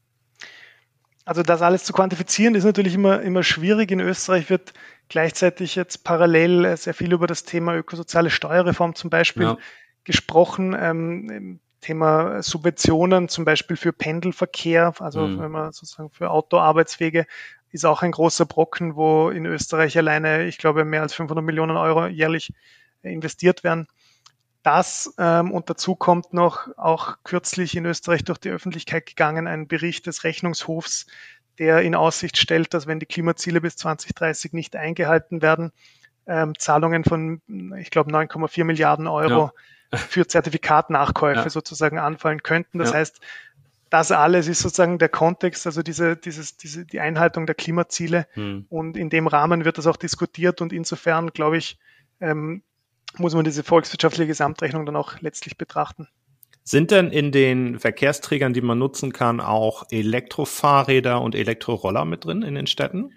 Also 1.27 1.43
das 1.43 1.63
alles 1.63 1.85
zu 1.85 1.95
quantifizieren 1.95 2.55
ist 2.55 2.65
natürlich 2.65 2.95
immer, 2.95 3.23
immer 3.23 3.43
schwierig. 3.43 3.91
In 3.91 4.01
Österreich 4.01 4.51
wird 4.51 4.75
gleichzeitig 5.09 5.75
jetzt 5.75 6.05
parallel 6.05 6.65
äh, 6.65 6.77
sehr 6.77 6.95
viel 6.95 7.13
über 7.13 7.27
das 7.27 7.45
Thema 7.45 7.75
ökosoziale 7.75 8.31
Steuerreform 8.31 8.95
zum 8.95 9.11
Beispiel 9.11 9.45
ja. 9.45 9.59
gesprochen. 10.05 10.77
Ähm, 10.79 11.61
Thema 11.81 12.43
Subventionen 12.43 13.29
zum 13.29 13.45
Beispiel 13.45 13.77
für 13.77 13.93
Pendelverkehr, 13.93 14.95
also 15.01 15.27
mhm. 15.27 15.39
wenn 15.39 15.51
man 15.51 15.73
sozusagen 15.73 16.09
für 16.11 16.31
Autoarbeitswege, 16.31 17.27
ist 17.73 17.85
auch 17.85 18.03
ein 18.03 18.13
großer 18.13 18.47
Brocken, 18.47 18.97
wo 18.97 19.29
in 19.29 19.45
Österreich 19.45 19.99
alleine, 19.99 20.45
ich 20.45 20.57
glaube, 20.59 20.85
mehr 20.85 21.03
als 21.03 21.13
500 21.13 21.45
Millionen 21.45 21.77
Euro 21.77 22.07
jährlich 22.07 22.55
investiert 23.03 23.65
werden. 23.65 23.87
Das 24.63 25.13
ähm, 25.19 25.53
und 25.53 25.69
dazu 25.69 25.95
kommt 25.95 26.33
noch 26.33 26.69
auch 26.79 27.19
kürzlich 27.23 27.77
in 27.77 27.85
Österreich 27.85 28.25
durch 28.25 28.39
die 28.39 28.49
Öffentlichkeit 28.49 29.05
gegangen 29.05 29.47
ein 29.47 29.69
Bericht 29.69 30.07
des 30.07 30.25
Rechnungshofs, 30.25 31.07
der 31.59 31.83
in 31.83 31.95
Aussicht 31.95 32.37
stellt, 32.37 32.75
dass 32.75 32.87
wenn 32.87 33.01
die 33.01 33.07
Klimaziele 33.07 33.61
bis 33.61 33.77
2030 33.77 34.53
nicht 34.53 34.77
eingehalten 34.77 35.43
werden, 35.43 35.73
ähm, 36.27 36.59
Zahlungen 36.59 37.05
von, 37.05 37.43
ich 37.79 37.91
glaube, 37.91 38.11
9,4 38.11 38.65
Milliarden 38.65 39.07
Euro 39.07 39.51
ja. 39.93 39.99
für 39.99 40.27
Zertifikatnachkäufe 40.27 41.45
ja. 41.45 41.51
sozusagen 41.51 41.99
anfallen 41.99 42.43
könnten. 42.43 42.79
Das 42.79 42.91
ja. 42.91 42.97
heißt, 42.97 43.21
das 43.91 44.11
alles 44.11 44.49
ist 44.49 44.61
sozusagen 44.61 44.99
der 44.99 45.09
Kontext, 45.09 45.67
also 45.67 45.83
diese, 45.83 46.17
dieses, 46.17 46.57
diese, 46.57 46.85
die 46.85 47.01
Einhaltung 47.01 47.47
der 47.47 47.55
Klimaziele. 47.55 48.27
Hm. 48.33 48.67
Und 48.69 48.97
in 48.97 49.11
dem 49.11 49.27
Rahmen 49.27 49.65
wird 49.65 49.79
das 49.79 49.87
auch 49.87 49.97
diskutiert 49.97 50.61
und 50.61 50.73
insofern, 50.73 51.31
glaube 51.31 51.59
ich, 51.59 51.79
ähm, 52.21 52.63
muss 53.17 53.35
man 53.35 53.45
diese 53.45 53.63
volkswirtschaftliche 53.63 54.27
Gesamtrechnung 54.27 54.87
dann 54.87 54.97
auch 54.97 55.21
letztlich 55.21 55.57
betrachten. 55.57 56.09
Sind 56.67 56.91
denn 56.91 57.11
in 57.11 57.31
den 57.31 57.79
Verkehrsträgern, 57.79 58.55
die 58.55 58.63
man 58.63 58.79
nutzen 58.79 59.13
kann, 59.13 59.41
auch 59.41 59.85
Elektrofahrräder 59.91 61.21
und 61.21 61.35
Elektroroller 61.35 62.07
mit 62.07 62.25
drin 62.25 62.41
in 62.41 62.55
den 62.55 62.67
Städten? 62.67 63.13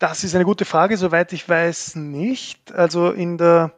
Das 0.00 0.24
ist 0.24 0.34
eine 0.34 0.44
gute 0.44 0.64
Frage, 0.64 0.96
soweit 0.96 1.32
ich 1.32 1.48
weiß 1.48 1.94
nicht. 1.94 2.72
Also 2.72 3.12
in 3.12 3.38
der, 3.38 3.72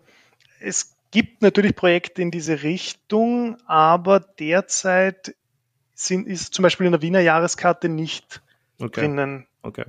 es 0.61 0.96
gibt 1.11 1.42
natürlich 1.42 1.77
Projekte 1.77 2.22
in 2.22 2.31
diese 2.31 2.62
Richtung, 2.62 3.59
aber 3.66 4.20
derzeit 4.20 5.37
sind, 5.92 6.27
ist 6.27 6.55
zum 6.55 6.62
Beispiel 6.62 6.87
in 6.87 6.92
der 6.92 7.03
Wiener 7.03 7.20
Jahreskarte 7.20 7.90
nicht 7.90 8.40
okay. 8.81 9.03
drinnen. 9.03 9.46
Okay. 9.61 9.85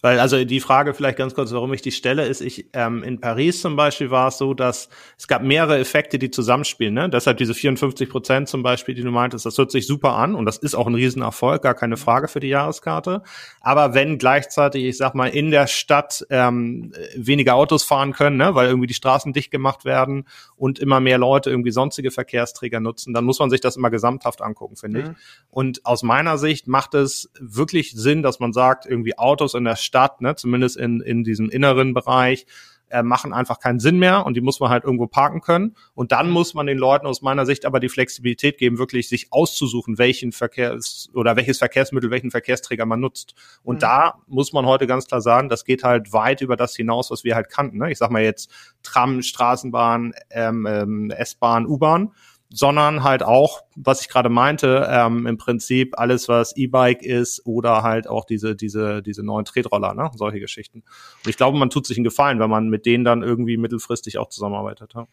Weil 0.00 0.20
also 0.20 0.44
die 0.44 0.60
Frage 0.60 0.94
vielleicht 0.94 1.18
ganz 1.18 1.34
kurz, 1.34 1.52
warum 1.52 1.72
ich 1.72 1.82
die 1.82 1.90
stelle, 1.90 2.26
ist, 2.26 2.40
ich 2.40 2.66
ähm, 2.72 3.02
in 3.02 3.20
Paris 3.20 3.60
zum 3.60 3.74
Beispiel 3.74 4.10
war 4.10 4.28
es 4.28 4.38
so, 4.38 4.54
dass 4.54 4.88
es 5.18 5.26
gab 5.26 5.42
mehrere 5.42 5.78
Effekte, 5.78 6.18
die 6.20 6.30
zusammenspielen. 6.30 6.94
Ne? 6.94 7.10
Deshalb 7.10 7.38
diese 7.38 7.52
54 7.52 8.08
Prozent 8.08 8.48
zum 8.48 8.62
Beispiel, 8.62 8.94
die 8.94 9.02
du 9.02 9.10
meintest, 9.10 9.44
das 9.44 9.58
hört 9.58 9.72
sich 9.72 9.86
super 9.86 10.12
an 10.12 10.36
und 10.36 10.44
das 10.44 10.58
ist 10.58 10.76
auch 10.76 10.86
ein 10.86 10.94
Riesenerfolg, 10.94 11.62
gar 11.62 11.74
keine 11.74 11.96
Frage 11.96 12.28
für 12.28 12.38
die 12.38 12.48
Jahreskarte. 12.48 13.22
Aber 13.60 13.94
wenn 13.94 14.18
gleichzeitig, 14.18 14.84
ich 14.84 14.96
sag 14.96 15.14
mal, 15.14 15.28
in 15.28 15.50
der 15.50 15.66
Stadt 15.66 16.24
ähm, 16.30 16.92
weniger 17.16 17.56
Autos 17.56 17.82
fahren 17.82 18.12
können, 18.12 18.36
ne? 18.36 18.54
weil 18.54 18.68
irgendwie 18.68 18.86
die 18.86 18.94
Straßen 18.94 19.32
dicht 19.32 19.50
gemacht 19.50 19.84
werden 19.84 20.28
und 20.54 20.78
immer 20.78 21.00
mehr 21.00 21.18
Leute 21.18 21.50
irgendwie 21.50 21.72
sonstige 21.72 22.12
Verkehrsträger 22.12 22.78
nutzen, 22.78 23.14
dann 23.14 23.24
muss 23.24 23.40
man 23.40 23.50
sich 23.50 23.60
das 23.60 23.76
immer 23.76 23.90
gesamthaft 23.90 24.42
angucken, 24.42 24.76
finde 24.76 25.00
mhm. 25.00 25.10
ich. 25.10 25.16
Und 25.50 25.84
aus 25.84 26.04
meiner 26.04 26.38
Sicht 26.38 26.68
macht 26.68 26.94
es 26.94 27.30
wirklich 27.40 27.92
Sinn, 27.92 28.22
dass 28.22 28.38
man 28.38 28.52
sagt, 28.52 28.86
irgendwie 28.86 29.18
Autos 29.18 29.54
in 29.54 29.64
der 29.64 29.74
Stadt, 29.74 29.87
ne, 30.20 30.34
zumindest 30.36 30.76
in, 30.76 31.00
in 31.00 31.24
diesem 31.24 31.48
inneren 31.50 31.94
Bereich, 31.94 32.46
äh, 32.90 33.02
machen 33.02 33.32
einfach 33.32 33.60
keinen 33.60 33.80
Sinn 33.80 33.98
mehr 33.98 34.24
und 34.24 34.34
die 34.34 34.40
muss 34.40 34.60
man 34.60 34.70
halt 34.70 34.84
irgendwo 34.84 35.06
parken 35.06 35.40
können. 35.40 35.76
Und 35.94 36.12
dann 36.12 36.30
muss 36.30 36.54
man 36.54 36.66
den 36.66 36.78
Leuten 36.78 37.06
aus 37.06 37.22
meiner 37.22 37.46
Sicht 37.46 37.66
aber 37.66 37.80
die 37.80 37.88
Flexibilität 37.88 38.58
geben, 38.58 38.78
wirklich 38.78 39.08
sich 39.08 39.28
auszusuchen, 39.30 39.98
welchen 39.98 40.32
Verkehrs- 40.32 41.10
oder 41.14 41.36
welches 41.36 41.58
Verkehrsmittel, 41.58 42.10
welchen 42.10 42.30
Verkehrsträger 42.30 42.86
man 42.86 43.00
nutzt. 43.00 43.34
Und 43.62 43.76
mhm. 43.76 43.80
da 43.80 44.14
muss 44.26 44.52
man 44.52 44.66
heute 44.66 44.86
ganz 44.86 45.06
klar 45.06 45.20
sagen, 45.20 45.48
das 45.48 45.64
geht 45.64 45.84
halt 45.84 46.12
weit 46.12 46.40
über 46.40 46.56
das 46.56 46.74
hinaus, 46.74 47.10
was 47.10 47.24
wir 47.24 47.34
halt 47.34 47.50
kannten. 47.50 47.78
Ne? 47.78 47.90
Ich 47.90 47.98
sag 47.98 48.10
mal 48.10 48.22
jetzt 48.22 48.50
Tram, 48.82 49.22
Straßenbahn, 49.22 50.14
ähm, 50.30 50.66
ähm, 50.66 51.10
S-Bahn, 51.10 51.66
U-Bahn 51.66 52.12
sondern 52.50 53.04
halt 53.04 53.22
auch, 53.22 53.60
was 53.84 54.00
ich 54.00 54.08
gerade 54.08 54.28
meinte, 54.28 54.88
ähm, 54.90 55.26
im 55.26 55.38
Prinzip 55.38 55.98
alles, 55.98 56.28
was 56.28 56.56
E-Bike 56.56 57.02
ist 57.02 57.42
oder 57.46 57.82
halt 57.82 58.08
auch 58.08 58.24
diese, 58.24 58.56
diese, 58.56 59.02
diese 59.02 59.22
neuen 59.22 59.44
Tretroller, 59.44 59.94
ne? 59.94 60.10
solche 60.14 60.40
Geschichten. 60.40 60.82
Und 61.24 61.30
ich 61.30 61.36
glaube, 61.36 61.58
man 61.58 61.70
tut 61.70 61.86
sich 61.86 61.96
einen 61.96 62.04
Gefallen, 62.04 62.40
wenn 62.40 62.50
man 62.50 62.68
mit 62.68 62.86
denen 62.86 63.04
dann 63.04 63.22
irgendwie 63.22 63.56
mittelfristig 63.56 64.18
auch 64.18 64.28
zusammenarbeitet. 64.28 64.92
Ja, 64.94 65.06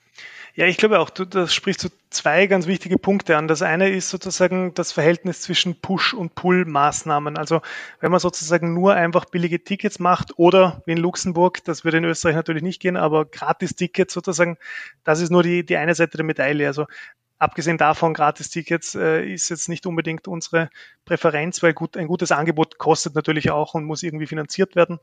ja 0.55 0.65
ich 0.65 0.77
glaube 0.77 0.99
auch, 0.99 1.09
du, 1.09 1.25
das 1.25 1.53
sprichst 1.53 1.81
so 1.81 1.89
zwei 2.09 2.47
ganz 2.47 2.65
wichtige 2.65 2.97
Punkte 2.97 3.37
an. 3.37 3.47
Das 3.47 3.61
eine 3.61 3.89
ist 3.89 4.09
sozusagen 4.09 4.73
das 4.73 4.91
Verhältnis 4.91 5.41
zwischen 5.41 5.79
Push- 5.79 6.13
und 6.13 6.33
Pull-Maßnahmen. 6.33 7.37
Also 7.37 7.61
wenn 7.99 8.11
man 8.11 8.19
sozusagen 8.19 8.73
nur 8.73 8.95
einfach 8.95 9.25
billige 9.25 9.63
Tickets 9.63 9.99
macht 9.99 10.37
oder 10.37 10.81
wie 10.85 10.93
in 10.93 10.97
Luxemburg, 10.97 11.63
das 11.65 11.83
würde 11.83 11.97
in 11.97 12.05
Österreich 12.05 12.35
natürlich 12.35 12.63
nicht 12.63 12.81
gehen, 12.81 12.97
aber 12.97 13.25
Gratis-Tickets 13.25 14.13
sozusagen, 14.13 14.57
das 15.03 15.19
ist 15.19 15.29
nur 15.29 15.43
die, 15.43 15.65
die 15.65 15.77
eine 15.77 15.93
Seite 15.93 16.17
der 16.17 16.25
Medaille. 16.25 16.67
Also 16.67 16.85
Abgesehen 17.37 17.77
davon, 17.77 18.13
Gratis-Tickets 18.13 18.95
äh, 18.95 19.25
ist 19.25 19.49
jetzt 19.49 19.67
nicht 19.67 19.85
unbedingt 19.85 20.27
unsere 20.27 20.69
Präferenz, 21.03 21.61
weil 21.61 21.73
gut, 21.73 21.97
ein 21.97 22.07
gutes 22.07 22.31
Angebot 22.31 22.77
kostet 22.77 23.13
natürlich 23.13 23.51
auch 23.51 23.73
und 23.73 23.83
muss 23.83 24.03
irgendwie 24.03 24.27
finanziert 24.27 24.75
werden. 24.75 24.99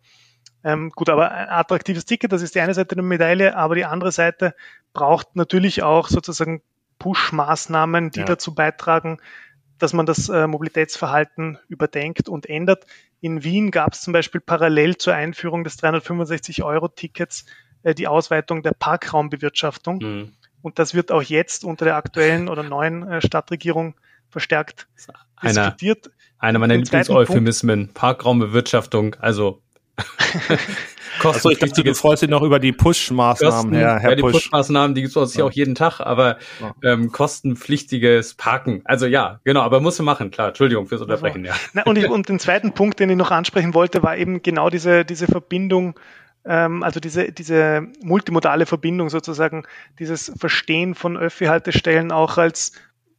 Ähm, 0.64 0.90
gut, 0.90 1.10
aber 1.10 1.30
ein 1.30 1.48
attraktives 1.48 2.06
Ticket, 2.06 2.32
das 2.32 2.40
ist 2.40 2.54
die 2.54 2.60
eine 2.60 2.72
Seite 2.72 2.94
der 2.94 3.04
Medaille, 3.04 3.56
aber 3.56 3.74
die 3.74 3.84
andere 3.84 4.12
Seite 4.12 4.54
braucht 4.94 5.36
natürlich 5.36 5.82
auch 5.82 6.08
sozusagen 6.08 6.62
Push-Maßnahmen, 6.98 8.10
die 8.10 8.20
ja. 8.20 8.26
dazu 8.26 8.54
beitragen, 8.54 9.18
dass 9.78 9.92
man 9.92 10.06
das 10.06 10.28
äh, 10.28 10.46
Mobilitätsverhalten 10.46 11.58
überdenkt 11.68 12.28
und 12.28 12.48
ändert. 12.48 12.86
In 13.20 13.44
Wien 13.44 13.70
gab 13.70 13.92
es 13.92 14.00
zum 14.00 14.12
Beispiel 14.12 14.40
parallel 14.40 14.96
zur 14.96 15.14
Einführung 15.14 15.64
des 15.64 15.78
365-Euro-Tickets 15.82 17.44
äh, 17.82 17.94
die 17.94 18.06
Ausweitung 18.06 18.62
der 18.62 18.72
Parkraumbewirtschaftung. 18.72 19.98
Mhm. 19.98 20.32
Und 20.62 20.78
das 20.78 20.94
wird 20.94 21.12
auch 21.12 21.22
jetzt 21.22 21.64
unter 21.64 21.84
der 21.84 21.96
aktuellen 21.96 22.48
oder 22.48 22.62
neuen 22.62 23.02
äh, 23.06 23.20
Stadtregierung 23.20 23.94
verstärkt 24.30 24.88
einer, 25.36 25.52
diskutiert. 25.52 26.10
Einer 26.38 26.58
meiner 26.58 26.76
Lieblingseuphemismen, 26.76 27.92
Parkraumbewirtschaftung. 27.92 29.16
Also 29.20 29.60
Achso, 31.22 31.50
ich 31.50 31.58
dachte, 31.58 31.84
du 31.84 31.94
freust 31.94 32.22
dich 32.22 32.30
noch 32.30 32.42
über 32.42 32.58
die 32.58 32.72
Push-Maßnahmen, 32.72 33.74
Herr, 33.74 33.98
Herr 33.98 34.10
ja, 34.10 34.16
die 34.16 34.22
Push-Maßnahmen, 34.22 34.94
die 34.94 35.02
gibt 35.02 35.10
es 35.10 35.16
uns 35.16 35.34
ja. 35.34 35.44
auch 35.44 35.52
jeden 35.52 35.74
Tag, 35.74 36.00
aber 36.00 36.38
ja. 36.60 36.74
ähm, 36.82 37.12
kostenpflichtiges 37.12 38.34
Parken. 38.34 38.82
Also 38.84 39.06
ja, 39.06 39.40
genau, 39.44 39.60
aber 39.60 39.80
musst 39.80 39.98
du 39.98 40.02
machen, 40.02 40.30
klar. 40.30 40.48
Entschuldigung 40.48 40.86
fürs 40.86 41.02
Unterbrechen, 41.02 41.44
ja. 41.44 41.54
Na, 41.74 41.82
und, 41.84 41.96
ich, 41.96 42.08
und 42.08 42.28
den 42.28 42.38
zweiten 42.38 42.72
Punkt, 42.72 42.98
den 42.98 43.10
ich 43.10 43.16
noch 43.16 43.30
ansprechen 43.30 43.74
wollte, 43.74 44.02
war 44.02 44.16
eben 44.16 44.42
genau 44.42 44.70
diese, 44.70 45.04
diese 45.04 45.26
Verbindung 45.26 45.94
also 46.50 46.98
diese, 46.98 47.32
diese 47.32 47.86
multimodale 48.02 48.66
Verbindung 48.66 49.10
sozusagen, 49.10 49.64
dieses 49.98 50.32
Verstehen 50.36 50.94
von 50.94 51.16
Öffi-Haltestellen 51.16 52.10
auch 52.10 52.38
als 52.38 52.72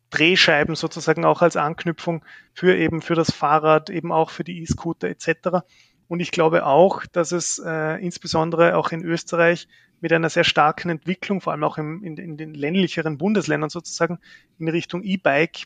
Drehscheiben 0.09 0.75
sozusagen 0.75 1.25
auch 1.25 1.41
als 1.41 1.57
Anknüpfung 1.57 2.23
für 2.53 2.75
eben 2.77 3.01
für 3.01 3.15
das 3.15 3.31
Fahrrad, 3.31 3.89
eben 3.89 4.11
auch 4.11 4.29
für 4.29 4.43
die 4.43 4.61
E-Scooter 4.61 5.07
etc. 5.07 5.65
Und 6.07 6.19
ich 6.19 6.31
glaube 6.31 6.65
auch, 6.65 7.05
dass 7.07 7.31
es 7.31 7.59
äh, 7.65 7.95
insbesondere 7.95 8.77
auch 8.77 8.91
in 8.91 9.03
Österreich 9.03 9.67
mit 10.01 10.13
einer 10.13 10.29
sehr 10.29 10.43
starken 10.43 10.89
Entwicklung, 10.89 11.41
vor 11.41 11.53
allem 11.53 11.63
auch 11.63 11.77
im, 11.77 12.03
in, 12.03 12.17
in 12.17 12.37
den 12.37 12.53
ländlicheren 12.53 13.17
Bundesländern 13.17 13.69
sozusagen, 13.69 14.19
in 14.59 14.67
Richtung 14.67 15.01
E-Bike, 15.01 15.63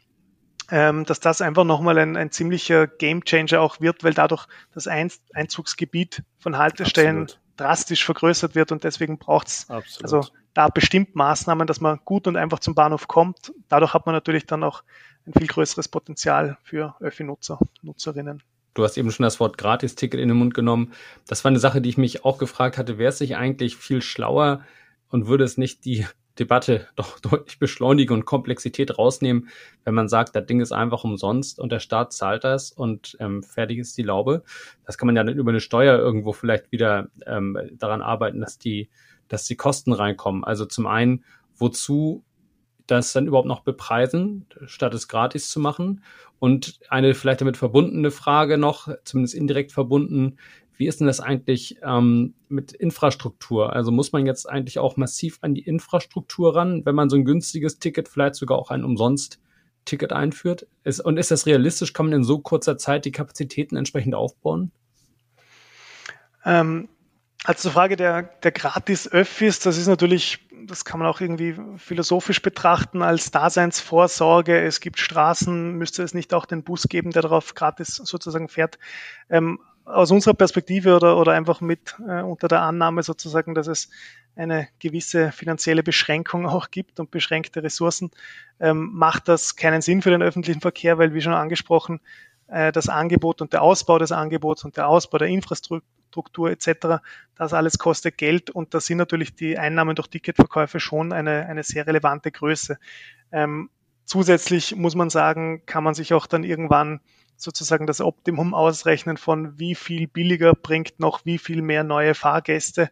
ähm, 0.71 1.03
dass 1.05 1.19
das 1.19 1.41
einfach 1.41 1.65
nochmal 1.65 1.97
ein, 1.97 2.15
ein 2.15 2.31
ziemlicher 2.31 2.87
Gamechanger 2.87 3.59
auch 3.59 3.81
wird, 3.81 4.03
weil 4.03 4.13
dadurch 4.13 4.47
das 4.73 4.87
Einzugsgebiet 4.87 6.23
von 6.39 6.57
Haltestellen 6.57 7.23
Absolut. 7.23 7.46
Drastisch 7.57 8.05
vergrößert 8.05 8.55
wird 8.55 8.71
und 8.71 8.83
deswegen 8.83 9.17
braucht 9.17 9.47
es 9.47 9.67
also 10.01 10.25
da 10.53 10.69
bestimmt 10.69 11.15
Maßnahmen, 11.15 11.67
dass 11.67 11.81
man 11.81 11.99
gut 12.05 12.27
und 12.27 12.35
einfach 12.37 12.59
zum 12.59 12.73
Bahnhof 12.73 13.07
kommt. 13.07 13.53
Dadurch 13.67 13.93
hat 13.93 14.05
man 14.05 14.15
natürlich 14.15 14.45
dann 14.45 14.63
auch 14.63 14.83
ein 15.25 15.33
viel 15.33 15.47
größeres 15.47 15.87
Potenzial 15.87 16.57
für 16.63 16.95
Öffi-Nutzer, 16.99 17.59
Nutzerinnen. 17.81 18.41
Du 18.73 18.83
hast 18.83 18.97
eben 18.97 19.11
schon 19.11 19.23
das 19.23 19.39
Wort 19.39 19.57
Gratis-Ticket 19.57 20.19
in 20.19 20.29
den 20.29 20.37
Mund 20.37 20.53
genommen. 20.53 20.93
Das 21.27 21.43
war 21.43 21.49
eine 21.49 21.59
Sache, 21.59 21.81
die 21.81 21.89
ich 21.89 21.97
mich 21.97 22.25
auch 22.25 22.37
gefragt 22.37 22.77
hatte. 22.77 22.97
Wäre 22.97 23.09
es 23.09 23.19
nicht 23.19 23.35
eigentlich 23.35 23.75
viel 23.75 24.01
schlauer 24.01 24.63
und 25.09 25.27
würde 25.27 25.43
es 25.43 25.57
nicht 25.57 25.85
die 25.85 26.05
Debatte 26.39 26.87
doch 26.95 27.19
deutlich 27.19 27.59
beschleunigen 27.59 28.13
und 28.13 28.25
Komplexität 28.25 28.97
rausnehmen, 28.97 29.49
wenn 29.83 29.93
man 29.93 30.09
sagt, 30.09 30.35
das 30.35 30.45
Ding 30.45 30.61
ist 30.61 30.71
einfach 30.71 31.03
umsonst 31.03 31.59
und 31.59 31.71
der 31.71 31.79
Staat 31.79 32.13
zahlt 32.13 32.43
das 32.43 32.71
und 32.71 33.17
ähm, 33.19 33.43
fertig 33.43 33.79
ist 33.79 33.97
die 33.97 34.03
Laube. 34.03 34.43
Das 34.85 34.97
kann 34.97 35.07
man 35.07 35.15
ja 35.15 35.23
dann 35.23 35.37
über 35.37 35.51
eine 35.51 35.61
Steuer 35.61 35.97
irgendwo 35.97 36.33
vielleicht 36.33 36.71
wieder 36.71 37.09
ähm, 37.25 37.57
daran 37.73 38.01
arbeiten, 38.01 38.39
dass 38.39 38.57
die 38.57 38.89
dass 39.27 39.45
die 39.45 39.55
Kosten 39.55 39.93
reinkommen. 39.93 40.43
Also 40.43 40.65
zum 40.65 40.87
einen, 40.87 41.23
wozu 41.55 42.23
das 42.85 43.11
dann 43.11 43.27
überhaupt 43.27 43.47
noch 43.47 43.61
bepreisen, 43.61 44.45
statt 44.65 44.93
es 44.93 45.07
gratis 45.07 45.49
zu 45.49 45.59
machen? 45.59 46.03
Und 46.39 46.79
eine 46.89 47.13
vielleicht 47.13 47.41
damit 47.41 47.57
verbundene 47.57 48.11
Frage 48.11 48.57
noch, 48.57 48.87
zumindest 49.03 49.35
indirekt 49.35 49.71
verbunden, 49.71 50.37
wie 50.77 50.87
ist 50.87 50.99
denn 50.99 51.07
das 51.07 51.19
eigentlich 51.19 51.77
ähm, 51.83 52.35
mit 52.49 52.71
Infrastruktur? 52.71 53.73
Also 53.73 53.91
muss 53.91 54.11
man 54.11 54.25
jetzt 54.25 54.47
eigentlich 54.47 54.79
auch 54.79 54.95
massiv 54.95 55.39
an 55.41 55.55
die 55.55 55.63
Infrastruktur 55.63 56.55
ran, 56.55 56.85
wenn 56.85 56.95
man 56.95 57.09
so 57.09 57.17
ein 57.17 57.25
günstiges 57.25 57.79
Ticket, 57.79 58.07
vielleicht 58.07 58.35
sogar 58.35 58.57
auch 58.57 58.69
ein 58.69 58.83
umsonst 58.83 59.39
Ticket 59.85 60.13
einführt? 60.13 60.67
Ist, 60.83 60.99
und 60.99 61.17
ist 61.17 61.31
das 61.31 61.47
realistisch? 61.47 61.93
Kann 61.93 62.07
man 62.07 62.13
in 62.13 62.23
so 62.23 62.39
kurzer 62.39 62.77
Zeit 62.77 63.05
die 63.05 63.11
Kapazitäten 63.11 63.75
entsprechend 63.75 64.13
aufbauen? 64.13 64.71
Ähm, 66.45 66.89
also 67.43 67.61
zur 67.63 67.71
Frage 67.71 67.95
der, 67.95 68.23
der 68.23 68.51
Gratis-Öffis, 68.51 69.59
das 69.59 69.77
ist 69.77 69.87
natürlich, 69.87 70.39
das 70.65 70.85
kann 70.85 70.99
man 70.99 71.07
auch 71.07 71.21
irgendwie 71.21 71.55
philosophisch 71.77 72.41
betrachten 72.41 73.01
als 73.01 73.31
Daseinsvorsorge. 73.31 74.61
Es 74.61 74.79
gibt 74.79 74.99
Straßen, 74.99 75.73
müsste 75.73 76.03
es 76.03 76.13
nicht 76.13 76.33
auch 76.33 76.45
den 76.45 76.63
Bus 76.63 76.87
geben, 76.87 77.11
der 77.11 77.21
darauf 77.21 77.55
gratis 77.55 77.95
sozusagen 77.95 78.49
fährt. 78.49 78.77
Ähm, 79.29 79.59
aus 79.87 80.11
unserer 80.11 80.33
Perspektive 80.33 80.95
oder, 80.95 81.17
oder 81.17 81.31
einfach 81.33 81.61
mit 81.61 81.95
äh, 82.07 82.21
unter 82.21 82.47
der 82.47 82.61
Annahme 82.61 83.03
sozusagen, 83.03 83.55
dass 83.55 83.67
es 83.67 83.89
eine 84.35 84.67
gewisse 84.79 85.31
finanzielle 85.31 85.81
Beschränkung 85.81 86.45
auch 86.45 86.69
gibt 86.69 86.99
und 86.99 87.09
beschränkte 87.09 87.63
Ressourcen, 87.63 88.11
ähm, 88.59 88.91
macht 88.93 89.27
das 89.27 89.55
keinen 89.55 89.81
Sinn 89.81 90.01
für 90.01 90.09
den 90.09 90.21
öffentlichen 90.21 90.61
Verkehr, 90.61 90.97
weil 90.97 91.13
wie 91.13 91.21
schon 91.21 91.33
angesprochen, 91.33 92.01
äh, 92.47 92.71
das 92.71 92.89
Angebot 92.89 93.41
und 93.41 93.53
der 93.53 93.61
Ausbau 93.61 93.97
des 93.97 94.11
Angebots 94.11 94.65
und 94.65 94.77
der 94.77 94.87
Ausbau 94.87 95.17
der 95.17 95.29
Infrastruktur 95.29 96.51
etc., 96.51 97.01
das 97.35 97.53
alles 97.53 97.77
kostet 97.77 98.17
Geld 98.17 98.49
und 98.49 98.73
da 98.73 98.81
sind 98.81 98.97
natürlich 98.97 99.35
die 99.35 99.57
Einnahmen 99.57 99.95
durch 99.95 100.09
Ticketverkäufe 100.09 100.79
schon 100.79 101.13
eine, 101.13 101.45
eine 101.47 101.63
sehr 101.63 101.87
relevante 101.87 102.31
Größe. 102.31 102.77
Ähm, 103.31 103.69
zusätzlich 104.05 104.75
muss 104.75 104.95
man 104.95 105.09
sagen, 105.09 105.65
kann 105.65 105.83
man 105.83 105.93
sich 105.93 106.13
auch 106.13 106.27
dann 106.27 106.43
irgendwann 106.43 106.99
sozusagen 107.37 107.87
das 107.87 108.01
Optimum 108.01 108.53
ausrechnen 108.53 109.17
von 109.17 109.57
wie 109.59 109.75
viel 109.75 110.07
billiger 110.07 110.53
bringt 110.53 110.99
noch 110.99 111.23
wie 111.23 111.37
viel 111.37 111.61
mehr 111.61 111.83
neue 111.83 112.15
Fahrgäste. 112.15 112.89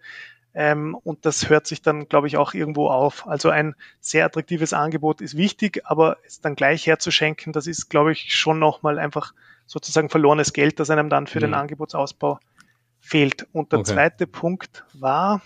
Ähm, 0.53 0.95
und 0.95 1.25
das 1.25 1.49
hört 1.49 1.67
sich 1.67 1.81
dann, 1.81 2.07
glaube 2.07 2.27
ich, 2.27 2.37
auch 2.37 2.53
irgendwo 2.53 2.87
auf. 2.87 3.27
Also 3.27 3.49
ein 3.49 3.75
sehr 3.99 4.25
attraktives 4.25 4.71
Angebot 4.71 5.19
ist 5.19 5.35
wichtig, 5.35 5.81
aber 5.83 6.17
es 6.25 6.39
dann 6.39 6.55
gleich 6.55 6.87
herzuschenken, 6.87 7.51
das 7.51 7.67
ist, 7.67 7.89
glaube 7.89 8.13
ich, 8.13 8.33
schon 8.33 8.59
nochmal 8.59 8.97
einfach 8.97 9.33
sozusagen 9.65 10.09
verlorenes 10.09 10.53
Geld, 10.53 10.79
das 10.79 10.89
einem 10.89 11.09
dann 11.09 11.27
für 11.27 11.39
mhm. 11.39 11.45
den 11.45 11.53
Angebotsausbau 11.55 12.39
fehlt. 13.01 13.47
Und 13.51 13.73
der 13.73 13.79
okay. 13.79 13.93
zweite 13.93 14.27
Punkt 14.27 14.85
war, 14.93 15.41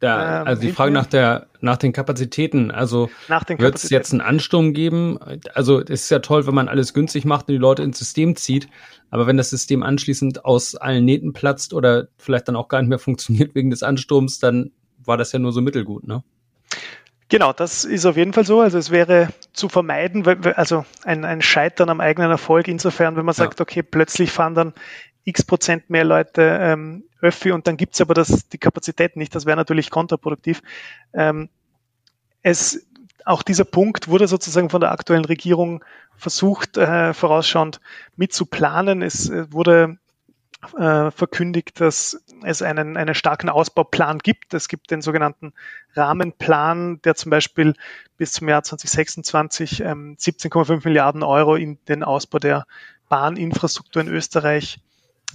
da, 0.00 0.42
ähm, 0.42 0.46
also 0.46 0.62
die 0.62 0.72
Frage 0.72 0.92
nach 0.92 1.06
der 1.06 1.46
nach 1.60 1.76
den 1.76 1.92
Kapazitäten. 1.92 2.70
Also 2.70 3.10
wird 3.28 3.76
es 3.76 3.90
jetzt 3.90 4.12
einen 4.12 4.20
Ansturm 4.20 4.72
geben? 4.72 5.18
Also 5.54 5.80
es 5.80 6.02
ist 6.02 6.10
ja 6.10 6.20
toll, 6.20 6.46
wenn 6.46 6.54
man 6.54 6.68
alles 6.68 6.94
günstig 6.94 7.24
macht 7.24 7.48
und 7.48 7.52
die 7.52 7.58
Leute 7.58 7.82
ins 7.82 7.98
System 7.98 8.36
zieht. 8.36 8.68
Aber 9.10 9.26
wenn 9.26 9.36
das 9.36 9.50
System 9.50 9.82
anschließend 9.82 10.44
aus 10.44 10.74
allen 10.74 11.04
Nähten 11.04 11.32
platzt 11.32 11.72
oder 11.72 12.08
vielleicht 12.16 12.48
dann 12.48 12.56
auch 12.56 12.68
gar 12.68 12.80
nicht 12.80 12.88
mehr 12.88 12.98
funktioniert 12.98 13.54
wegen 13.54 13.70
des 13.70 13.82
Ansturms, 13.82 14.38
dann 14.38 14.70
war 15.04 15.16
das 15.16 15.32
ja 15.32 15.38
nur 15.38 15.52
so 15.52 15.60
mittelgut, 15.60 16.06
ne? 16.06 16.22
Genau, 17.30 17.52
das 17.52 17.84
ist 17.84 18.06
auf 18.06 18.16
jeden 18.16 18.32
Fall 18.32 18.46
so. 18.46 18.60
Also 18.60 18.78
es 18.78 18.90
wäre 18.90 19.28
zu 19.52 19.68
vermeiden, 19.68 20.26
also 20.56 20.86
ein, 21.04 21.26
ein 21.26 21.42
Scheitern 21.42 21.90
am 21.90 22.00
eigenen 22.00 22.30
Erfolg 22.30 22.68
insofern, 22.68 23.16
wenn 23.16 23.26
man 23.26 23.34
sagt, 23.34 23.58
ja. 23.58 23.62
okay, 23.62 23.82
plötzlich 23.82 24.30
fahren 24.30 24.54
dann 24.54 24.72
x 25.28 25.44
Prozent 25.44 25.90
mehr 25.90 26.04
Leute 26.04 26.58
ähm, 26.60 27.04
Öffi 27.20 27.52
und 27.52 27.66
dann 27.66 27.76
gibt's 27.76 28.00
aber 28.00 28.14
das, 28.14 28.48
die 28.48 28.58
Kapazität 28.58 29.16
nicht. 29.16 29.34
Das 29.34 29.46
wäre 29.46 29.56
natürlich 29.56 29.90
kontraproduktiv. 29.90 30.62
Ähm, 31.12 31.48
es, 32.42 32.86
auch 33.24 33.42
dieser 33.42 33.64
Punkt 33.64 34.08
wurde 34.08 34.28
sozusagen 34.28 34.70
von 34.70 34.80
der 34.80 34.92
aktuellen 34.92 35.24
Regierung 35.24 35.84
versucht, 36.16 36.76
äh, 36.78 37.12
vorausschauend 37.12 37.80
mitzuplanen. 38.16 39.02
Es 39.02 39.28
äh, 39.28 39.52
wurde 39.52 39.98
äh, 40.76 41.10
verkündigt, 41.10 41.80
dass 41.80 42.24
es 42.44 42.62
einen, 42.62 42.96
einen 42.96 43.14
starken 43.14 43.48
Ausbauplan 43.48 44.18
gibt. 44.18 44.54
Es 44.54 44.68
gibt 44.68 44.90
den 44.90 45.02
sogenannten 45.02 45.52
Rahmenplan, 45.94 47.02
der 47.02 47.16
zum 47.16 47.30
Beispiel 47.30 47.74
bis 48.16 48.32
zum 48.32 48.48
Jahr 48.48 48.62
2026 48.62 49.80
ähm, 49.80 50.16
17,5 50.18 50.84
Milliarden 50.84 51.22
Euro 51.22 51.54
in 51.56 51.78
den 51.86 52.02
Ausbau 52.02 52.38
der 52.38 52.66
Bahninfrastruktur 53.08 54.02
in 54.02 54.08
Österreich 54.08 54.80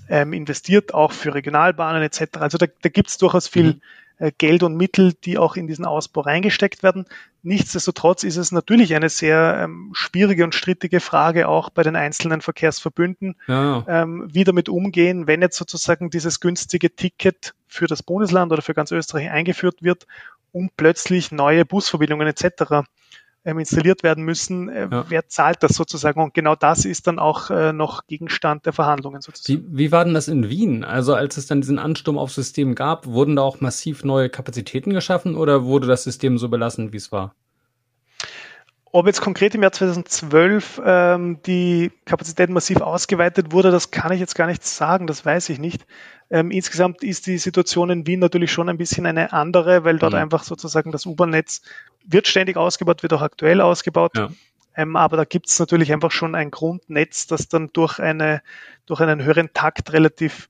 ähm, 0.10 0.34
investiert, 0.34 0.94
auch 0.94 1.12
für 1.12 1.34
Regionalbahnen 1.34 2.02
etc. 2.04 2.38
Also 2.40 2.58
da, 2.58 2.68
da 2.82 2.90
gibt 2.90 3.10
es 3.10 3.18
durchaus 3.18 3.48
viel 3.48 3.74
mhm. 3.74 3.82
äh, 4.18 4.32
Geld 4.38 4.64
und 4.64 4.76
Mittel, 4.76 5.14
die 5.24 5.38
auch 5.38 5.56
in 5.56 5.68
diesen 5.68 5.86
Ausbau 5.86 6.22
reingesteckt 6.22 6.84
werden. 6.84 7.06
Nichtsdestotrotz 7.42 8.24
ist 8.24 8.38
es 8.38 8.52
natürlich 8.52 8.96
eine 8.96 9.10
sehr 9.10 9.60
ähm, 9.60 9.92
schwierige 9.94 10.44
und 10.44 10.56
strittige 10.56 11.00
Frage 11.00 11.48
auch 11.48 11.70
bei 11.70 11.84
den 11.84 11.96
einzelnen 11.96 12.42
Verkehrsverbünden, 12.42 13.36
ja. 13.48 13.84
ähm, 13.88 14.28
wie 14.32 14.44
damit 14.44 14.70
umgehen, 14.70 15.28
wenn 15.28 15.42
jetzt 15.42 15.58
sozusagen 15.58 16.10
dieses 16.10 16.40
günstige 16.40 16.96
Ticket 16.96 17.54
für 17.68 17.88
das 17.88 18.04
Bundesland 18.04 18.52
oder 18.52 18.62
für 18.62 18.74
ganz 18.74 18.92
Österreich 18.92 19.30
eingeführt 19.30 19.82
wird 19.82 20.06
und 20.52 20.76
plötzlich 20.78 21.32
neue 21.32 21.66
Busverbindungen 21.66 22.28
etc 22.28 22.86
ähm, 23.46 23.60
installiert 23.60 24.04
werden 24.04 24.24
müssen. 24.24 24.70
Äh, 24.70 24.90
ja. 24.92 25.06
Wer 25.10 25.28
zahlt 25.28 25.64
das 25.64 25.76
sozusagen? 25.76 26.22
Und 26.22 26.34
genau 26.34 26.56
das 26.56 26.86
ist 26.86 27.08
dann 27.08 27.20
auch 27.20 27.50
äh, 27.50 27.74
noch 27.74 28.08
Gegenstand 28.08 28.66
der 28.66 28.74
Verhandlungen 28.74 29.22
sozusagen. 29.22 29.66
Wie, 29.72 29.78
wie 29.78 29.92
war 29.92 30.06
denn 30.06 30.14
das 30.14 30.28
in 30.28 30.50
Wien? 30.50 30.84
Also 30.84 31.14
als 31.14 31.38
es 31.38 31.48
dann 31.48 31.62
diesen 31.62 31.80
Ansturm 31.80 32.18
aufs 32.18 32.36
System 32.36 32.76
gab, 32.76 33.08
wurden 33.08 33.36
da 33.36 33.42
auch 33.42 33.62
massiv 33.62 34.04
neue 34.04 34.30
Kapazitäten 34.30 34.94
geschaffen 34.94 35.36
oder 35.36 35.66
wurde 35.66 35.88
das 35.88 36.04
System 36.04 36.38
so 36.38 36.50
belassen, 36.50 36.94
wie 36.94 36.98
es 36.98 37.12
war? 37.12 37.36
Ob 38.96 39.08
jetzt 39.08 39.22
konkret 39.22 39.56
im 39.56 39.64
Jahr 39.64 39.72
2012 39.72 40.80
ähm, 40.86 41.40
die 41.48 41.92
Kapazität 42.06 42.52
massiv 42.52 42.80
ausgeweitet 42.82 43.52
wurde, 43.52 43.72
das 43.72 43.90
kann 43.90 44.12
ich 44.12 44.20
jetzt 44.20 44.36
gar 44.36 44.46
nicht 44.46 44.64
sagen, 44.64 45.08
das 45.08 45.26
weiß 45.26 45.50
ich 45.50 45.58
nicht. 45.58 45.88
Ähm, 46.30 46.52
insgesamt 46.52 47.04
ist 47.04 47.26
die 47.26 47.40
Situation 47.40 47.90
in 47.90 48.06
Wien 48.06 48.20
natürlich 48.20 48.52
schon 48.52 48.70
ein 48.70 48.78
bisschen 48.78 49.08
eine 49.08 49.34
andere, 49.34 49.84
weil 49.84 49.98
dort 49.98 50.14
mhm. 50.14 50.20
einfach 50.20 50.44
sozusagen 50.44 50.92
das 50.92 51.08
U-Bahn-Netz 51.08 51.64
wird 52.06 52.28
ständig 52.28 52.56
ausgebaut, 52.56 53.02
wird 53.02 53.14
auch 53.14 53.24
aktuell 53.24 53.62
ausgebaut. 53.62 54.16
Ja. 54.16 54.30
Ähm, 54.76 54.96
aber 54.96 55.18
da 55.18 55.26
gibt 55.26 55.48
es 55.48 55.58
natürlich 55.58 55.92
einfach 55.92 56.12
schon 56.12 56.36
ein 56.36 56.52
Grundnetz, 56.52 57.26
das 57.26 57.48
dann 57.48 57.72
durch, 57.74 57.98
eine, 57.98 58.44
durch 58.86 59.02
einen 59.02 59.24
höheren 59.24 59.54
Takt 59.54 59.92
relativ 59.92 60.50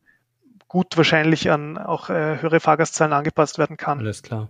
gut 0.68 0.98
wahrscheinlich 0.98 1.50
an 1.50 1.78
auch 1.78 2.10
äh, 2.10 2.42
höhere 2.42 2.60
Fahrgastzahlen 2.60 3.14
angepasst 3.14 3.58
werden 3.58 3.78
kann. 3.78 4.00
Alles 4.00 4.22
klar. 4.22 4.50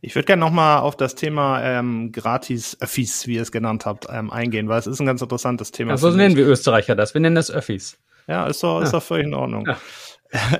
Ich 0.00 0.14
würde 0.14 0.26
gerne 0.26 0.40
nochmal 0.40 0.80
auf 0.80 0.96
das 0.96 1.14
Thema 1.14 1.62
ähm, 1.62 2.12
Gratis-Öffis, 2.12 3.26
wie 3.26 3.34
ihr 3.34 3.42
es 3.42 3.52
genannt 3.52 3.86
habt, 3.86 4.06
ähm, 4.10 4.30
eingehen, 4.30 4.68
weil 4.68 4.78
es 4.78 4.86
ist 4.86 5.00
ein 5.00 5.06
ganz 5.06 5.22
interessantes 5.22 5.72
Thema. 5.72 5.92
Ja, 5.92 5.96
so 5.96 6.10
nennen 6.10 6.36
wir 6.36 6.46
Österreicher 6.46 6.94
das. 6.94 7.14
Wir 7.14 7.20
nennen 7.20 7.36
das 7.36 7.50
Öffis. 7.50 7.98
Ja, 8.28 8.46
ist 8.46 8.62
doch, 8.62 8.80
ist 8.82 8.92
doch 8.92 9.02
völlig 9.02 9.26
in 9.26 9.34
Ordnung. 9.34 9.66
Ja. 9.66 9.76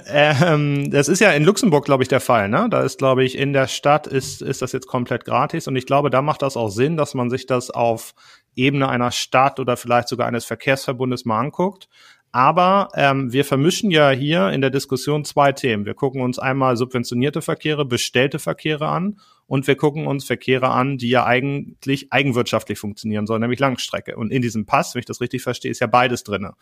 Ähm, 0.07 0.91
das 0.93 1.09
ist 1.09 1.21
ja 1.21 1.33
in 1.33 1.45
Luxemburg, 1.45 1.85
glaube 1.85 2.05
ich, 2.05 2.09
der 2.09 2.21
Fall. 2.21 2.49
Ne? 2.49 2.69
Da 2.71 2.83
ist, 2.83 2.99
glaube 2.99 3.25
ich, 3.25 3.37
in 3.37 3.53
der 3.53 3.67
Stadt 3.67 4.07
ist, 4.07 4.41
ist 4.41 4.63
das 4.63 4.71
jetzt 4.71 4.87
komplett 4.87 5.25
gratis. 5.25 5.67
Und 5.67 5.75
ich 5.75 5.87
glaube, 5.87 6.09
da 6.09 6.23
macht 6.23 6.43
das 6.43 6.57
auch 6.57 6.69
Sinn, 6.69 6.97
dass 6.97 7.15
man 7.15 7.31
sich 7.31 7.47
das 7.47 7.71
auf 7.71 8.15
Ebene 8.55 8.89
einer 8.89 9.11
Stadt 9.11 9.59
oder 9.61 9.77
vielleicht 9.77 10.09
sogar 10.09 10.29
eines 10.29 10.45
Verkehrsverbundes 10.45 11.25
mal 11.25 11.41
anguckt. 11.41 11.89
Aber 12.33 12.89
ähm, 12.95 13.33
wir 13.33 13.45
vermischen 13.45 13.91
ja 13.91 14.11
hier 14.11 14.51
in 14.51 14.61
der 14.61 14.71
Diskussion 14.71 15.25
zwei 15.25 15.53
Themen. 15.53 15.87
Wir 15.87 15.95
gucken 15.95 16.21
uns 16.21 16.39
einmal 16.39 16.77
subventionierte 16.77 17.41
Verkehre, 17.41 17.85
bestellte 17.85 18.39
Verkehre 18.39 18.89
an 18.89 19.19
und 19.47 19.67
wir 19.67 19.77
gucken 19.77 20.07
uns 20.07 20.25
Verkehre 20.25 20.71
an, 20.71 20.99
die 20.99 21.09
ja 21.09 21.25
eigentlich 21.25 22.13
eigenwirtschaftlich 22.13 22.79
funktionieren 22.79 23.27
sollen, 23.27 23.41
nämlich 23.41 23.61
Langstrecke. 23.61 24.17
Und 24.17 24.33
in 24.33 24.43
diesem 24.43 24.67
Pass, 24.67 24.95
wenn 24.95 25.01
ich 25.01 25.07
das 25.07 25.21
richtig 25.21 25.43
verstehe, 25.43 25.71
ist 25.71 25.81
ja 25.81 25.87
beides 25.87 26.25
drinne. 26.25 26.55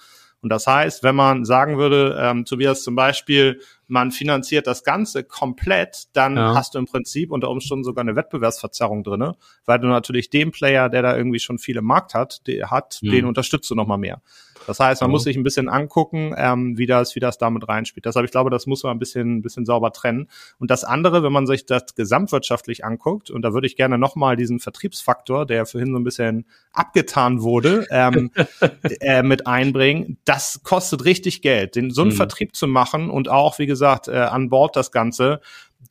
Und 0.43 0.51
das 0.51 0.67
heißt, 0.67 1.03
wenn 1.03 1.17
man 1.17 1.45
sagen 1.47 1.79
würde, 1.79 2.19
ähm, 2.21 2.45
Tobias 2.45 2.83
zum 2.83 2.95
Beispiel, 2.95 3.61
man 3.87 4.11
finanziert 4.11 4.67
das 4.67 4.85
Ganze 4.85 5.25
komplett, 5.25 6.05
dann 6.13 6.37
ja. 6.37 6.55
hast 6.55 6.75
du 6.75 6.79
im 6.79 6.87
Prinzip 6.87 7.31
unter 7.31 7.51
Umständen 7.51 7.85
sogar 7.85 8.03
eine 8.03 8.17
Wettbewerbsverzerrung 8.17 9.03
drinne, 9.05 9.37
weil 9.65 9.79
du 9.79 9.87
natürlich 9.89 10.31
den 10.31 10.51
Player, 10.51 10.89
der 10.89 11.03
da 11.03 11.17
irgendwie 11.17 11.39
schon 11.39 11.59
viele 11.59 11.83
Markt 11.83 12.15
hat, 12.15 12.47
der 12.47 12.71
hat, 12.71 13.01
mhm. 13.03 13.11
den 13.11 13.25
unterstützt 13.27 13.71
du 13.71 13.75
nochmal 13.75 13.99
mehr. 13.99 14.21
Das 14.67 14.81
heißt, 14.81 15.03
man 15.03 15.11
oh. 15.11 15.13
muss 15.13 15.25
sich 15.25 15.37
ein 15.37 15.43
bisschen 15.43 15.69
angucken, 15.69 16.35
ähm, 16.37 16.79
wie 16.79 16.87
das, 16.87 17.15
wie 17.15 17.21
das 17.21 17.39
damit 17.39 17.69
reinspielt. 17.69 18.05
Deshalb, 18.05 18.25
ich 18.25 18.31
glaube, 18.31 18.51
das 18.51 18.67
muss 18.67 18.83
man 18.83 18.97
ein 18.97 18.99
bisschen, 18.99 19.37
ein 19.37 19.43
bisschen 19.43 19.67
sauber 19.67 19.93
trennen. 19.93 20.29
Und 20.59 20.71
das 20.71 20.85
andere, 20.85 21.23
wenn 21.23 21.33
man 21.33 21.47
sich 21.47 21.67
das 21.67 21.95
gesamtwirtschaftlich 21.95 22.85
anguckt, 22.85 23.31
und 23.31 23.43
da 23.43 23.53
würde 23.53 23.67
ich 23.67 23.77
gerne 23.77 23.99
nochmal 23.99 24.37
diesen 24.37 24.61
Vertriebsfaktor, 24.61 25.47
der 25.47 25.67
vorhin 25.67 25.93
so 25.93 25.99
ein 25.99 26.05
bisschen 26.05 26.47
abgetan 26.73 27.43
wurde, 27.43 27.87
ähm, 27.91 28.31
äh, 29.01 29.23
mit 29.23 29.47
einbringen. 29.47 30.19
Das 30.25 30.63
kostet 30.63 31.05
richtig 31.05 31.43
Geld, 31.43 31.77
den 31.77 31.91
so 31.91 32.03
einen 32.03 32.13
mhm. 32.13 32.17
Vertrieb 32.17 32.57
zu 32.57 32.67
machen 32.67 33.11
und 33.11 33.29
auch, 33.29 33.59
wie 33.59 33.67
gesagt, 33.67 33.75
äh, 34.09 34.13
an 34.13 34.49
Bord 34.49 34.77
das 34.77 34.91
Ganze 34.91 35.41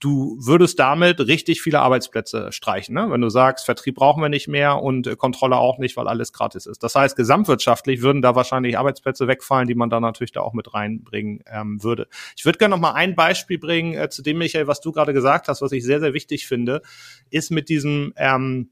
du 0.03 0.37
würdest 0.39 0.79
damit 0.79 1.19
richtig 1.21 1.61
viele 1.61 1.79
Arbeitsplätze 1.79 2.51
streichen, 2.51 2.93
ne? 2.93 3.07
wenn 3.09 3.21
du 3.21 3.29
sagst, 3.29 3.65
Vertrieb 3.65 3.95
brauchen 3.95 4.21
wir 4.21 4.29
nicht 4.29 4.47
mehr 4.47 4.81
und 4.81 5.07
äh, 5.07 5.15
Kontrolle 5.15 5.57
auch 5.57 5.77
nicht, 5.77 5.95
weil 5.95 6.07
alles 6.07 6.33
gratis 6.33 6.65
ist. 6.65 6.83
Das 6.83 6.95
heißt, 6.95 7.15
gesamtwirtschaftlich 7.15 8.01
würden 8.01 8.21
da 8.21 8.35
wahrscheinlich 8.35 8.77
Arbeitsplätze 8.77 9.27
wegfallen, 9.27 9.67
die 9.67 9.75
man 9.75 9.89
da 9.89 9.99
natürlich 9.99 10.31
da 10.31 10.41
auch 10.41 10.53
mit 10.53 10.73
reinbringen 10.73 11.43
ähm, 11.47 11.81
würde. 11.83 12.07
Ich 12.35 12.45
würde 12.45 12.59
gerne 12.59 12.75
noch 12.75 12.81
mal 12.81 12.93
ein 12.93 13.15
Beispiel 13.15 13.57
bringen, 13.57 13.93
äh, 13.93 14.09
zu 14.09 14.21
dem, 14.21 14.37
Michael, 14.37 14.67
was 14.67 14.81
du 14.81 14.91
gerade 14.91 15.13
gesagt 15.13 15.47
hast, 15.47 15.61
was 15.61 15.71
ich 15.71 15.83
sehr, 15.83 15.99
sehr 15.99 16.13
wichtig 16.13 16.47
finde, 16.47 16.81
ist 17.29 17.51
mit 17.51 17.69
diesem 17.69 18.13
ähm, 18.17 18.71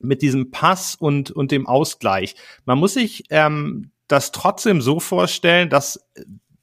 mit 0.00 0.22
diesem 0.22 0.50
Pass 0.50 0.96
und, 0.96 1.30
und 1.30 1.50
dem 1.50 1.66
Ausgleich. 1.66 2.34
Man 2.66 2.78
muss 2.78 2.94
sich 2.94 3.24
ähm, 3.30 3.92
das 4.06 4.32
trotzdem 4.32 4.82
so 4.82 5.00
vorstellen, 5.00 5.70
dass 5.70 6.04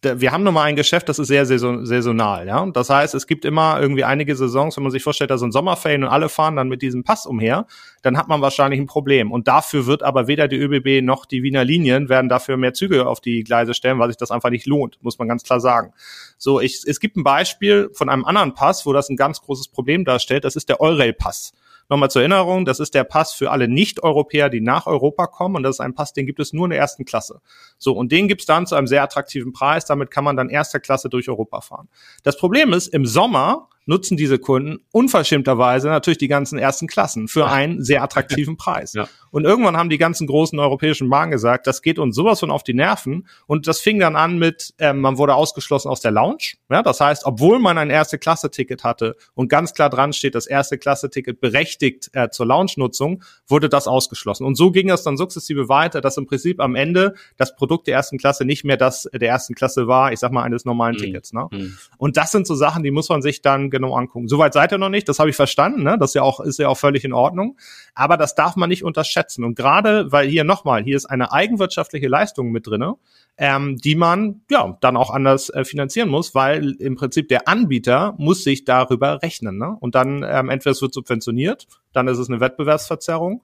wir 0.04 0.32
haben 0.32 0.44
nun 0.44 0.54
mal 0.56 0.64
ein 0.64 0.76
Geschäft, 0.76 1.10
das 1.10 1.20
ist 1.20 1.28
sehr 1.28 1.46
saisonal, 1.46 2.48
ja. 2.48 2.66
Das 2.68 2.90
heißt, 2.90 3.14
es 3.14 3.28
gibt 3.28 3.46
immer 3.46 3.80
irgendwie 3.80 4.04
einige 4.04 4.36
Saisons, 4.36 4.76
wenn 4.76 4.84
man 4.84 4.92
sich 4.92 5.04
vorstellt, 5.04 5.30
da 5.30 5.38
sind 5.38 5.52
Sommerferien 5.52 6.04
und 6.04 6.10
alle 6.10 6.28
fahren 6.28 6.56
dann 6.56 6.70
mit 6.70 6.82
diesem 6.82 7.04
Pass 7.04 7.28
umher, 7.28 7.68
dann 8.02 8.18
hat 8.18 8.28
man 8.28 8.42
wahrscheinlich 8.42 8.80
ein 8.80 8.88
Problem. 8.88 9.32
Und 9.32 9.48
dafür 9.48 9.86
wird 9.86 10.02
aber 10.02 10.28
weder 10.28 10.48
die 10.48 10.58
ÖBB 10.58 11.06
noch 11.06 11.26
die 11.26 11.44
Wiener 11.44 11.64
Linien 11.64 12.10
werden 12.10 12.30
dafür 12.30 12.58
mehr 12.58 12.74
Züge 12.74 13.06
auf 13.06 13.22
die 13.22 13.44
Gleise 13.44 13.76
stellen, 13.76 14.00
weil 14.00 14.10
sich 14.10 14.18
das 14.18 14.32
einfach 14.32 14.50
nicht 14.50 14.66
lohnt, 14.66 14.98
muss 15.04 15.20
man 15.20 15.28
ganz 15.28 15.44
klar 15.44 15.60
sagen. 15.60 15.94
So, 16.38 16.60
ich, 16.60 16.82
es 16.86 17.00
gibt 17.00 17.16
ein 17.16 17.24
Beispiel 17.24 17.92
von 17.94 18.10
einem 18.10 18.26
anderen 18.26 18.56
Pass, 18.56 18.88
wo 18.88 18.94
das 18.94 19.10
ein 19.10 19.18
ganz 19.18 19.42
großes 19.42 19.68
Problem 19.68 20.04
darstellt. 20.04 20.46
Das 20.46 20.56
ist 20.56 20.70
der 20.70 20.82
Eurail-Pass. 20.82 21.54
Nochmal 21.92 22.10
zur 22.10 22.22
Erinnerung, 22.22 22.64
das 22.64 22.80
ist 22.80 22.94
der 22.96 23.04
Pass 23.04 23.34
für 23.34 23.52
alle 23.52 23.68
Nicht-Europäer, 23.68 24.50
die 24.50 24.62
nach 24.62 24.88
Europa 24.88 25.28
kommen. 25.28 25.58
Und 25.58 25.64
das 25.64 25.76
ist 25.76 25.80
ein 25.82 25.94
Pass, 25.94 26.14
den 26.14 26.26
gibt 26.26 26.40
es 26.40 26.54
nur 26.54 26.66
in 26.66 26.70
der 26.70 26.80
ersten 26.80 27.04
Klasse. 27.04 27.42
So, 27.78 27.92
und 27.92 28.14
den 28.14 28.30
gibt's 28.30 28.46
dann 28.46 28.66
zu 28.66 28.76
einem 28.76 28.88
sehr 28.88 29.04
attraktiven 29.04 29.52
Preis. 29.52 29.84
Damit 29.84 30.10
kann 30.10 30.24
man 30.24 30.38
dann 30.38 30.48
erster 30.48 30.80
Klasse 30.80 31.10
durch 31.10 31.28
Europa 31.28 31.60
fahren. 31.60 31.90
Das 32.24 32.38
Problem 32.38 32.72
ist, 32.72 32.88
im 32.88 33.06
Sommer 33.06 33.68
nutzen 33.86 34.18
diese 34.18 34.40
Kunden 34.40 34.80
unverschämterweise 34.92 35.90
natürlich 35.90 36.18
die 36.18 36.28
ganzen 36.28 36.60
ersten 36.60 36.88
Klassen 36.88 37.28
für 37.28 37.48
einen 37.48 37.84
sehr 37.84 38.04
attraktiven 38.04 38.58
Preis. 38.58 38.94
Ja. 39.02 39.08
Und 39.32 39.46
irgendwann 39.46 39.78
haben 39.78 39.90
die 39.90 39.98
ganzen 39.98 40.28
großen 40.28 40.60
europäischen 40.60 41.10
Bahnen 41.10 41.32
gesagt, 41.32 41.66
das 41.66 41.82
geht 41.82 41.98
uns 41.98 42.16
sowas 42.16 42.42
von 42.42 42.52
auf 42.52 42.64
die 42.64 42.74
Nerven. 42.74 43.28
Und 43.48 43.66
das 43.68 43.80
fing 43.80 44.00
dann 44.00 44.18
an 44.18 44.38
mit, 44.38 44.74
ähm, 44.80 45.00
man 45.00 45.18
wurde 45.18 45.36
ausgeschlossen 45.36 45.88
aus 45.88 46.02
der 46.02 46.12
Lounge. 46.12 46.56
Ja, 46.70 46.84
das 46.84 47.00
heißt, 47.00 47.26
obwohl 47.26 47.60
man 47.60 47.78
ein 47.78 47.90
Erste-Klasse-Ticket 47.90 48.84
hatte 48.84 49.16
und 49.34 49.48
ganz 49.48 49.74
klar 49.74 49.90
dran 49.90 50.12
steht, 50.12 50.36
das 50.36 50.48
Erste-Klasse-Ticket 50.48 51.40
berechtigt 51.40 52.10
äh, 52.12 52.30
zur 52.30 52.46
Lounge-Nutzung, 52.46 53.24
wurde 53.48 53.70
das 53.70 53.88
ausgeschlossen. 53.88 54.46
Und 54.46 54.56
so 54.56 54.72
ging 54.72 54.90
es 54.90 55.04
dann 55.04 55.16
sukzessive 55.16 55.70
weiter, 55.70 56.02
dass 56.02 56.18
im 56.18 56.28
Prinzip 56.28 56.60
am 56.60 56.76
Ende 56.76 57.16
das 57.38 57.56
Produkt 57.56 57.88
der 57.88 57.96
ersten 57.96 58.18
Klasse 58.18 58.44
nicht 58.44 58.66
mehr 58.66 58.78
das 58.78 59.10
der 59.14 59.30
ersten 59.30 59.56
Klasse 59.56 59.88
war, 59.88 60.12
ich 60.12 60.20
sag 60.20 60.34
mal, 60.34 60.44
eines 60.44 60.66
normalen 60.66 60.96
mhm. 60.96 61.00
Tickets. 61.00 61.32
Ne? 61.32 61.48
Mhm. 61.52 61.78
Und 61.98 62.18
das 62.18 62.32
sind 62.32 62.46
so 62.46 62.56
Sachen, 62.56 62.84
die 62.84 62.92
muss 62.92 63.08
man 63.08 63.22
sich 63.22 63.42
dann 63.42 63.70
genau 63.72 63.96
angucken. 63.96 64.28
Soweit 64.28 64.54
seid 64.54 64.72
ihr 64.72 64.78
noch 64.78 64.90
nicht, 64.90 65.10
das 65.10 65.18
habe 65.18 65.30
ich 65.30 65.36
verstanden, 65.36 65.84
ne? 65.84 65.98
Das 66.00 66.12
ist 66.12 66.14
ja 66.14 66.22
auch, 66.22 66.40
ist 66.40 66.60
ja 66.60 66.68
auch 66.68 66.78
völlig 66.78 67.04
in 67.04 67.14
Ordnung. 67.14 67.58
Aber 67.96 68.18
das 68.18 68.36
darf 68.36 68.56
man 68.56 68.70
nicht 68.70 68.84
unterschätzen. 68.84 69.44
Und 69.44 69.56
gerade, 69.56 70.12
weil 70.12 70.28
hier 70.28 70.44
nochmal, 70.44 70.84
hier 70.84 70.96
ist 70.96 71.08
eine 71.08 71.32
eigenwirtschaftliche 71.32 72.08
Leistung 72.08 72.52
mit 72.52 72.68
drinne, 72.68 72.96
ähm, 73.38 73.78
die 73.78 73.96
man 73.96 74.42
ja 74.50 74.78
dann 74.82 74.98
auch 74.98 75.10
anders 75.10 75.50
äh, 75.50 75.66
finanzieren 75.66 76.10
muss, 76.10 76.36
weil 76.36 76.76
im 76.80 76.96
Prinzip 76.96 77.30
der 77.30 77.48
Anbieter 77.48 78.14
muss 78.18 78.44
sich 78.44 78.66
darüber 78.66 79.24
rechnen. 79.24 79.58
Ne? 79.58 79.76
Und 79.80 79.96
dann 79.96 80.24
ähm, 80.28 80.50
entweder 80.50 80.72
es 80.72 80.82
wird 80.82 80.94
subventioniert, 80.94 81.68
dann 81.94 82.08
ist 82.08 82.20
es 82.20 82.30
eine 82.30 82.40
Wettbewerbsverzerrung, 82.40 83.42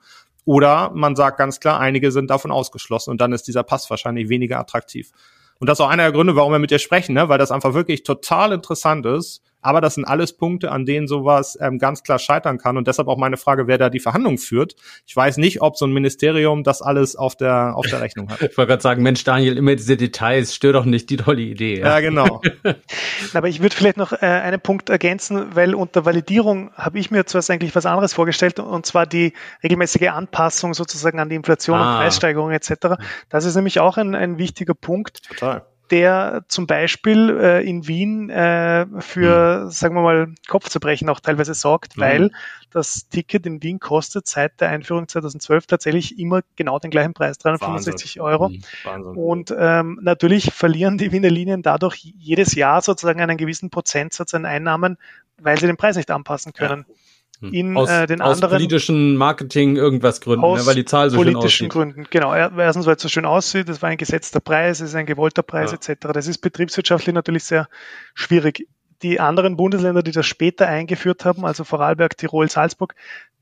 oder 0.47 0.91
man 0.93 1.17
sagt 1.17 1.37
ganz 1.37 1.59
klar, 1.59 1.77
einige 1.77 2.09
sind 2.09 2.29
davon 2.29 2.51
ausgeschlossen 2.51 3.11
und 3.11 3.19
dann 3.19 3.33
ist 3.33 3.49
dieser 3.49 3.63
Pass 3.63 3.89
wahrscheinlich 3.89 4.29
weniger 4.29 4.57
attraktiv. 4.57 5.11
Und 5.59 5.67
das 5.67 5.77
ist 5.77 5.83
auch 5.83 5.89
einer 5.89 6.03
der 6.03 6.13
Gründe, 6.13 6.37
warum 6.37 6.53
wir 6.53 6.59
mit 6.59 6.71
dir 6.71 6.79
sprechen, 6.79 7.15
ne? 7.15 7.27
weil 7.27 7.37
das 7.37 7.51
einfach 7.51 7.73
wirklich 7.73 8.03
total 8.03 8.53
interessant 8.53 9.05
ist, 9.05 9.41
aber 9.67 9.81
das 9.81 9.95
sind 9.95 10.05
alles 10.05 10.31
Punkte, 10.31 10.71
an 10.71 10.85
denen 10.85 11.09
sowas 11.09 11.57
ähm, 11.59 11.77
ganz 11.77 12.01
klar 12.01 12.19
scheitern 12.19 12.57
kann. 12.57 12.77
Und 12.77 12.87
deshalb 12.87 13.09
auch 13.09 13.17
meine 13.17 13.35
Frage, 13.35 13.67
wer 13.67 13.77
da 13.77 13.89
die 13.89 13.99
Verhandlungen 13.99 14.37
führt. 14.37 14.77
Ich 15.05 15.13
weiß 15.13 15.35
nicht, 15.35 15.61
ob 15.61 15.75
so 15.75 15.85
ein 15.85 15.91
Ministerium 15.91 16.63
das 16.63 16.81
alles 16.81 17.17
auf 17.17 17.35
der, 17.35 17.75
auf 17.75 17.85
der 17.85 17.99
Rechnung 17.99 18.29
hat. 18.29 18.41
ich 18.41 18.57
wollte 18.57 18.69
gerade 18.69 18.81
sagen, 18.81 19.03
Mensch, 19.03 19.25
Daniel, 19.25 19.57
immer 19.57 19.75
diese 19.75 19.97
Details, 19.97 20.55
stör 20.55 20.71
doch 20.71 20.85
nicht 20.85 21.09
die 21.09 21.17
tolle 21.17 21.41
Idee. 21.41 21.79
Ja, 21.81 21.87
ja 21.87 21.99
genau. 21.99 22.41
Aber 23.33 23.49
ich 23.49 23.61
würde 23.61 23.75
vielleicht 23.75 23.97
noch 23.97 24.13
äh, 24.13 24.25
einen 24.25 24.61
Punkt 24.61 24.89
ergänzen, 24.89 25.53
weil 25.53 25.75
unter 25.75 26.05
Validierung 26.05 26.71
habe 26.75 26.97
ich 26.99 27.11
mir 27.11 27.25
zuerst 27.25 27.51
eigentlich 27.51 27.75
was 27.75 27.85
anderes 27.85 28.13
vorgestellt, 28.13 28.61
und 28.61 28.85
zwar 28.85 29.05
die 29.05 29.33
regelmäßige 29.63 30.07
Anpassung 30.07 30.75
sozusagen 30.75 31.19
an 31.19 31.27
die 31.27 31.35
Inflation 31.35 31.77
ah. 31.77 31.95
und 31.95 32.03
Preissteigerung 32.03 32.51
etc. 32.51 32.95
Das 33.27 33.43
ist 33.43 33.55
nämlich 33.55 33.81
auch 33.81 33.97
ein, 33.97 34.15
ein 34.15 34.37
wichtiger 34.37 34.75
Punkt. 34.75 35.27
Total 35.27 35.65
der 35.91 36.43
zum 36.47 36.67
Beispiel 36.67 37.37
äh, 37.39 37.67
in 37.67 37.87
Wien 37.87 38.29
äh, 38.29 38.85
für, 38.99 39.65
mhm. 39.65 39.71
sagen 39.71 39.95
wir 39.95 40.01
mal, 40.01 40.33
Kopfzerbrechen 40.47 41.09
auch 41.09 41.19
teilweise 41.19 41.53
sorgt, 41.53 41.97
mhm. 41.97 42.01
weil 42.01 42.31
das 42.71 43.07
Ticket 43.09 43.45
in 43.45 43.63
Wien 43.63 43.79
kostet 43.79 44.27
seit 44.27 44.59
der 44.61 44.69
Einführung 44.69 45.07
2012 45.07 45.67
tatsächlich 45.67 46.19
immer 46.19 46.41
genau 46.55 46.79
den 46.79 46.91
gleichen 46.91 47.13
Preis, 47.13 47.37
365 47.37 48.17
Wahnsinn. 48.17 48.21
Euro. 48.21 48.49
Mhm. 48.49 48.61
Wahnsinn. 48.83 49.15
Und 49.15 49.55
ähm, 49.57 49.99
natürlich 50.01 50.53
verlieren 50.53 50.97
die 50.97 51.11
Wiener 51.11 51.29
Linien 51.29 51.61
dadurch 51.61 52.13
jedes 52.17 52.55
Jahr 52.55 52.81
sozusagen 52.81 53.21
einen 53.21 53.37
gewissen 53.37 53.69
Prozentsatz 53.69 54.33
an 54.33 54.45
Einnahmen, 54.45 54.97
weil 55.39 55.57
sie 55.59 55.67
den 55.67 55.77
Preis 55.77 55.95
nicht 55.95 56.11
anpassen 56.11 56.53
können. 56.53 56.85
Ja. 56.87 56.95
Hm. 57.39 57.53
in 57.53 57.77
aus, 57.77 57.89
äh, 57.89 58.07
den 58.07 58.21
aus 58.21 58.35
anderen. 58.35 58.53
Aus 58.55 58.59
politischen 58.59 59.15
Marketing 59.15 59.75
irgendwas 59.75 60.21
Gründen, 60.21 60.43
aus 60.43 60.61
ne, 60.61 60.65
weil 60.65 60.75
die 60.75 60.85
Zahl 60.85 61.09
so 61.09 61.17
schön 61.17 61.27
aussieht. 61.27 61.33
politischen 61.35 61.69
Gründen, 61.69 62.07
genau. 62.09 62.33
Erstens, 62.33 62.85
weil 62.85 62.95
es 62.95 63.01
so 63.01 63.09
schön 63.09 63.25
aussieht, 63.25 63.69
das 63.69 63.81
war 63.81 63.89
ein 63.89 63.97
gesetzter 63.97 64.39
Preis, 64.39 64.79
es 64.79 64.89
ist 64.89 64.95
ein 64.95 65.05
gewollter 65.05 65.43
Preis 65.43 65.71
ja. 65.71 65.77
etc. 65.77 66.07
Das 66.13 66.27
ist 66.27 66.39
betriebswirtschaftlich 66.39 67.13
natürlich 67.13 67.43
sehr 67.43 67.69
schwierig 68.15 68.67
die 69.03 69.19
anderen 69.19 69.57
Bundesländer, 69.57 70.01
die 70.01 70.11
das 70.11 70.25
später 70.25 70.67
eingeführt 70.67 71.25
haben, 71.25 71.45
also 71.45 71.63
Vorarlberg, 71.63 72.17
Tirol, 72.17 72.49
Salzburg, 72.49 72.95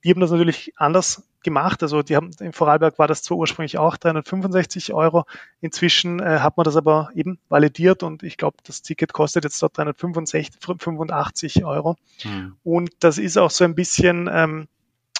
die 0.03 0.11
haben 0.11 0.19
das 0.19 0.31
natürlich 0.31 0.73
anders 0.75 1.23
gemacht. 1.45 1.81
Also 1.81 2.03
die 2.03 2.17
haben 2.17 2.31
in 2.41 2.51
Vorarlberg 2.51 2.99
war 2.99 3.07
das 3.07 3.23
zwar 3.23 3.37
ursprünglich 3.37 3.77
auch 3.77 3.95
365 3.95 4.93
Euro. 4.93 5.23
Inzwischen 5.61 6.19
äh, 6.19 6.39
hat 6.39 6.57
man 6.57 6.65
das 6.65 6.75
aber 6.75 7.09
eben 7.15 7.39
validiert 7.47 8.03
und 8.03 8.23
ich 8.23 8.35
glaube, 8.35 8.57
das 8.65 8.81
Ticket 8.81 9.13
kostet 9.13 9.45
jetzt 9.45 9.63
dort 9.63 9.77
385 9.77 11.63
Euro. 11.63 11.95
Mhm. 12.25 12.57
Und 12.65 12.91
das 12.99 13.17
ist 13.17 13.37
auch 13.37 13.51
so 13.51 13.63
ein 13.63 13.75
bisschen 13.75 14.29
ähm, 14.29 14.67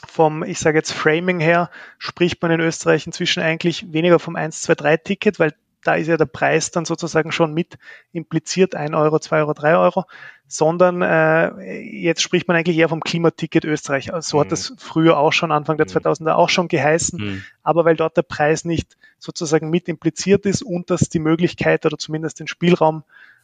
vom, 0.06 0.44
ich 0.44 0.60
sage 0.60 0.78
jetzt 0.78 0.92
Framing 0.92 1.40
her, 1.40 1.70
spricht 1.98 2.42
man 2.42 2.52
in 2.52 2.60
Österreich 2.60 3.08
inzwischen 3.08 3.42
eigentlich 3.42 3.94
weniger 3.94 4.20
vom 4.20 4.36
1, 4.36 4.62
2, 4.62 4.76
3 4.76 4.98
Ticket, 4.98 5.40
weil 5.40 5.54
da 5.86 5.96
ist 5.96 6.08
ja 6.08 6.18
der 6.18 6.26
Preis 6.26 6.72
dann 6.72 6.86
sozusagen 6.86 7.32
schon 7.32 7.54
mit 7.54 7.78
impliziert, 8.12 8.76
1 8.76 8.94
Euro, 8.96 9.20
2 9.20 9.38
Euro, 9.40 9.54
3 9.54 9.78
Euro, 9.78 10.06
sondern 10.48 11.02
äh, 11.02 11.80
jetzt 11.80 12.22
spricht 12.22 12.48
man 12.48 12.58
eigentlich 12.58 12.78
eher 12.78 12.90
vom 12.90 13.02
Klimaticket 13.02 13.66
Österreich. 13.66 14.12
So 14.20 14.40
hat 14.40 14.48
mhm. 14.48 14.50
das 14.52 14.74
früher 14.78 15.18
auch 15.18 15.34
schon, 15.34 15.52
Anfang 15.52 15.78
der 15.78 15.88
2000er 15.88 16.22
mhm. 16.22 16.28
auch 16.30 16.50
schon 16.50 16.68
geheißen, 16.68 17.20
mhm. 17.20 17.44
aber 17.64 17.86
weil 17.86 17.96
dort 17.96 18.18
der 18.18 18.24
Preis 18.24 18.66
nicht 18.66 18.98
sozusagen 19.20 19.70
mit 19.70 19.88
impliziert 19.88 20.46
ist 20.46 20.64
und 20.64 20.90
dass 20.90 21.10
die 21.10 21.20
Möglichkeit 21.20 21.86
oder 21.86 21.98
zumindest 21.98 22.40
den 22.40 22.48
Spielraum 22.48 23.04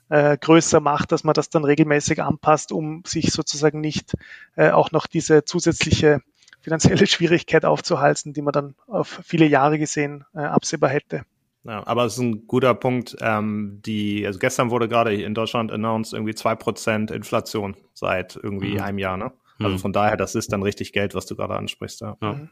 äh, 0.10 0.38
größer 0.38 0.80
macht, 0.80 1.12
dass 1.12 1.24
man 1.24 1.34
das 1.34 1.50
dann 1.50 1.64
regelmäßig 1.64 2.22
anpasst, 2.22 2.72
um 2.72 3.04
sich 3.06 3.32
sozusagen 3.32 3.82
nicht 3.82 4.14
äh, 4.56 4.72
auch 4.72 4.92
noch 4.92 5.08
diese 5.08 5.46
zusätzliche 5.46 6.22
finanzielle 6.60 7.08
Schwierigkeit 7.08 7.66
aufzuhalten, 7.66 8.34
die 8.34 8.42
man 8.42 8.52
dann 8.52 8.76
auf 8.88 9.22
viele 9.24 9.46
Jahre 9.46 9.80
gesehen 9.80 10.26
äh, 10.34 10.40
absehbar 10.40 10.90
hätte. 10.90 11.24
Ja, 11.64 11.86
aber 11.86 12.06
es 12.06 12.14
ist 12.14 12.20
ein 12.20 12.48
guter 12.48 12.74
Punkt. 12.74 13.16
Ähm, 13.22 13.82
die, 13.86 14.26
also 14.26 14.40
gestern 14.40 14.72
wurde 14.72 14.88
gerade 14.88 15.14
in 15.14 15.34
Deutschland 15.36 15.72
announced 15.72 16.14
irgendwie 16.14 16.34
zwei 16.34 16.56
Prozent 16.56 17.12
Inflation 17.12 17.76
seit 17.94 18.36
irgendwie 18.36 18.74
mhm. 18.74 18.82
einem 18.82 18.98
Jahr, 18.98 19.18
ne? 19.18 19.32
Also 19.60 19.76
mhm. 19.76 19.80
von 19.80 19.94
daher, 19.94 20.18
das 20.18 20.34
ist 20.34 20.52
dann 20.52 20.64
richtig 20.64 20.92
Geld, 20.92 21.14
was 21.14 21.28
du 21.28 21.36
gerade 21.36 21.56
ansprichst. 21.56 22.02
Ja. 22.02 22.18
ja. 22.22 22.34
Mhm. 22.34 22.50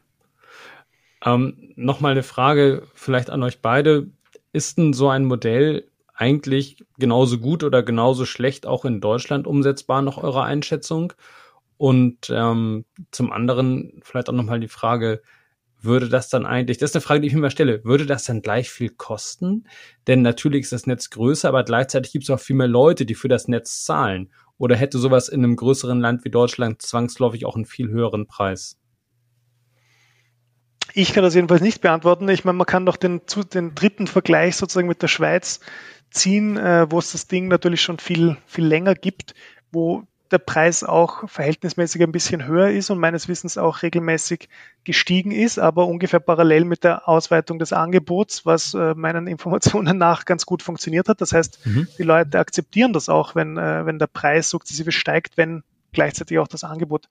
Ähm, 1.24 1.72
Nochmal 1.76 2.12
eine 2.12 2.22
Frage 2.22 2.86
vielleicht 2.94 3.30
an 3.30 3.42
euch 3.42 3.60
beide. 3.60 4.10
Ist 4.52 4.78
denn 4.78 4.92
so 4.92 5.08
ein 5.08 5.24
Modell 5.24 5.88
eigentlich 6.14 6.84
genauso 6.98 7.38
gut 7.38 7.64
oder 7.64 7.82
genauso 7.82 8.26
schlecht 8.26 8.66
auch 8.66 8.84
in 8.84 9.00
Deutschland 9.00 9.46
umsetzbar 9.46 10.02
nach 10.02 10.18
eurer 10.18 10.44
Einschätzung? 10.44 11.12
Und 11.76 12.30
ähm, 12.30 12.84
zum 13.10 13.32
anderen 13.32 14.00
vielleicht 14.02 14.28
auch 14.28 14.34
nochmal 14.34 14.60
die 14.60 14.68
Frage, 14.68 15.22
würde 15.82 16.08
das 16.08 16.28
dann 16.28 16.46
eigentlich, 16.46 16.78
das 16.78 16.90
ist 16.90 16.96
eine 16.96 17.02
Frage, 17.02 17.20
die 17.20 17.28
ich 17.28 17.32
mir 17.32 17.40
immer 17.40 17.50
stelle, 17.50 17.84
würde 17.84 18.06
das 18.06 18.24
dann 18.24 18.42
gleich 18.42 18.70
viel 18.70 18.90
kosten? 18.90 19.66
Denn 20.06 20.22
natürlich 20.22 20.62
ist 20.62 20.72
das 20.72 20.86
Netz 20.86 21.10
größer, 21.10 21.48
aber 21.48 21.64
gleichzeitig 21.64 22.12
gibt 22.12 22.24
es 22.24 22.30
auch 22.30 22.40
viel 22.40 22.56
mehr 22.56 22.68
Leute, 22.68 23.06
die 23.06 23.14
für 23.14 23.28
das 23.28 23.48
Netz 23.48 23.84
zahlen. 23.84 24.30
Oder 24.58 24.76
hätte 24.76 24.98
sowas 24.98 25.28
in 25.28 25.42
einem 25.42 25.56
größeren 25.56 26.00
Land 26.00 26.24
wie 26.24 26.30
Deutschland 26.30 26.82
zwangsläufig 26.82 27.46
auch 27.46 27.56
einen 27.56 27.64
viel 27.64 27.88
höheren 27.88 28.26
Preis? 28.26 28.78
Ich 30.92 31.12
kann 31.12 31.22
das 31.22 31.34
jedenfalls 31.34 31.62
nicht 31.62 31.80
beantworten. 31.80 32.28
Ich 32.28 32.44
meine, 32.44 32.58
man 32.58 32.66
kann 32.66 32.84
doch 32.84 32.96
den, 32.96 33.22
den 33.54 33.74
dritten 33.74 34.06
Vergleich 34.06 34.56
sozusagen 34.56 34.88
mit 34.88 35.02
der 35.02 35.08
Schweiz 35.08 35.60
ziehen, 36.10 36.56
äh, 36.56 36.90
wo 36.90 36.98
es 36.98 37.12
das 37.12 37.26
Ding 37.26 37.48
natürlich 37.48 37.80
schon 37.80 37.98
viel, 37.98 38.36
viel 38.46 38.66
länger 38.66 38.94
gibt, 38.94 39.34
wo 39.70 40.04
der 40.30 40.38
Preis 40.38 40.84
auch 40.84 41.28
verhältnismäßig 41.28 42.02
ein 42.02 42.12
bisschen 42.12 42.46
höher 42.46 42.70
ist 42.70 42.90
und 42.90 42.98
meines 42.98 43.28
Wissens 43.28 43.58
auch 43.58 43.82
regelmäßig 43.82 44.48
gestiegen 44.84 45.32
ist, 45.32 45.58
aber 45.58 45.86
ungefähr 45.86 46.20
parallel 46.20 46.64
mit 46.64 46.84
der 46.84 47.08
Ausweitung 47.08 47.58
des 47.58 47.72
Angebots, 47.72 48.46
was 48.46 48.74
äh, 48.74 48.94
meinen 48.94 49.26
Informationen 49.26 49.98
nach 49.98 50.24
ganz 50.24 50.46
gut 50.46 50.62
funktioniert 50.62 51.08
hat. 51.08 51.20
Das 51.20 51.32
heißt, 51.32 51.66
mhm. 51.66 51.88
die 51.98 52.02
Leute 52.02 52.38
akzeptieren 52.38 52.92
das 52.92 53.08
auch, 53.08 53.34
wenn, 53.34 53.56
äh, 53.56 53.86
wenn 53.86 53.98
der 53.98 54.06
Preis 54.06 54.50
sukzessive 54.50 54.92
steigt, 54.92 55.36
wenn 55.36 55.62
gleichzeitig 55.92 56.38
auch 56.38 56.48
das 56.48 56.64
Angebot 56.64 57.08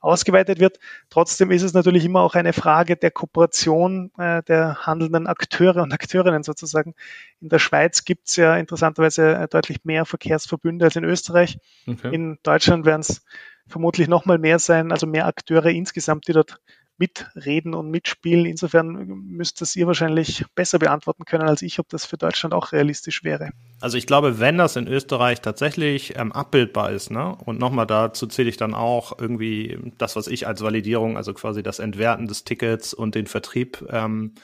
ausgeweitet 0.00 0.60
wird. 0.60 0.78
Trotzdem 1.10 1.50
ist 1.50 1.62
es 1.62 1.74
natürlich 1.74 2.04
immer 2.04 2.20
auch 2.20 2.34
eine 2.34 2.52
Frage 2.52 2.96
der 2.96 3.10
Kooperation 3.10 4.10
äh, 4.18 4.42
der 4.44 4.86
handelnden 4.86 5.26
Akteure 5.26 5.82
und 5.82 5.92
Akteurinnen 5.92 6.42
sozusagen. 6.42 6.94
In 7.40 7.48
der 7.48 7.58
Schweiz 7.58 8.04
gibt 8.04 8.28
es 8.28 8.36
ja 8.36 8.56
interessanterweise 8.56 9.34
äh, 9.34 9.48
deutlich 9.48 9.84
mehr 9.84 10.04
Verkehrsverbünde 10.04 10.84
als 10.84 10.96
in 10.96 11.04
Österreich. 11.04 11.58
Okay. 11.86 12.14
In 12.14 12.38
Deutschland 12.42 12.86
werden 12.86 13.00
es 13.00 13.24
vermutlich 13.66 14.08
noch 14.08 14.24
mal 14.24 14.38
mehr 14.38 14.58
sein, 14.58 14.92
also 14.92 15.06
mehr 15.06 15.26
Akteure 15.26 15.66
insgesamt, 15.66 16.26
die 16.26 16.32
dort 16.32 16.60
mitreden 16.98 17.74
und 17.74 17.90
mitspielen. 17.90 18.44
Insofern 18.44 18.92
müsst 19.28 19.62
es 19.62 19.76
ihr 19.76 19.86
wahrscheinlich 19.86 20.44
besser 20.54 20.78
beantworten 20.78 21.24
können 21.24 21.48
als 21.48 21.62
ich, 21.62 21.78
ob 21.78 21.88
das 21.88 22.04
für 22.04 22.18
Deutschland 22.18 22.54
auch 22.54 22.72
realistisch 22.72 23.24
wäre. 23.24 23.50
Also 23.80 23.96
ich 23.96 24.06
glaube, 24.06 24.40
wenn 24.40 24.58
das 24.58 24.76
in 24.76 24.88
Österreich 24.88 25.40
tatsächlich 25.40 26.18
ähm, 26.18 26.32
abbildbar 26.32 26.90
ist, 26.90 27.10
ne, 27.10 27.36
und 27.44 27.58
nochmal 27.58 27.86
dazu 27.86 28.26
zähle 28.26 28.48
ich 28.48 28.56
dann 28.56 28.74
auch 28.74 29.18
irgendwie 29.18 29.78
das, 29.98 30.16
was 30.16 30.26
ich 30.26 30.46
als 30.46 30.62
Validierung, 30.62 31.16
also 31.16 31.32
quasi 31.34 31.62
das 31.62 31.78
Entwerten 31.78 32.26
des 32.26 32.44
Tickets 32.44 32.92
und 32.92 33.14
den 33.14 33.26
Vertrieb 33.26 33.84
ähm, 33.90 34.34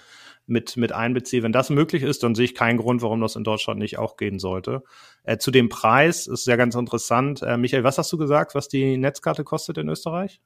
mit, 0.46 0.76
mit 0.76 0.92
einbeziehe. 0.92 1.42
Wenn 1.42 1.52
das 1.52 1.70
möglich 1.70 2.02
ist, 2.02 2.22
dann 2.22 2.34
sehe 2.34 2.44
ich 2.44 2.54
keinen 2.54 2.76
Grund, 2.76 3.02
warum 3.02 3.20
das 3.20 3.36
in 3.36 3.44
Deutschland 3.44 3.80
nicht 3.80 3.98
auch 3.98 4.16
gehen 4.16 4.38
sollte. 4.38 4.82
Äh, 5.22 5.38
zu 5.38 5.50
dem 5.50 5.68
Preis 5.68 6.26
ist 6.26 6.46
ja 6.46 6.56
ganz 6.56 6.74
interessant. 6.74 7.42
Äh, 7.42 7.56
Michael, 7.56 7.84
was 7.84 7.98
hast 7.98 8.12
du 8.12 8.18
gesagt, 8.18 8.54
was 8.54 8.68
die 8.68 8.96
Netzkarte 8.96 9.44
kostet 9.44 9.78
in 9.78 9.88
Österreich? 9.88 10.40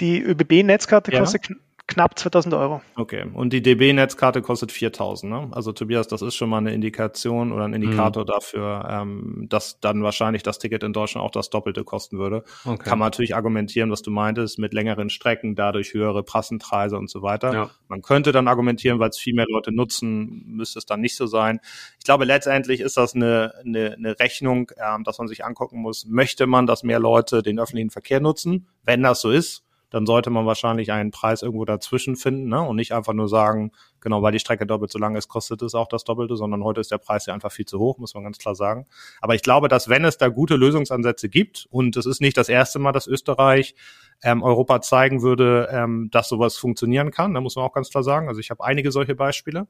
Die 0.00 0.20
ÖBB-Netzkarte 0.22 1.12
ja. 1.12 1.20
kostet 1.20 1.50
knapp 1.90 2.18
2000 2.18 2.54
Euro. 2.54 2.80
Okay, 2.94 3.26
und 3.34 3.52
die 3.52 3.62
DB-Netzkarte 3.62 4.40
kostet 4.40 4.72
4000. 4.72 5.30
Ne? 5.30 5.48
Also 5.50 5.72
Tobias, 5.72 6.08
das 6.08 6.22
ist 6.22 6.36
schon 6.36 6.48
mal 6.48 6.58
eine 6.58 6.72
Indikation 6.72 7.52
oder 7.52 7.64
ein 7.64 7.74
Indikator 7.74 8.22
mhm. 8.22 8.26
dafür, 8.28 8.88
ähm, 8.88 9.46
dass 9.48 9.80
dann 9.80 10.02
wahrscheinlich 10.02 10.42
das 10.42 10.58
Ticket 10.58 10.82
in 10.84 10.92
Deutschland 10.92 11.26
auch 11.26 11.32
das 11.32 11.50
Doppelte 11.50 11.84
kosten 11.84 12.18
würde. 12.18 12.44
Okay. 12.64 12.82
Kann 12.82 12.98
man 12.98 13.06
natürlich 13.06 13.34
argumentieren, 13.34 13.90
was 13.90 14.02
du 14.02 14.10
meintest, 14.10 14.58
mit 14.58 14.72
längeren 14.72 15.10
Strecken, 15.10 15.56
dadurch 15.56 15.92
höhere 15.92 16.22
Passendpreise 16.22 16.96
und 16.96 17.10
so 17.10 17.22
weiter. 17.22 17.52
Ja. 17.52 17.70
Man 17.88 18.02
könnte 18.02 18.32
dann 18.32 18.48
argumentieren, 18.48 19.00
weil 19.00 19.10
es 19.10 19.18
viel 19.18 19.34
mehr 19.34 19.46
Leute 19.48 19.72
nutzen, 19.72 20.44
müsste 20.46 20.78
es 20.78 20.86
dann 20.86 21.00
nicht 21.00 21.16
so 21.16 21.26
sein. 21.26 21.60
Ich 21.98 22.04
glaube, 22.04 22.24
letztendlich 22.24 22.80
ist 22.80 22.96
das 22.96 23.14
eine, 23.14 23.52
eine, 23.64 23.94
eine 23.94 24.18
Rechnung, 24.20 24.70
ähm, 24.76 25.02
dass 25.02 25.18
man 25.18 25.26
sich 25.26 25.44
angucken 25.44 25.80
muss, 25.80 26.06
möchte 26.06 26.46
man, 26.46 26.66
dass 26.66 26.84
mehr 26.84 27.00
Leute 27.00 27.42
den 27.42 27.58
öffentlichen 27.58 27.90
Verkehr 27.90 28.20
nutzen? 28.20 28.68
Wenn 28.84 29.02
das 29.02 29.20
so 29.20 29.30
ist, 29.30 29.64
dann 29.90 30.06
sollte 30.06 30.30
man 30.30 30.46
wahrscheinlich 30.46 30.92
einen 30.92 31.10
Preis 31.10 31.42
irgendwo 31.42 31.64
dazwischen 31.64 32.16
finden 32.16 32.48
ne? 32.48 32.62
und 32.62 32.76
nicht 32.76 32.92
einfach 32.92 33.12
nur 33.12 33.28
sagen, 33.28 33.72
genau, 34.00 34.22
weil 34.22 34.32
die 34.32 34.38
Strecke 34.38 34.66
doppelt 34.66 34.90
so 34.90 34.98
lang 34.98 35.16
ist, 35.16 35.28
kostet 35.28 35.62
es 35.62 35.74
auch 35.74 35.88
das 35.88 36.04
Doppelte, 36.04 36.36
sondern 36.36 36.64
heute 36.64 36.80
ist 36.80 36.90
der 36.90 36.98
Preis 36.98 37.26
ja 37.26 37.34
einfach 37.34 37.52
viel 37.52 37.66
zu 37.66 37.78
hoch, 37.78 37.98
muss 37.98 38.14
man 38.14 38.24
ganz 38.24 38.38
klar 38.38 38.54
sagen. 38.54 38.86
Aber 39.20 39.34
ich 39.34 39.42
glaube, 39.42 39.68
dass 39.68 39.88
wenn 39.88 40.04
es 40.04 40.16
da 40.16 40.28
gute 40.28 40.56
Lösungsansätze 40.56 41.28
gibt, 41.28 41.66
und 41.70 41.96
es 41.96 42.06
ist 42.06 42.20
nicht 42.20 42.36
das 42.36 42.48
erste 42.48 42.78
Mal, 42.78 42.92
dass 42.92 43.06
Österreich 43.06 43.74
ähm, 44.22 44.42
Europa 44.42 44.80
zeigen 44.80 45.22
würde, 45.22 45.68
ähm, 45.72 46.08
dass 46.10 46.28
sowas 46.28 46.56
funktionieren 46.56 47.10
kann, 47.10 47.34
da 47.34 47.40
muss 47.40 47.56
man 47.56 47.64
auch 47.64 47.72
ganz 47.72 47.90
klar 47.90 48.02
sagen. 48.02 48.28
Also 48.28 48.40
ich 48.40 48.50
habe 48.50 48.64
einige 48.64 48.92
solche 48.92 49.14
Beispiele. 49.14 49.66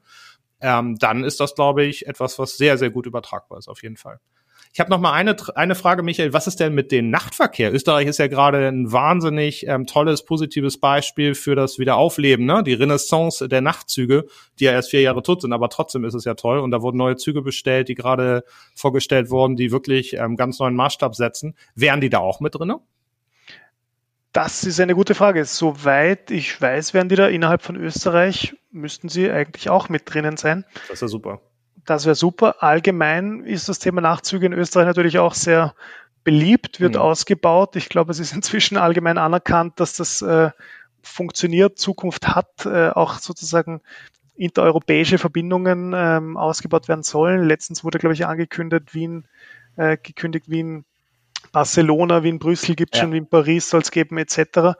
Ähm, 0.59 0.97
dann 0.97 1.23
ist 1.23 1.39
das, 1.39 1.55
glaube 1.55 1.83
ich, 1.83 2.07
etwas, 2.07 2.37
was 2.37 2.57
sehr, 2.57 2.77
sehr 2.77 2.91
gut 2.91 3.05
übertragbar 3.05 3.57
ist, 3.57 3.67
auf 3.67 3.81
jeden 3.81 3.97
Fall. 3.97 4.19
Ich 4.73 4.79
habe 4.79 4.89
noch 4.89 4.99
mal 4.99 5.11
eine, 5.11 5.35
eine 5.55 5.75
Frage, 5.75 6.01
Michael. 6.01 6.31
Was 6.31 6.47
ist 6.47 6.61
denn 6.61 6.73
mit 6.73 6.93
dem 6.93 7.09
Nachtverkehr? 7.09 7.73
Österreich 7.73 8.07
ist 8.07 8.19
ja 8.19 8.27
gerade 8.27 8.69
ein 8.69 8.89
wahnsinnig 8.89 9.67
ähm, 9.67 9.85
tolles, 9.85 10.23
positives 10.23 10.79
Beispiel 10.79 11.35
für 11.35 11.55
das 11.55 11.77
Wiederaufleben, 11.77 12.45
ne? 12.45 12.63
die 12.63 12.73
Renaissance 12.73 13.49
der 13.49 13.59
Nachtzüge, 13.59 14.27
die 14.59 14.63
ja 14.63 14.71
erst 14.71 14.91
vier 14.91 15.01
Jahre 15.01 15.23
tot 15.23 15.41
sind, 15.41 15.51
aber 15.51 15.67
trotzdem 15.67 16.05
ist 16.05 16.13
es 16.13 16.23
ja 16.23 16.35
toll. 16.35 16.59
Und 16.59 16.71
da 16.71 16.81
wurden 16.81 16.97
neue 16.97 17.17
Züge 17.17 17.41
bestellt, 17.41 17.89
die 17.89 17.95
gerade 17.95 18.45
vorgestellt 18.73 19.29
wurden, 19.29 19.57
die 19.57 19.73
wirklich 19.73 20.13
ähm, 20.13 20.37
ganz 20.37 20.59
neuen 20.59 20.75
Maßstab 20.75 21.15
setzen. 21.15 21.57
Wären 21.75 21.99
die 21.99 22.09
da 22.09 22.19
auch 22.19 22.39
mit 22.39 22.55
drinne? 22.55 22.79
Das 24.31 24.63
ist 24.63 24.79
eine 24.79 24.95
gute 24.95 25.15
Frage. 25.15 25.43
Soweit 25.43 26.31
ich 26.31 26.61
weiß, 26.61 26.93
werden 26.93 27.09
die 27.09 27.17
da 27.17 27.27
innerhalb 27.27 27.61
von 27.61 27.75
Österreich, 27.75 28.55
müssten 28.71 29.09
sie 29.09 29.29
eigentlich 29.29 29.69
auch 29.69 29.89
mit 29.89 30.03
drinnen 30.05 30.37
sein. 30.37 30.63
Das 30.87 30.93
ist 30.93 31.01
ja 31.01 31.07
super. 31.09 31.41
Das 31.85 32.05
wäre 32.05 32.15
super. 32.15 32.61
Allgemein 32.63 33.43
ist 33.43 33.69
das 33.69 33.79
Thema 33.79 34.01
Nachtzüge 34.01 34.45
in 34.45 34.53
Österreich 34.53 34.85
natürlich 34.85 35.19
auch 35.19 35.33
sehr 35.33 35.73
beliebt, 36.23 36.79
wird 36.79 36.95
mhm. 36.95 37.01
ausgebaut. 37.01 37.75
Ich 37.75 37.89
glaube, 37.89 38.11
es 38.11 38.19
ist 38.19 38.33
inzwischen 38.35 38.77
allgemein 38.77 39.17
anerkannt, 39.17 39.79
dass 39.79 39.95
das 39.95 40.21
äh, 40.21 40.51
funktioniert, 41.01 41.79
Zukunft 41.79 42.27
hat, 42.27 42.65
äh, 42.65 42.89
auch 42.89 43.19
sozusagen 43.19 43.81
intereuropäische 44.35 45.17
Verbindungen 45.17 45.93
ähm, 45.95 46.37
ausgebaut 46.37 46.87
werden 46.87 47.03
sollen. 47.03 47.47
Letztens 47.47 47.83
wurde, 47.83 47.99
glaube 47.99 48.13
ich, 48.13 48.25
angekündigt, 48.25 48.93
Wien, 48.93 49.27
äh, 49.75 49.97
gekündigt, 49.97 50.49
Wien, 50.49 50.85
Barcelona, 51.51 52.23
Wien, 52.23 52.39
Brüssel 52.39 52.75
gibt 52.75 52.95
es 52.95 52.99
ja. 52.99 53.05
schon, 53.05 53.13
Wien, 53.13 53.27
Paris 53.27 53.69
soll 53.69 53.81
es 53.81 53.91
geben, 53.91 54.17
etc. 54.17 54.77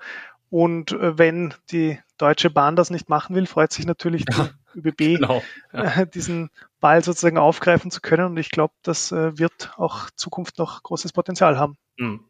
Und 0.50 0.94
äh, 0.94 1.18
wenn 1.18 1.54
die 1.72 2.00
Deutsche 2.22 2.50
Bahn 2.50 2.76
das 2.76 2.92
nicht 2.92 3.10
machen 3.10 3.36
will, 3.36 3.48
freut 3.48 3.72
sich 3.72 3.86
natürlich 3.86 4.26
die 4.26 4.80
ÖBB, 4.80 4.98
genau, 4.98 5.42
ja. 5.74 6.06
diesen 6.06 6.50
Ball 6.80 7.04
sozusagen 7.04 7.38
aufgreifen 7.38 7.90
zu 7.90 8.02
können. 8.02 8.26
Und 8.26 8.38
ich 8.38 8.52
glaube, 8.52 8.74
das 8.84 9.12
äh, 9.12 9.38
wird 9.38 9.74
auch 9.78 10.10
Zukunft 10.12 10.60
noch 10.60 10.84
großes 10.84 11.14
Potenzial 11.14 11.58
haben. 11.58 11.78
Mhm. 11.98 12.22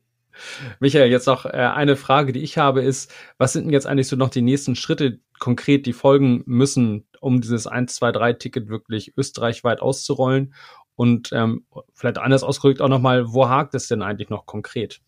Michael, 0.80 1.12
jetzt 1.12 1.28
noch 1.28 1.46
äh, 1.46 1.50
eine 1.50 1.98
Frage, 1.98 2.32
die 2.32 2.40
ich 2.40 2.58
habe, 2.58 2.82
ist, 2.82 3.14
was 3.38 3.52
sind 3.52 3.66
denn 3.66 3.74
jetzt 3.74 3.86
eigentlich 3.86 4.08
so 4.08 4.16
noch 4.16 4.30
die 4.30 4.42
nächsten 4.42 4.76
Schritte 4.76 5.20
konkret, 5.40 5.86
die 5.86 5.94
folgen 5.94 6.44
müssen, 6.46 7.06
um 7.20 7.42
dieses 7.42 7.68
1, 7.68 7.94
2, 7.96 8.14
3 8.14 8.34
Ticket 8.34 8.70
wirklich 8.70 9.14
österreichweit 9.18 9.82
auszurollen? 9.82 10.54
Und 10.96 11.32
ähm, 11.34 11.66
vielleicht 11.94 12.18
anders 12.18 12.44
ausgedrückt 12.44 12.82
auch 12.82 12.88
nochmal, 12.88 13.34
wo 13.34 13.50
hakt 13.50 13.76
es 13.76 13.88
denn 13.88 14.02
eigentlich 14.02 14.30
noch 14.30 14.46
konkret? 14.46 15.02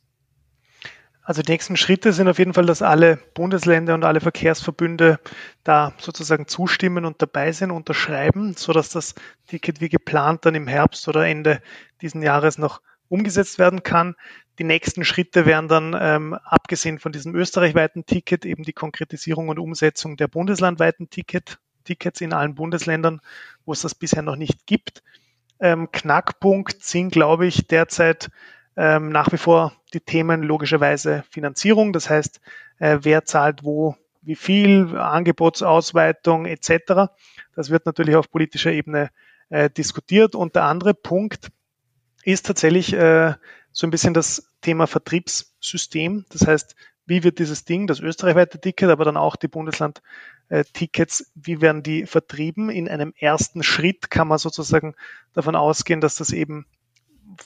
Also 1.26 1.42
die 1.42 1.52
nächsten 1.52 1.78
Schritte 1.78 2.12
sind 2.12 2.28
auf 2.28 2.38
jeden 2.38 2.54
Fall, 2.54 2.66
dass 2.66 2.82
alle 2.82 3.18
Bundesländer 3.34 3.94
und 3.94 4.04
alle 4.04 4.20
Verkehrsverbünde 4.20 5.20
da 5.64 5.94
sozusagen 5.98 6.48
zustimmen 6.48 7.06
und 7.06 7.22
dabei 7.22 7.54
sind, 7.54 7.72
unterschreiben, 7.72 8.56
so 8.58 8.74
dass 8.74 8.90
das 8.90 9.16
Ticket 9.48 9.80
wie 9.80 9.88
geplant 9.88 10.46
dann 10.46 10.54
im 10.54 10.68
Herbst 10.68 11.08
oder 11.08 11.26
Ende 11.26 11.62
diesen 12.02 12.22
Jahres 12.22 12.58
noch 12.58 12.82
umgesetzt 13.08 13.58
werden 13.58 13.84
kann. 13.84 14.16
Die 14.60 14.66
nächsten 14.66 15.06
Schritte 15.06 15.46
wären 15.46 15.70
dann, 15.70 15.96
ähm, 15.98 16.34
abgesehen 16.34 17.00
von 17.00 17.14
diesem 17.14 17.34
österreichweiten 17.36 18.06
Ticket, 18.06 18.46
eben 18.46 18.64
die 18.64 18.74
Konkretisierung 18.74 19.48
und 19.48 19.60
Umsetzung 19.60 20.18
der 20.18 20.28
bundeslandweiten 20.28 21.10
Ticket, 21.10 21.58
Tickets 21.86 22.20
in 22.22 22.34
allen 22.34 22.56
Bundesländern, 22.56 23.22
wo 23.66 23.72
es 23.72 23.82
das 23.82 23.96
bisher 23.96 24.24
noch 24.24 24.36
nicht 24.36 24.66
gibt. 24.66 25.04
Ähm, 25.60 25.90
Knackpunkt 25.92 26.84
sind, 26.84 27.12
glaube 27.12 27.48
ich, 27.48 27.68
derzeit 27.68 28.30
ähm, 28.76 29.10
nach 29.10 29.32
wie 29.32 29.38
vor 29.38 29.74
die 29.94 30.00
Themen 30.00 30.44
logischerweise 30.44 31.24
Finanzierung, 31.30 31.94
das 31.94 32.10
heißt, 32.10 32.42
äh, 32.80 33.00
wer 33.02 33.26
zahlt 33.26 33.64
wo 33.64 33.96
wie 34.26 34.36
viel, 34.36 34.98
Angebotsausweitung 34.98 36.46
etc. 36.46 37.12
Das 37.56 37.70
wird 37.70 37.86
natürlich 37.86 38.16
auf 38.16 38.32
politischer 38.32 38.72
Ebene 38.72 39.10
äh, 39.50 39.70
diskutiert. 39.70 40.36
Und 40.36 40.56
der 40.56 40.64
andere 40.64 40.94
Punkt 40.94 41.52
ist 42.24 42.46
tatsächlich 42.46 42.94
äh, 42.94 43.34
so 43.72 43.88
ein 43.88 43.92
bisschen 43.92 44.14
das 44.14 44.50
Thema 44.62 44.88
Vertriebssystem. 44.88 46.26
Das 46.30 46.48
heißt, 46.48 46.76
wie 47.06 47.24
wird 47.24 47.40
dieses 47.40 47.66
Ding, 47.66 47.86
das 47.86 48.00
österreichweite 48.00 48.60
Ticket, 48.62 48.90
aber 48.90 49.04
dann 49.04 49.18
auch 49.18 49.36
die 49.36 49.50
Bundesland-Tickets, 49.50 51.32
wie 51.36 51.60
werden 51.60 51.84
die 51.84 52.06
vertrieben? 52.06 52.70
In 52.70 52.88
einem 52.88 53.14
ersten 53.18 53.62
Schritt 53.62 54.10
kann 54.10 54.30
man 54.30 54.38
sozusagen 54.38 54.96
davon 55.34 55.58
ausgehen, 55.58 56.00
dass 56.00 56.16
das 56.16 56.32
eben 56.32 56.66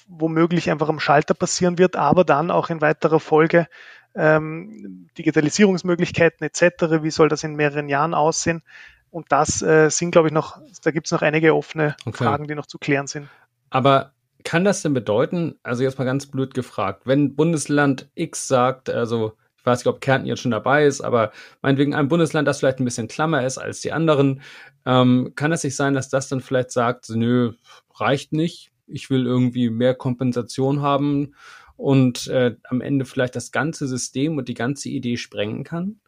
womöglich 0.07 0.69
einfach 0.69 0.89
am 0.89 0.99
Schalter 0.99 1.33
passieren 1.33 1.77
wird, 1.77 1.95
aber 1.95 2.23
dann 2.23 2.51
auch 2.51 2.69
in 2.69 2.81
weiterer 2.81 3.19
Folge 3.19 3.67
ähm, 4.15 5.07
Digitalisierungsmöglichkeiten 5.17 6.45
etc., 6.45 7.03
wie 7.03 7.11
soll 7.11 7.29
das 7.29 7.43
in 7.43 7.55
mehreren 7.55 7.89
Jahren 7.89 8.13
aussehen? 8.13 8.63
Und 9.11 9.31
das 9.31 9.61
äh, 9.61 9.89
sind, 9.89 10.11
glaube 10.11 10.27
ich, 10.27 10.33
noch, 10.33 10.59
da 10.83 10.91
gibt 10.91 11.07
es 11.07 11.11
noch 11.11 11.21
einige 11.21 11.55
offene 11.55 11.95
okay. 12.05 12.23
Fragen, 12.23 12.47
die 12.47 12.55
noch 12.55 12.65
zu 12.65 12.77
klären 12.77 13.07
sind. 13.07 13.29
Aber 13.69 14.11
kann 14.43 14.63
das 14.63 14.81
denn 14.81 14.93
bedeuten, 14.93 15.55
also 15.63 15.83
jetzt 15.83 15.99
mal 15.99 16.05
ganz 16.05 16.27
blöd 16.27 16.53
gefragt, 16.53 17.03
wenn 17.05 17.35
Bundesland 17.35 18.09
X 18.15 18.47
sagt, 18.47 18.89
also 18.89 19.33
ich 19.57 19.65
weiß 19.65 19.79
nicht, 19.79 19.87
ob 19.87 20.01
Kärnten 20.01 20.27
jetzt 20.27 20.41
schon 20.41 20.51
dabei 20.51 20.85
ist, 20.85 21.01
aber 21.01 21.31
meinetwegen 21.61 21.93
ein 21.93 22.07
Bundesland, 22.07 22.47
das 22.47 22.59
vielleicht 22.59 22.79
ein 22.79 22.85
bisschen 22.85 23.09
klammer 23.09 23.45
ist 23.45 23.57
als 23.57 23.81
die 23.81 23.91
anderen, 23.91 24.41
ähm, 24.85 25.33
kann 25.35 25.51
es 25.51 25.61
sich 25.61 25.75
sein, 25.75 25.93
dass 25.93 26.09
das 26.09 26.29
dann 26.29 26.39
vielleicht 26.39 26.71
sagt, 26.71 27.09
nö, 27.09 27.53
reicht 27.95 28.31
nicht, 28.31 28.71
ich 28.87 29.09
will 29.09 29.25
irgendwie 29.25 29.69
mehr 29.69 29.93
Kompensation 29.93 30.81
haben 30.81 31.35
und 31.75 32.27
äh, 32.27 32.55
am 32.63 32.81
Ende 32.81 33.05
vielleicht 33.05 33.35
das 33.35 33.51
ganze 33.51 33.87
System 33.87 34.37
und 34.37 34.47
die 34.47 34.53
ganze 34.53 34.89
Idee 34.89 35.17
sprengen 35.17 35.63
kann? 35.63 35.99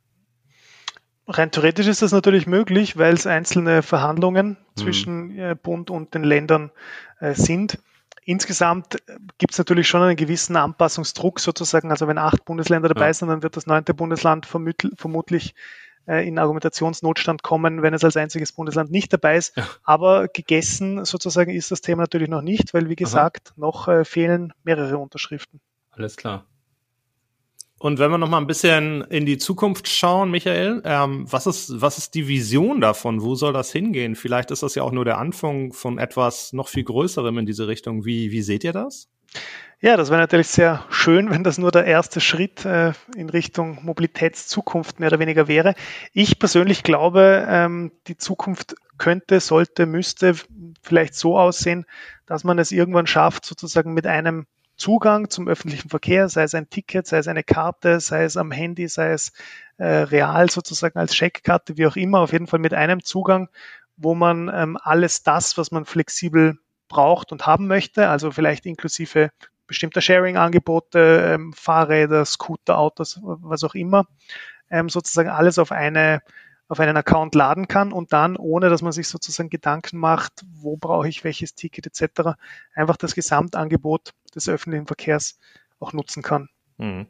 Rein 1.27 1.51
theoretisch 1.51 1.85
ist 1.85 2.01
das 2.01 2.11
natürlich 2.11 2.47
möglich, 2.47 2.97
weil 2.97 3.13
es 3.13 3.27
einzelne 3.27 3.83
Verhandlungen 3.83 4.49
mhm. 4.49 4.55
zwischen 4.75 5.37
äh, 5.37 5.55
Bund 5.61 5.91
und 5.91 6.15
den 6.15 6.23
Ländern 6.23 6.71
äh, 7.19 7.35
sind. 7.35 7.77
Insgesamt 8.25 8.97
gibt 9.37 9.53
es 9.53 9.57
natürlich 9.57 9.87
schon 9.87 10.01
einen 10.01 10.15
gewissen 10.15 10.55
Anpassungsdruck 10.55 11.39
sozusagen. 11.39 11.91
Also 11.91 12.07
wenn 12.07 12.17
acht 12.17 12.45
Bundesländer 12.45 12.89
dabei 12.89 13.07
ja. 13.07 13.13
sind, 13.13 13.27
dann 13.29 13.43
wird 13.43 13.57
das 13.57 13.65
neunte 13.65 13.93
Bundesland 13.93 14.45
vermutlich 14.45 15.55
äh, 16.09 16.27
in 16.27 16.39
Argumentationsnotstand 16.39 17.43
kommen, 17.43 17.81
wenn 17.81 17.93
es 17.93 18.03
als 18.03 18.17
einziges 18.17 18.51
Bundesland 18.51 18.91
nicht 18.91 19.13
dabei 19.13 19.37
ist. 19.37 19.55
Ja. 19.55 19.67
Aber 19.83 20.27
gegessen 20.27 21.05
sozusagen 21.05 21.51
ist 21.51 21.71
das 21.71 21.81
Thema 21.81 22.03
natürlich 22.03 22.29
noch 22.29 22.41
nicht, 22.41 22.73
weil 22.73 22.89
wie 22.89 22.95
gesagt, 22.95 23.51
Aha. 23.51 23.55
noch 23.57 23.87
äh, 23.87 24.03
fehlen 24.03 24.51
mehrere 24.63 24.97
Unterschriften. 24.97 25.61
Alles 25.91 26.17
klar. 26.17 26.45
Und 27.77 27.97
wenn 27.97 28.11
wir 28.11 28.17
noch 28.17 28.27
mal 28.27 28.39
ein 28.39 28.47
bisschen 28.47 29.03
in 29.03 29.25
die 29.25 29.37
Zukunft 29.37 29.87
schauen, 29.87 30.31
Michael, 30.31 30.81
ähm, 30.83 31.25
was 31.31 31.47
ist 31.47 31.79
was 31.79 31.97
ist 31.97 32.13
die 32.13 32.27
Vision 32.27 32.81
davon? 32.81 33.21
Wo 33.21 33.35
soll 33.35 33.53
das 33.53 33.71
hingehen? 33.71 34.15
Vielleicht 34.15 34.51
ist 34.51 34.63
das 34.63 34.75
ja 34.75 34.83
auch 34.83 34.91
nur 34.91 35.05
der 35.05 35.17
Anfang 35.17 35.71
von 35.71 35.97
etwas 35.97 36.51
noch 36.51 36.67
viel 36.67 36.83
Größerem 36.83 37.37
in 37.37 37.45
diese 37.45 37.69
Richtung. 37.69 38.03
Wie 38.03 38.31
wie 38.31 38.41
seht 38.41 38.65
ihr 38.65 38.73
das? 38.73 39.07
Ja, 39.81 39.95
das 39.95 40.09
wäre 40.09 40.19
natürlich 40.19 40.49
sehr 40.49 40.83
schön, 40.89 41.29
wenn 41.29 41.45
das 41.45 41.57
nur 41.57 41.71
der 41.71 41.85
erste 41.85 42.19
Schritt 42.19 42.65
äh, 42.65 42.91
in 43.15 43.29
Richtung 43.29 43.79
Mobilitätszukunft 43.81 44.99
mehr 44.99 45.07
oder 45.07 45.19
weniger 45.19 45.47
wäre. 45.47 45.73
Ich 46.11 46.37
persönlich 46.37 46.83
glaube, 46.83 47.47
ähm, 47.49 47.93
die 48.07 48.17
Zukunft 48.17 48.75
könnte, 48.97 49.39
sollte, 49.39 49.85
müsste 49.85 50.33
vielleicht 50.81 51.15
so 51.15 51.39
aussehen, 51.39 51.85
dass 52.25 52.43
man 52.43 52.59
es 52.59 52.73
irgendwann 52.73 53.07
schafft, 53.07 53.45
sozusagen 53.45 53.93
mit 53.93 54.05
einem 54.05 54.47
Zugang 54.75 55.29
zum 55.29 55.47
öffentlichen 55.47 55.87
Verkehr, 55.87 56.27
sei 56.27 56.43
es 56.43 56.55
ein 56.55 56.69
Ticket, 56.69 57.07
sei 57.07 57.19
es 57.19 57.29
eine 57.29 57.43
Karte, 57.43 58.01
sei 58.01 58.25
es 58.25 58.35
am 58.35 58.51
Handy, 58.51 58.89
sei 58.89 59.11
es 59.11 59.31
äh, 59.77 59.85
real 59.85 60.49
sozusagen 60.49 60.99
als 60.99 61.15
Scheckkarte, 61.15 61.77
wie 61.77 61.87
auch 61.87 61.95
immer, 61.95 62.19
auf 62.19 62.33
jeden 62.33 62.47
Fall 62.47 62.59
mit 62.59 62.73
einem 62.73 63.01
Zugang, 63.01 63.47
wo 63.95 64.13
man 64.13 64.51
ähm, 64.53 64.77
alles 64.81 65.23
das, 65.23 65.57
was 65.57 65.71
man 65.71 65.85
flexibel 65.85 66.59
braucht 66.89 67.31
und 67.31 67.45
haben 67.45 67.67
möchte, 67.67 68.09
also 68.09 68.29
vielleicht 68.31 68.65
inklusive 68.65 69.31
bestimmter 69.69 70.01
Sharing-Angebote, 70.01 71.35
ähm, 71.35 71.53
Fahrräder, 71.53 72.25
Scooter, 72.25 72.77
Autos, 72.77 73.19
was 73.23 73.63
auch 73.63 73.75
immer, 73.75 74.07
ähm, 74.69 74.89
sozusagen 74.89 75.29
alles 75.29 75.57
auf 75.57 75.71
eine 75.71 76.21
auf 76.69 76.79
einen 76.79 76.97
Account 76.97 77.33
laden 77.33 77.67
kann 77.67 77.91
und 77.91 78.13
dann, 78.13 78.37
ohne 78.37 78.69
dass 78.69 78.83
man 78.83 78.91
sich 78.91 79.07
sozusagen 79.07 79.49
Gedanken 79.49 79.97
macht, 79.97 80.45
wo 80.53 80.77
brauche 80.77 81.09
ich 81.09 81.23
welches 81.23 81.55
Ticket 81.55 81.87
etc., 81.87 82.37
einfach 82.75 82.95
das 82.95 83.15
Gesamtangebot 83.15 84.11
des 84.35 84.47
öffentlichen 84.47 84.85
Verkehrs 84.85 85.39
auch 85.79 85.93
nutzen 85.93 86.21
kann. 86.21 86.47
Mhm. 86.77 87.07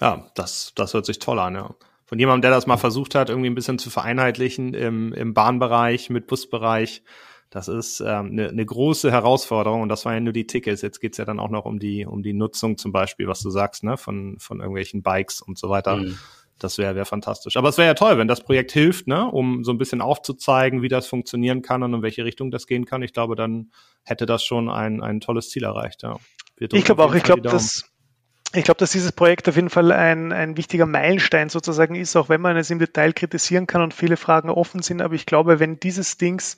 Ja, 0.00 0.30
das, 0.36 0.72
das 0.76 0.94
hört 0.94 1.06
sich 1.06 1.18
toll 1.18 1.40
an, 1.40 1.56
ja. 1.56 1.74
Von 2.06 2.18
jemandem, 2.18 2.42
der 2.42 2.50
das 2.52 2.68
mal 2.68 2.76
versucht 2.76 3.16
hat, 3.16 3.30
irgendwie 3.30 3.50
ein 3.50 3.54
bisschen 3.54 3.78
zu 3.78 3.90
vereinheitlichen 3.90 4.74
im, 4.74 5.12
im 5.12 5.34
Bahnbereich 5.34 6.08
mit 6.08 6.28
Busbereich, 6.28 7.02
das 7.50 7.66
ist 7.66 8.00
ähm, 8.00 8.30
eine, 8.30 8.52
ne 8.52 8.64
große 8.64 9.10
Herausforderung 9.10 9.82
und 9.82 9.88
das 9.88 10.04
waren 10.04 10.14
ja 10.14 10.20
nur 10.20 10.32
die 10.32 10.46
Tickets. 10.46 10.82
Jetzt 10.82 11.00
geht's 11.00 11.18
ja 11.18 11.24
dann 11.24 11.40
auch 11.40 11.50
noch 11.50 11.64
um 11.64 11.80
die, 11.80 12.06
um 12.06 12.22
die 12.22 12.32
Nutzung 12.32 12.78
zum 12.78 12.92
Beispiel, 12.92 13.26
was 13.26 13.40
du 13.40 13.50
sagst, 13.50 13.82
ne, 13.82 13.96
von, 13.96 14.36
von 14.38 14.60
irgendwelchen 14.60 15.02
Bikes 15.02 15.42
und 15.42 15.58
so 15.58 15.68
weiter. 15.68 15.96
Mhm. 15.96 16.16
Das 16.60 16.78
wäre 16.78 16.94
wär 16.94 17.06
fantastisch. 17.06 17.56
Aber 17.56 17.70
es 17.70 17.78
wäre 17.78 17.88
ja 17.88 17.94
toll, 17.94 18.18
wenn 18.18 18.28
das 18.28 18.42
Projekt 18.42 18.70
hilft, 18.70 19.08
ne, 19.08 19.26
um 19.26 19.64
so 19.64 19.72
ein 19.72 19.78
bisschen 19.78 20.00
aufzuzeigen, 20.00 20.82
wie 20.82 20.88
das 20.88 21.08
funktionieren 21.08 21.62
kann 21.62 21.82
und 21.82 21.92
in 21.92 22.02
welche 22.02 22.24
Richtung 22.24 22.52
das 22.52 22.68
gehen 22.68 22.84
kann. 22.84 23.02
Ich 23.02 23.12
glaube, 23.12 23.34
dann 23.34 23.72
hätte 24.04 24.26
das 24.26 24.44
schon 24.44 24.68
ein, 24.68 25.02
ein 25.02 25.20
tolles 25.20 25.50
Ziel 25.50 25.64
erreicht. 25.64 26.02
Ja. 26.02 26.18
Ich 26.58 26.84
glaube 26.84 27.02
auch, 27.02 27.14
ich 27.14 27.22
glaube, 27.22 27.42
dass 27.42 27.90
ich 28.52 28.64
glaube, 28.64 28.78
dass 28.78 28.90
dieses 28.90 29.12
Projekt 29.12 29.48
auf 29.48 29.54
jeden 29.54 29.70
Fall 29.70 29.92
ein, 29.92 30.32
ein 30.32 30.56
wichtiger 30.56 30.84
Meilenstein 30.84 31.48
sozusagen 31.50 31.94
ist, 31.94 32.16
auch 32.16 32.28
wenn 32.28 32.40
man 32.40 32.56
es 32.56 32.68
im 32.70 32.80
Detail 32.80 33.12
kritisieren 33.12 33.68
kann 33.68 33.80
und 33.80 33.94
viele 33.94 34.16
Fragen 34.16 34.50
offen 34.50 34.82
sind. 34.82 35.02
Aber 35.02 35.14
ich 35.14 35.24
glaube, 35.24 35.60
wenn 35.60 35.78
dieses 35.78 36.18
Dings 36.18 36.56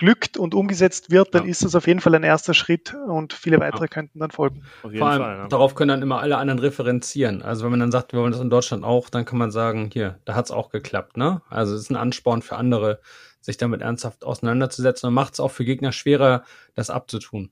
glückt 0.00 0.38
und 0.38 0.54
umgesetzt 0.54 1.10
wird, 1.10 1.34
dann 1.34 1.44
ja. 1.44 1.50
ist 1.50 1.62
das 1.62 1.74
auf 1.74 1.86
jeden 1.86 2.00
Fall 2.00 2.14
ein 2.14 2.22
erster 2.22 2.54
Schritt 2.54 2.94
und 3.06 3.34
viele 3.34 3.60
weitere 3.60 3.82
ja. 3.82 3.88
könnten 3.88 4.18
dann 4.18 4.30
folgen. 4.30 4.62
Vor 4.80 4.90
allem, 4.90 5.22
Fall, 5.22 5.36
ja. 5.36 5.48
darauf 5.48 5.74
können 5.74 5.90
dann 5.90 6.00
immer 6.00 6.20
alle 6.20 6.38
anderen 6.38 6.58
referenzieren. 6.58 7.42
Also 7.42 7.64
wenn 7.64 7.70
man 7.70 7.80
dann 7.80 7.92
sagt, 7.92 8.14
wir 8.14 8.20
wollen 8.20 8.32
das 8.32 8.40
in 8.40 8.48
Deutschland 8.48 8.82
auch, 8.82 9.10
dann 9.10 9.26
kann 9.26 9.38
man 9.38 9.50
sagen, 9.50 9.90
hier, 9.92 10.18
da 10.24 10.34
hat 10.34 10.46
es 10.46 10.50
auch 10.50 10.70
geklappt. 10.70 11.18
Ne? 11.18 11.42
Also 11.50 11.74
es 11.74 11.82
ist 11.82 11.90
ein 11.90 11.96
Ansporn 11.96 12.40
für 12.40 12.56
andere, 12.56 13.00
sich 13.42 13.58
damit 13.58 13.82
ernsthaft 13.82 14.24
auseinanderzusetzen 14.24 15.06
und 15.06 15.12
macht 15.12 15.34
es 15.34 15.40
auch 15.40 15.50
für 15.50 15.66
Gegner 15.66 15.92
schwerer, 15.92 16.44
das 16.74 16.88
abzutun. 16.88 17.50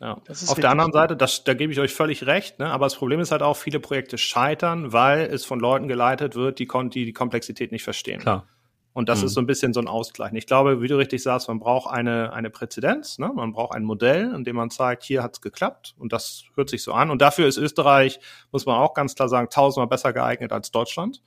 Ja. 0.00 0.20
Auf 0.28 0.60
der 0.60 0.70
anderen 0.70 0.92
Seite, 0.92 1.16
das, 1.16 1.42
da 1.42 1.54
gebe 1.54 1.72
ich 1.72 1.80
euch 1.80 1.92
völlig 1.92 2.26
recht, 2.26 2.60
ne? 2.60 2.70
aber 2.70 2.86
das 2.86 2.94
Problem 2.94 3.18
ist 3.18 3.32
halt 3.32 3.42
auch, 3.42 3.56
viele 3.56 3.80
Projekte 3.80 4.18
scheitern, 4.18 4.92
weil 4.92 5.22
es 5.26 5.44
von 5.44 5.58
Leuten 5.58 5.88
geleitet 5.88 6.36
wird, 6.36 6.60
die, 6.60 6.68
die 6.92 7.04
die 7.06 7.12
Komplexität 7.12 7.72
nicht 7.72 7.82
verstehen. 7.84 8.20
Klar. 8.20 8.46
Und 8.94 9.08
das 9.08 9.20
mhm. 9.20 9.26
ist 9.26 9.34
so 9.34 9.40
ein 9.40 9.46
bisschen 9.46 9.72
so 9.72 9.80
ein 9.80 9.88
Ausgleich. 9.88 10.32
Ich 10.34 10.46
glaube, 10.46 10.82
wie 10.82 10.88
du 10.88 10.98
richtig 10.98 11.22
sagst, 11.22 11.48
man 11.48 11.58
braucht 11.58 11.90
eine, 11.90 12.32
eine 12.32 12.50
Präzedenz, 12.50 13.18
ne? 13.18 13.30
man 13.34 13.52
braucht 13.52 13.74
ein 13.74 13.84
Modell, 13.84 14.34
in 14.34 14.44
dem 14.44 14.56
man 14.56 14.70
zeigt, 14.70 15.02
hier 15.02 15.22
hat's 15.22 15.40
geklappt 15.40 15.94
und 15.98 16.12
das 16.12 16.44
hört 16.54 16.68
sich 16.68 16.82
so 16.82 16.92
an. 16.92 17.10
Und 17.10 17.22
dafür 17.22 17.46
ist 17.46 17.56
Österreich, 17.56 18.20
muss 18.50 18.66
man 18.66 18.76
auch 18.76 18.92
ganz 18.92 19.14
klar 19.14 19.28
sagen, 19.28 19.48
tausendmal 19.50 19.88
besser 19.88 20.12
geeignet 20.12 20.52
als 20.52 20.70
Deutschland. 20.70 21.22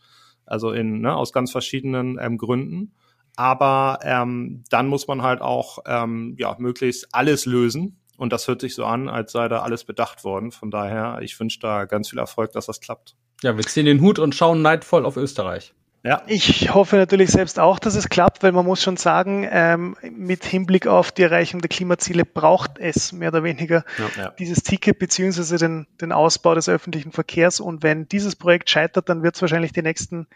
Also 0.45 0.71
in, 0.71 1.01
ne, 1.01 1.15
aus 1.15 1.33
ganz 1.33 1.51
verschiedenen 1.51 2.19
ähm, 2.21 2.37
Gründen. 2.37 2.93
Aber 3.35 3.99
ähm, 4.03 4.63
dann 4.69 4.87
muss 4.87 5.07
man 5.07 5.23
halt 5.23 5.41
auch 5.41 5.79
ähm, 5.87 6.35
ja, 6.37 6.55
möglichst 6.59 7.13
alles 7.13 7.45
lösen. 7.45 7.99
Und 8.17 8.31
das 8.31 8.47
hört 8.47 8.61
sich 8.61 8.75
so 8.75 8.85
an, 8.85 9.09
als 9.09 9.33
sei 9.33 9.47
da 9.49 9.61
alles 9.61 9.83
bedacht 9.83 10.23
worden. 10.23 10.51
Von 10.51 10.71
daher, 10.71 11.19
ich 11.21 11.37
wünsche 11.39 11.59
da 11.59 11.85
ganz 11.85 12.09
viel 12.09 12.19
Erfolg, 12.19 12.51
dass 12.53 12.67
das 12.67 12.79
klappt. 12.79 13.15
Ja, 13.41 13.57
wir 13.57 13.65
ziehen 13.65 13.85
den 13.85 13.99
Hut 13.99 14.19
und 14.19 14.35
schauen 14.35 14.61
neidvoll 14.61 15.05
auf 15.05 15.17
Österreich. 15.17 15.73
Ja. 16.05 16.21
Ich 16.27 16.71
hoffe 16.71 16.97
natürlich 16.97 17.31
selbst 17.31 17.59
auch, 17.59 17.79
dass 17.79 17.95
es 17.95 18.09
klappt, 18.09 18.43
weil 18.43 18.51
man 18.51 18.63
muss 18.63 18.83
schon 18.83 18.95
sagen, 18.95 19.47
ähm, 19.49 19.97
mit 20.03 20.45
Hinblick 20.45 20.85
auf 20.85 21.11
die 21.11 21.23
Erreichung 21.23 21.61
der 21.61 21.69
Klimaziele 21.69 22.25
braucht 22.25 22.77
es 22.77 23.11
mehr 23.11 23.29
oder 23.29 23.43
weniger 23.43 23.83
ja, 23.97 24.23
ja. 24.23 24.29
dieses 24.37 24.61
Ticket 24.61 24.99
beziehungsweise 24.99 25.57
den, 25.57 25.87
den 25.99 26.11
Ausbau 26.11 26.53
des 26.53 26.69
öffentlichen 26.69 27.11
Verkehrs. 27.11 27.59
Und 27.59 27.81
wenn 27.81 28.07
dieses 28.07 28.35
Projekt 28.35 28.69
scheitert, 28.69 29.09
dann 29.09 29.23
wird 29.23 29.33
es 29.33 29.41
wahrscheinlich 29.41 29.73
die 29.73 29.81
nächsten, 29.81 30.27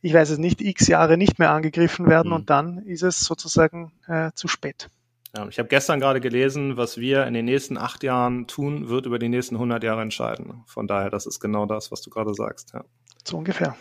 ich 0.00 0.14
weiß 0.14 0.30
es 0.30 0.38
nicht, 0.38 0.60
x 0.60 0.86
Jahre 0.86 1.16
nicht 1.16 1.40
mehr 1.40 1.50
angegriffen 1.50 2.06
werden 2.06 2.28
mhm. 2.28 2.34
und 2.34 2.50
dann 2.50 2.78
ist 2.78 3.02
es 3.02 3.18
sozusagen 3.18 3.90
äh, 4.06 4.30
zu 4.36 4.46
spät. 4.46 4.90
Ja, 5.36 5.48
ich 5.48 5.58
habe 5.58 5.68
gestern 5.68 5.98
gerade 5.98 6.20
gelesen, 6.20 6.76
was 6.76 6.98
wir 6.98 7.26
in 7.26 7.34
den 7.34 7.46
nächsten 7.46 7.78
acht 7.78 8.04
Jahren 8.04 8.46
tun, 8.46 8.88
wird 8.88 9.06
über 9.06 9.18
die 9.18 9.28
nächsten 9.28 9.56
100 9.56 9.82
Jahre 9.82 10.02
entscheiden. 10.02 10.62
Von 10.66 10.86
daher, 10.86 11.10
das 11.10 11.26
ist 11.26 11.40
genau 11.40 11.66
das, 11.66 11.90
was 11.90 12.00
du 12.00 12.10
gerade 12.10 12.32
sagst. 12.32 12.74
Ja. 12.74 12.84
So 13.24 13.38
ungefähr. 13.38 13.74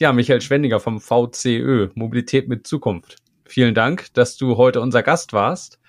Ja, 0.00 0.12
Michael 0.12 0.40
Schwendiger 0.40 0.78
vom 0.78 1.00
VCÖ, 1.00 1.88
Mobilität 1.96 2.48
mit 2.48 2.68
Zukunft. 2.68 3.16
Vielen 3.44 3.74
Dank, 3.74 4.14
dass 4.14 4.36
du 4.36 4.56
heute 4.56 4.80
unser 4.80 5.02
Gast 5.02 5.32
warst. 5.32 5.80